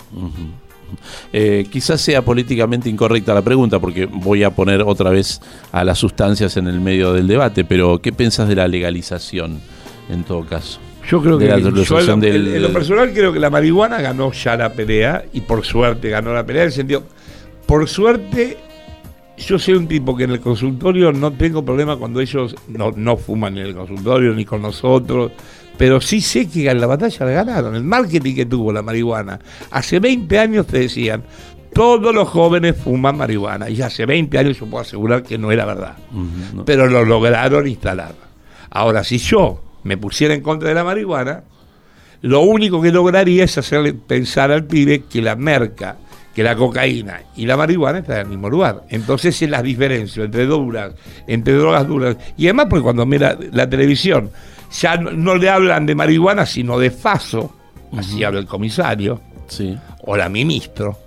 Eh, 1.32 1.66
quizás 1.70 2.00
sea 2.00 2.22
políticamente 2.22 2.88
incorrecta 2.88 3.34
la 3.34 3.42
pregunta 3.42 3.78
porque 3.80 4.06
voy 4.06 4.44
a 4.44 4.50
poner 4.50 4.82
otra 4.82 5.10
vez 5.10 5.40
a 5.72 5.84
las 5.84 5.98
sustancias 5.98 6.56
en 6.56 6.66
el 6.68 6.80
medio 6.80 7.12
del 7.12 7.26
debate, 7.26 7.64
pero 7.64 8.00
¿qué 8.00 8.12
piensas 8.12 8.48
de 8.48 8.54
la 8.56 8.68
legalización 8.68 9.60
en 10.10 10.24
todo 10.24 10.44
caso? 10.44 10.78
Yo 11.08 11.20
creo 11.20 11.36
que 11.38 11.46
la 11.46 11.58
yo 11.58 11.68
en, 11.68 11.74
legalización 11.74 12.20
lo, 12.20 12.26
del- 12.26 12.48
en- 12.48 12.54
en 12.56 12.62
lo 12.62 12.72
personal 12.72 13.12
creo 13.12 13.32
que 13.32 13.38
la 13.40 13.50
marihuana 13.50 14.00
ganó 14.00 14.32
ya 14.32 14.56
la 14.56 14.72
pelea 14.72 15.24
y 15.32 15.40
por 15.42 15.64
suerte 15.64 16.08
ganó 16.10 16.32
la 16.32 16.46
pelea 16.46 16.62
en 16.62 16.68
el 16.68 16.72
sentido, 16.72 17.02
por 17.66 17.88
suerte 17.88 18.56
yo 19.36 19.58
soy 19.58 19.74
un 19.74 19.88
tipo 19.88 20.16
que 20.16 20.24
en 20.24 20.30
el 20.30 20.40
consultorio 20.40 21.12
no 21.12 21.32
tengo 21.32 21.64
problema 21.64 21.96
cuando 21.96 22.20
ellos 22.20 22.54
no, 22.68 22.92
no 22.94 23.16
fuman 23.16 23.58
en 23.58 23.66
el 23.66 23.74
consultorio 23.74 24.32
ni 24.32 24.44
con 24.44 24.62
nosotros, 24.62 25.32
pero 25.76 26.00
sí 26.00 26.20
sé 26.20 26.48
que 26.48 26.72
la 26.72 26.86
batalla 26.86 27.26
la 27.26 27.32
ganaron, 27.32 27.74
el 27.74 27.84
marketing 27.84 28.34
que 28.34 28.46
tuvo 28.46 28.72
la 28.72 28.82
marihuana. 28.82 29.40
Hace 29.70 29.98
20 29.98 30.38
años 30.38 30.66
te 30.66 30.78
decían, 30.80 31.24
todos 31.72 32.14
los 32.14 32.28
jóvenes 32.28 32.76
fuman 32.76 33.16
marihuana 33.16 33.68
y 33.68 33.82
hace 33.82 34.06
20 34.06 34.38
años 34.38 34.58
yo 34.58 34.66
puedo 34.66 34.82
asegurar 34.82 35.24
que 35.24 35.36
no 35.36 35.50
era 35.50 35.64
verdad 35.64 35.96
pero 36.64 36.86
lo 36.86 37.04
lograron 37.04 37.66
instalar. 37.66 38.14
Ahora, 38.70 39.04
si 39.04 39.18
yo 39.18 39.60
me 39.82 39.96
pusiera 39.96 40.34
en 40.34 40.40
contra 40.40 40.68
de 40.68 40.74
la 40.74 40.84
marihuana, 40.84 41.44
lo 42.22 42.40
único 42.40 42.80
que 42.80 42.90
lograría 42.90 43.44
es 43.44 43.58
hacerle 43.58 43.92
pensar 43.92 44.50
al 44.50 44.64
pibe 44.64 45.02
que 45.10 45.20
la 45.20 45.36
merca, 45.36 45.96
que 46.34 46.42
la 46.42 46.56
cocaína 46.56 47.20
y 47.36 47.46
la 47.46 47.56
marihuana 47.56 47.98
están 47.98 48.16
en 48.16 48.22
el 48.22 48.28
mismo 48.28 48.48
lugar. 48.48 48.84
Entonces 48.88 49.40
es 49.40 49.50
las 49.50 49.62
diferencias 49.62 50.24
entre 50.24 50.46
duras, 50.46 50.92
entre 51.26 51.54
drogas 51.54 51.86
duras. 51.86 52.16
Y 52.36 52.46
además, 52.46 52.66
porque 52.70 52.82
cuando 52.82 53.04
mira 53.04 53.36
la 53.52 53.68
televisión, 53.68 54.30
ya 54.80 54.96
no, 54.96 55.10
no 55.12 55.36
le 55.36 55.48
hablan 55.50 55.86
de 55.86 55.94
marihuana, 55.94 56.46
sino 56.46 56.78
de 56.78 56.90
faso, 56.90 57.54
así 57.96 58.22
habla 58.24 58.40
el 58.40 58.46
comisario, 58.46 59.20
Sí. 59.46 59.76
o 60.02 60.16
la 60.16 60.28
ministro. 60.28 60.98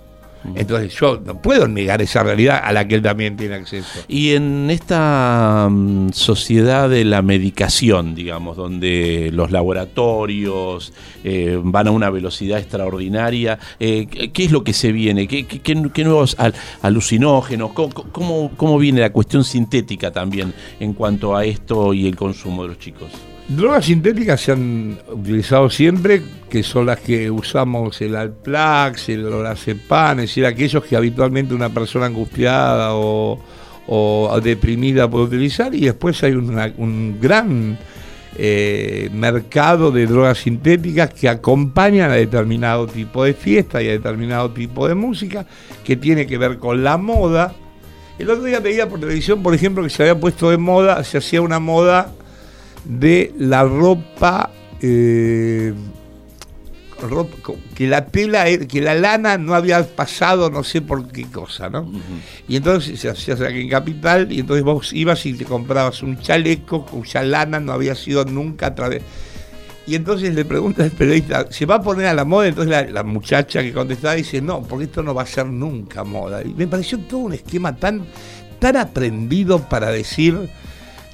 Entonces 0.54 0.94
yo 0.94 1.20
no 1.22 1.42
puedo 1.42 1.66
negar 1.66 2.00
esa 2.00 2.22
realidad 2.22 2.60
a 2.64 2.72
la 2.72 2.86
que 2.86 2.94
él 2.94 3.02
también 3.02 3.36
tiene 3.36 3.56
acceso. 3.56 4.00
Y 4.06 4.30
en 4.34 4.70
esta 4.70 5.66
mm, 5.68 6.10
sociedad 6.12 6.88
de 6.88 7.04
la 7.04 7.20
medicación, 7.22 8.14
digamos, 8.14 8.56
donde 8.56 9.30
los 9.32 9.50
laboratorios 9.50 10.92
eh, 11.24 11.58
van 11.62 11.88
a 11.88 11.90
una 11.90 12.08
velocidad 12.08 12.60
extraordinaria, 12.60 13.58
eh, 13.80 14.06
¿qué 14.06 14.44
es 14.44 14.52
lo 14.52 14.62
que 14.64 14.72
se 14.72 14.92
viene? 14.92 15.26
¿Qué, 15.26 15.44
qué- 15.44 15.58
qué- 15.60 15.90
qué 15.92 16.04
nuevos 16.04 16.36
al- 16.38 16.54
alucinógenos? 16.82 17.72
¿Cómo, 17.72 17.90
cómo- 18.12 18.50
cómo 18.56 18.78
viene 18.78 19.00
la 19.00 19.10
cuestión 19.10 19.44
sintética 19.44 20.12
también 20.12 20.54
en 20.80 20.92
cuanto 20.94 21.36
a 21.36 21.44
esto 21.44 21.92
y 21.92 22.06
el 22.06 22.16
consumo 22.16 22.62
de 22.62 22.68
los 22.68 22.78
chicos? 22.78 23.08
Drogas 23.48 23.86
sintéticas 23.86 24.42
se 24.42 24.52
han 24.52 24.98
utilizado 25.10 25.70
siempre, 25.70 26.22
que 26.50 26.62
son 26.62 26.84
las 26.84 27.00
que 27.00 27.30
usamos 27.30 27.98
el 28.02 28.14
Alplax, 28.14 29.08
el 29.08 29.22
Lorazepam, 29.22 30.20
es 30.20 30.28
decir, 30.28 30.44
aquellos 30.44 30.84
que 30.84 30.96
habitualmente 30.96 31.54
una 31.54 31.70
persona 31.70 32.06
angustiada 32.06 32.94
o, 32.94 33.40
o 33.86 34.40
deprimida 34.42 35.08
puede 35.08 35.24
utilizar, 35.24 35.74
y 35.74 35.80
después 35.80 36.22
hay 36.22 36.32
un 36.32 37.18
gran 37.20 37.78
eh, 38.36 39.08
mercado 39.12 39.90
de 39.90 40.06
drogas 40.06 40.38
sintéticas 40.38 41.12
que 41.14 41.28
acompañan 41.28 42.10
a 42.10 42.14
determinado 42.14 42.86
tipo 42.86 43.24
de 43.24 43.32
fiesta 43.32 43.82
y 43.82 43.88
a 43.88 43.92
determinado 43.92 44.50
tipo 44.50 44.86
de 44.86 44.94
música, 44.94 45.46
que 45.84 45.96
tiene 45.96 46.26
que 46.26 46.36
ver 46.36 46.58
con 46.58 46.84
la 46.84 46.98
moda. 46.98 47.54
El 48.18 48.28
otro 48.28 48.44
día 48.44 48.60
veía 48.60 48.88
por 48.88 49.00
televisión, 49.00 49.42
por 49.42 49.54
ejemplo, 49.54 49.82
que 49.82 49.90
se 49.90 50.02
había 50.02 50.20
puesto 50.20 50.50
de 50.50 50.58
moda, 50.58 51.02
se 51.02 51.18
hacía 51.18 51.40
una 51.40 51.58
moda 51.58 52.12
de 52.84 53.32
la 53.38 53.64
ropa, 53.64 54.50
eh, 54.80 55.72
ropa- 57.02 57.54
que 57.74 57.86
la 57.86 58.06
tela, 58.06 58.44
que 58.66 58.80
la 58.80 58.94
lana 58.94 59.38
no 59.38 59.54
había 59.54 59.84
pasado 59.86 60.50
no 60.50 60.64
sé 60.64 60.80
por 60.82 61.06
qué 61.08 61.24
cosa, 61.24 61.68
¿no? 61.70 61.90
Y 62.48 62.56
entonces 62.56 62.98
se 62.98 63.08
hacía 63.10 63.34
aquí 63.34 63.60
en 63.60 63.68
Capital 63.68 64.32
y 64.32 64.40
entonces 64.40 64.64
vos 64.64 64.92
ibas 64.92 65.24
y 65.26 65.34
te 65.34 65.44
comprabas 65.44 66.02
un 66.02 66.18
chaleco 66.20 66.84
cuya 66.86 67.22
lana 67.22 67.60
no 67.60 67.72
había 67.72 67.94
sido 67.94 68.24
nunca 68.24 68.74
través. 68.74 69.02
Y 69.86 69.94
entonces 69.94 70.34
le 70.34 70.44
pregunta 70.44 70.82
al 70.82 70.90
periodista, 70.90 71.46
¿se 71.50 71.64
va 71.64 71.76
a 71.76 71.82
poner 71.82 72.06
a 72.06 72.14
la 72.14 72.24
moda? 72.26 72.48
Entonces 72.48 72.70
la, 72.70 72.82
la 72.84 73.02
muchacha 73.04 73.62
que 73.62 73.72
contestaba 73.72 74.14
dice, 74.14 74.42
no, 74.42 74.62
porque 74.62 74.84
esto 74.84 75.02
no 75.02 75.14
va 75.14 75.22
a 75.22 75.26
ser 75.26 75.46
nunca 75.46 76.04
moda. 76.04 76.42
Y 76.42 76.52
me 76.52 76.66
pareció 76.66 76.98
todo 76.98 77.20
un 77.20 77.32
esquema 77.32 77.74
tan, 77.76 78.04
tan 78.58 78.76
aprendido 78.76 79.60
para 79.60 79.90
decir, 79.90 80.36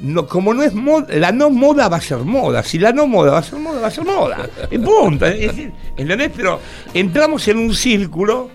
no, 0.00 0.26
como 0.26 0.52
no 0.54 0.62
es 0.62 0.74
moda, 0.74 1.06
la 1.16 1.32
no 1.32 1.50
moda 1.50 1.88
va 1.88 1.98
a 1.98 2.00
ser 2.00 2.18
moda. 2.18 2.62
Si 2.62 2.78
la 2.78 2.92
no 2.92 3.06
moda 3.06 3.32
va 3.32 3.38
a 3.38 3.42
ser 3.42 3.58
moda, 3.58 3.80
va 3.80 3.86
a 3.86 3.90
ser 3.90 4.04
moda. 4.04 4.48
En 4.70 4.82
punto. 4.82 5.26
¿Entendés? 5.26 6.30
Pero 6.36 6.60
entramos 6.92 7.46
en 7.48 7.58
un 7.58 7.74
círculo 7.74 8.50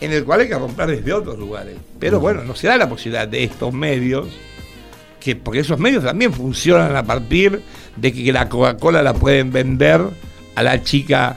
en 0.00 0.12
el 0.12 0.24
cual 0.24 0.40
hay 0.40 0.48
que 0.48 0.58
romper 0.58 0.88
desde 0.88 1.12
otros 1.12 1.38
lugares. 1.38 1.76
Pero 1.98 2.20
bueno, 2.20 2.42
no 2.42 2.54
se 2.54 2.66
da 2.66 2.76
la 2.76 2.88
posibilidad 2.88 3.26
de 3.26 3.44
estos 3.44 3.72
medios, 3.72 4.28
que 5.20 5.36
porque 5.36 5.60
esos 5.60 5.78
medios 5.78 6.04
también 6.04 6.32
funcionan 6.32 6.96
a 6.96 7.04
partir 7.04 7.62
de 7.96 8.12
que 8.12 8.32
la 8.32 8.48
Coca-Cola 8.48 9.02
la 9.02 9.14
pueden 9.14 9.52
vender 9.52 10.02
a 10.54 10.62
la 10.62 10.82
chica 10.82 11.36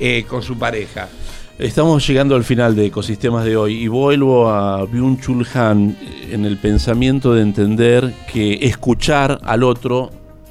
eh, 0.00 0.24
con 0.26 0.42
su 0.42 0.58
pareja. 0.58 1.08
Estamos 1.58 2.06
llegando 2.08 2.34
al 2.34 2.44
final 2.44 2.74
de 2.74 2.86
Ecosistemas 2.86 3.44
de 3.44 3.58
hoy 3.58 3.74
y 3.74 3.86
vuelvo 3.86 4.48
a 4.48 4.86
Byung-Chul 4.86 5.46
Han 5.54 5.98
en 6.30 6.46
el 6.46 6.56
pensamiento 6.56 7.34
de 7.34 7.42
entender 7.42 8.14
que 8.32 8.54
escuchar 8.62 9.38
al 9.44 9.62
otro 9.62 10.10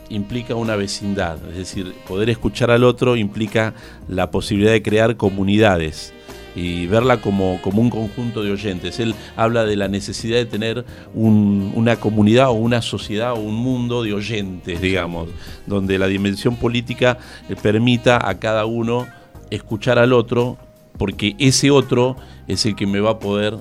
implica 0.10 0.54
una 0.54 0.76
vecindad, 0.76 1.40
es 1.50 1.58
decir, 1.58 1.96
poder 2.08 2.30
escuchar 2.30 2.70
al 2.70 2.84
otro 2.84 3.16
implica 3.16 3.74
la 4.08 4.30
posibilidad 4.30 4.74
de 4.74 4.84
crear 4.84 5.18
comunidades 5.18 6.14
y 6.56 6.86
verla 6.86 7.20
como, 7.20 7.60
como 7.64 7.82
un 7.82 7.90
conjunto 7.90 8.44
de 8.44 8.52
oyentes. 8.52 9.00
Él 9.00 9.16
habla 9.36 9.66
de 9.66 9.78
la 9.78 9.88
necesidad 9.88 10.38
de 10.38 10.46
tener 10.46 10.86
una 11.16 11.96
comunidad 11.96 12.50
o 12.50 12.54
una 12.54 12.84
sociedad 12.84 13.34
o 13.34 13.40
un 13.40 13.56
mundo 13.56 14.04
de 14.04 14.14
oyentes, 14.14 14.80
digamos, 14.80 15.30
donde 15.66 15.98
la 15.98 16.06
dimensión 16.06 16.58
política 16.58 17.18
eh, 17.50 17.56
permita 17.56 18.30
a 18.30 18.38
cada 18.38 18.66
uno 18.66 19.08
escuchar 19.50 19.98
al 19.98 20.14
otro 20.14 20.58
porque 21.02 21.36
ese 21.40 21.72
otro 21.72 22.16
es 22.48 22.64
el 22.68 22.76
que 22.76 22.86
me 22.86 23.00
va 23.00 23.10
a 23.10 23.18
poder 23.18 23.58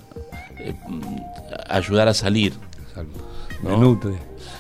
eh, 0.58 0.74
ayudar 1.70 2.06
a 2.06 2.12
salir. 2.12 2.52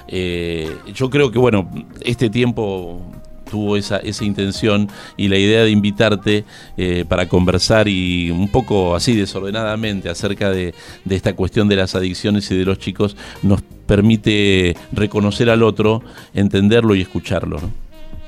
Eh, 0.08 0.74
yo 0.94 1.10
creo 1.10 1.30
que, 1.30 1.38
bueno, 1.38 1.70
este 2.00 2.30
tiempo 2.30 3.02
tuvo 3.50 3.76
esa, 3.76 3.98
esa 3.98 4.24
intención 4.24 4.88
y 5.18 5.28
la 5.28 5.36
idea 5.36 5.62
de 5.62 5.70
invitarte 5.70 6.46
eh, 6.78 7.04
para 7.06 7.28
conversar 7.28 7.86
y 7.86 8.30
un 8.30 8.48
poco 8.48 8.96
así 8.96 9.14
desordenadamente 9.14 10.08
acerca 10.08 10.48
de, 10.48 10.74
esta 11.06 11.36
cuestión 11.36 11.68
de 11.68 11.76
las 11.76 11.94
adicciones 11.94 12.50
y 12.50 12.56
de 12.56 12.64
los 12.64 12.78
chicos 12.78 13.14
nos 13.42 13.60
permite 13.60 14.74
reconocer 14.90 15.50
al 15.50 15.62
otro, 15.64 16.02
entenderlo 16.32 16.94
y 16.94 17.02
escucharlo. 17.02 17.60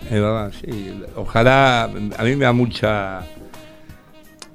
Es 0.05 0.11
verdad, 0.11 0.53
sí. 0.61 0.92
Ojalá, 1.16 1.84
a 1.84 2.24
mí 2.24 2.36
me 2.36 2.44
da 2.44 2.53
mucha 2.53 3.24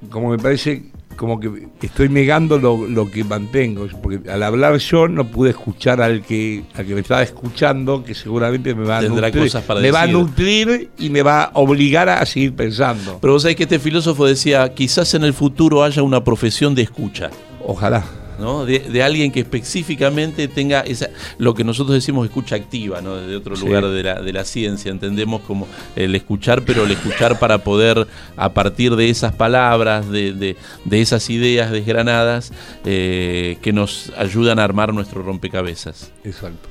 como 0.09 0.29
me 0.29 0.37
parece 0.37 0.91
como 1.17 1.39
que 1.39 1.67
estoy 1.81 2.07
negando 2.07 2.59
lo, 2.59 3.11
que 3.11 3.23
mantengo, 3.23 3.87
porque 4.01 4.29
al 4.29 4.43
hablar 4.43 4.77
yo 4.77 5.07
no 5.07 5.25
pude 5.25 5.49
escuchar 5.49 5.99
al 5.99 6.21
que, 6.21 6.63
al 6.75 6.85
que 6.85 6.93
me 6.93 7.01
estaba 7.01 7.23
escuchando, 7.23 8.03
que 8.03 8.13
seguramente 8.13 8.73
me 8.73 8.85
va 8.85 8.99
a 8.99 9.01
nutrir, 9.01 9.51
me 9.81 9.91
va 9.91 10.03
a 10.03 10.07
nutrir 10.07 10.91
y 10.97 11.09
me 11.09 11.23
va 11.23 11.45
a 11.45 11.51
obligar 11.55 12.07
a 12.07 12.25
seguir 12.25 12.55
pensando. 12.55 13.17
Pero 13.19 13.33
vos 13.33 13.41
sabés 13.41 13.57
que 13.57 13.63
este 13.63 13.79
filósofo 13.79 14.25
decía, 14.25 14.73
quizás 14.73 15.13
en 15.15 15.23
el 15.23 15.33
futuro 15.33 15.83
haya 15.83 16.03
una 16.03 16.23
profesión 16.23 16.75
de 16.75 16.83
escucha. 16.83 17.31
Ojalá. 17.65 18.05
De, 18.37 19.03
alguien 19.03 19.31
que 19.31 19.39
específicamente 19.39 20.47
tenga 20.47 20.81
esa, 20.81 21.09
lo 21.37 21.53
que 21.53 21.63
nosotros 21.63 21.95
decimos 21.95 22.25
escucha 22.25 22.55
activa, 22.55 23.01
¿no? 23.01 23.15
desde 23.15 23.35
otro 23.35 23.55
lugar 23.55 23.87
de 23.87 24.03
la, 24.03 24.21
de 24.21 24.33
la 24.33 24.45
ciencia, 24.45 24.91
entendemos 24.91 25.41
como 25.41 25.67
el 25.95 26.13
escuchar, 26.15 26.63
pero 26.63 26.83
el 26.85 26.91
escuchar 26.91 27.39
para 27.39 27.59
poder, 27.59 28.07
a 28.35 28.53
partir 28.53 28.95
de 28.95 29.09
esas 29.09 29.33
palabras, 29.33 30.09
de, 30.09 30.55
esas 30.91 31.29
ideas 31.29 31.71
desgranadas, 31.71 32.51
eh, 32.85 33.57
que 33.61 33.73
nos 33.73 34.11
ayudan 34.17 34.59
a 34.59 34.63
armar 34.63 34.93
nuestro 34.93 35.23
rompecabezas. 35.23 36.11
Exacto. 36.23 36.69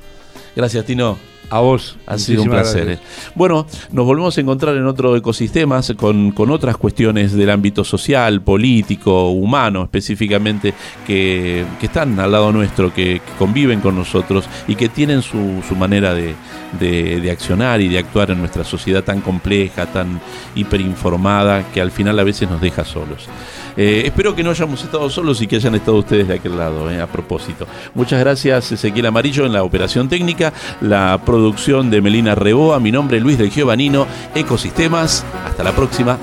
Gracias, 0.54 0.84
Tino. 0.86 1.18
A 1.48 1.60
vos. 1.60 1.96
Ha 2.06 2.18
sido 2.18 2.42
un 2.42 2.50
placer. 2.50 2.88
Eh. 2.88 2.98
Bueno, 3.34 3.66
nos 3.92 4.04
volvemos 4.04 4.36
a 4.36 4.40
encontrar 4.40 4.76
en 4.76 4.86
otro 4.86 5.16
ecosistema 5.16 5.80
con, 5.96 6.32
con 6.32 6.50
otras 6.50 6.76
cuestiones 6.76 7.32
del 7.32 7.50
ámbito 7.50 7.84
social, 7.84 8.42
político, 8.42 9.30
humano 9.30 9.84
específicamente, 9.84 10.74
que, 11.06 11.64
están 11.80 12.18
al 12.18 12.32
lado 12.32 12.50
nuestro, 12.50 12.92
que, 12.92 13.20
conviven 13.38 13.80
con 13.80 13.94
nosotros 13.94 14.48
y 14.66 14.74
que 14.74 14.88
tienen 14.88 15.22
su, 15.22 15.62
su 15.68 15.76
manera 15.76 16.14
de, 16.14 16.34
de, 16.80 17.30
accionar 17.30 17.80
y 17.80 17.88
de 17.88 17.98
actuar 17.98 18.30
en 18.30 18.38
nuestra 18.38 18.64
sociedad 18.64 19.04
tan 19.04 19.20
compleja, 19.20 19.86
tan 19.86 20.20
hiperinformada, 20.54 21.64
que 21.72 21.80
al 21.80 21.90
final 21.90 22.18
a 22.18 22.24
veces 22.24 22.50
nos 22.50 22.60
deja 22.60 22.84
solos. 22.84 23.28
Eh, 23.76 24.02
espero 24.06 24.34
que 24.34 24.42
no 24.42 24.50
hayamos 24.50 24.82
estado 24.82 25.08
solos 25.10 25.40
y 25.42 25.46
que 25.46 25.56
hayan 25.56 25.74
estado 25.74 25.98
ustedes 25.98 26.28
de 26.28 26.34
aquel 26.34 26.56
lado, 26.56 26.90
eh, 26.90 27.00
a 27.00 27.06
propósito. 27.06 27.66
Muchas 27.94 28.20
gracias 28.20 28.72
Ezequiel 28.72 29.06
Amarillo 29.06 29.44
en 29.44 29.52
la 29.52 29.62
operación 29.62 30.08
técnica, 30.08 30.52
la 30.80 31.20
producción 31.24 31.90
de 31.90 32.00
Melina 32.00 32.34
Reboa, 32.34 32.80
mi 32.80 32.90
nombre 32.90 33.18
es 33.18 33.22
Luis 33.22 33.38
del 33.38 33.50
Giovanino, 33.50 34.06
Ecosistemas, 34.34 35.24
hasta 35.44 35.62
la 35.62 35.72
próxima. 35.72 36.18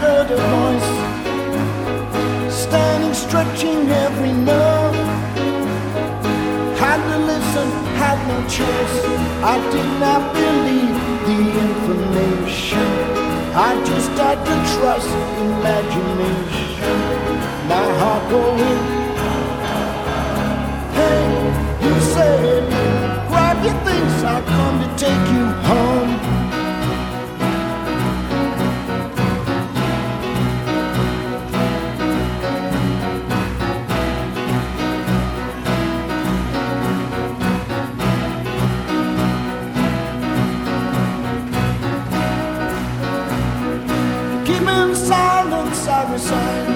Heard 0.00 0.30
a 0.30 0.40
voice 0.56 0.90
standing, 2.50 3.12
stretching 3.12 3.80
every 4.06 4.32
nerve. 4.32 4.96
Had 6.82 7.00
to 7.10 7.18
listen, 7.32 7.68
had 8.00 8.18
no 8.30 8.38
choice. 8.48 8.96
I 9.54 9.56
did 9.74 9.90
not 10.04 10.22
believe 10.32 10.96
the 11.28 11.40
information. 11.68 12.90
I 13.68 13.70
just 13.84 14.10
had 14.22 14.38
to 14.48 14.56
trust 14.74 15.10
imagination. 15.46 16.96
My 17.68 17.86
heart 18.00 18.24
going. 18.30 18.80
Hey, 20.98 21.28
you 21.84 21.94
said, 22.14 22.62
grab 23.28 23.56
your 23.66 23.78
things, 23.86 24.24
I'll 24.24 24.42
come 24.56 24.76
to 24.82 24.88
take 24.96 25.24
you 25.36 25.46
home. 25.68 26.39
I 46.00 46.12
resign. 46.12 46.69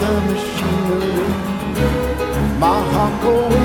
The 0.00 0.12
machinery. 0.28 1.28
My 2.58 2.78
heart 2.92 3.55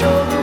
show. 0.00 0.39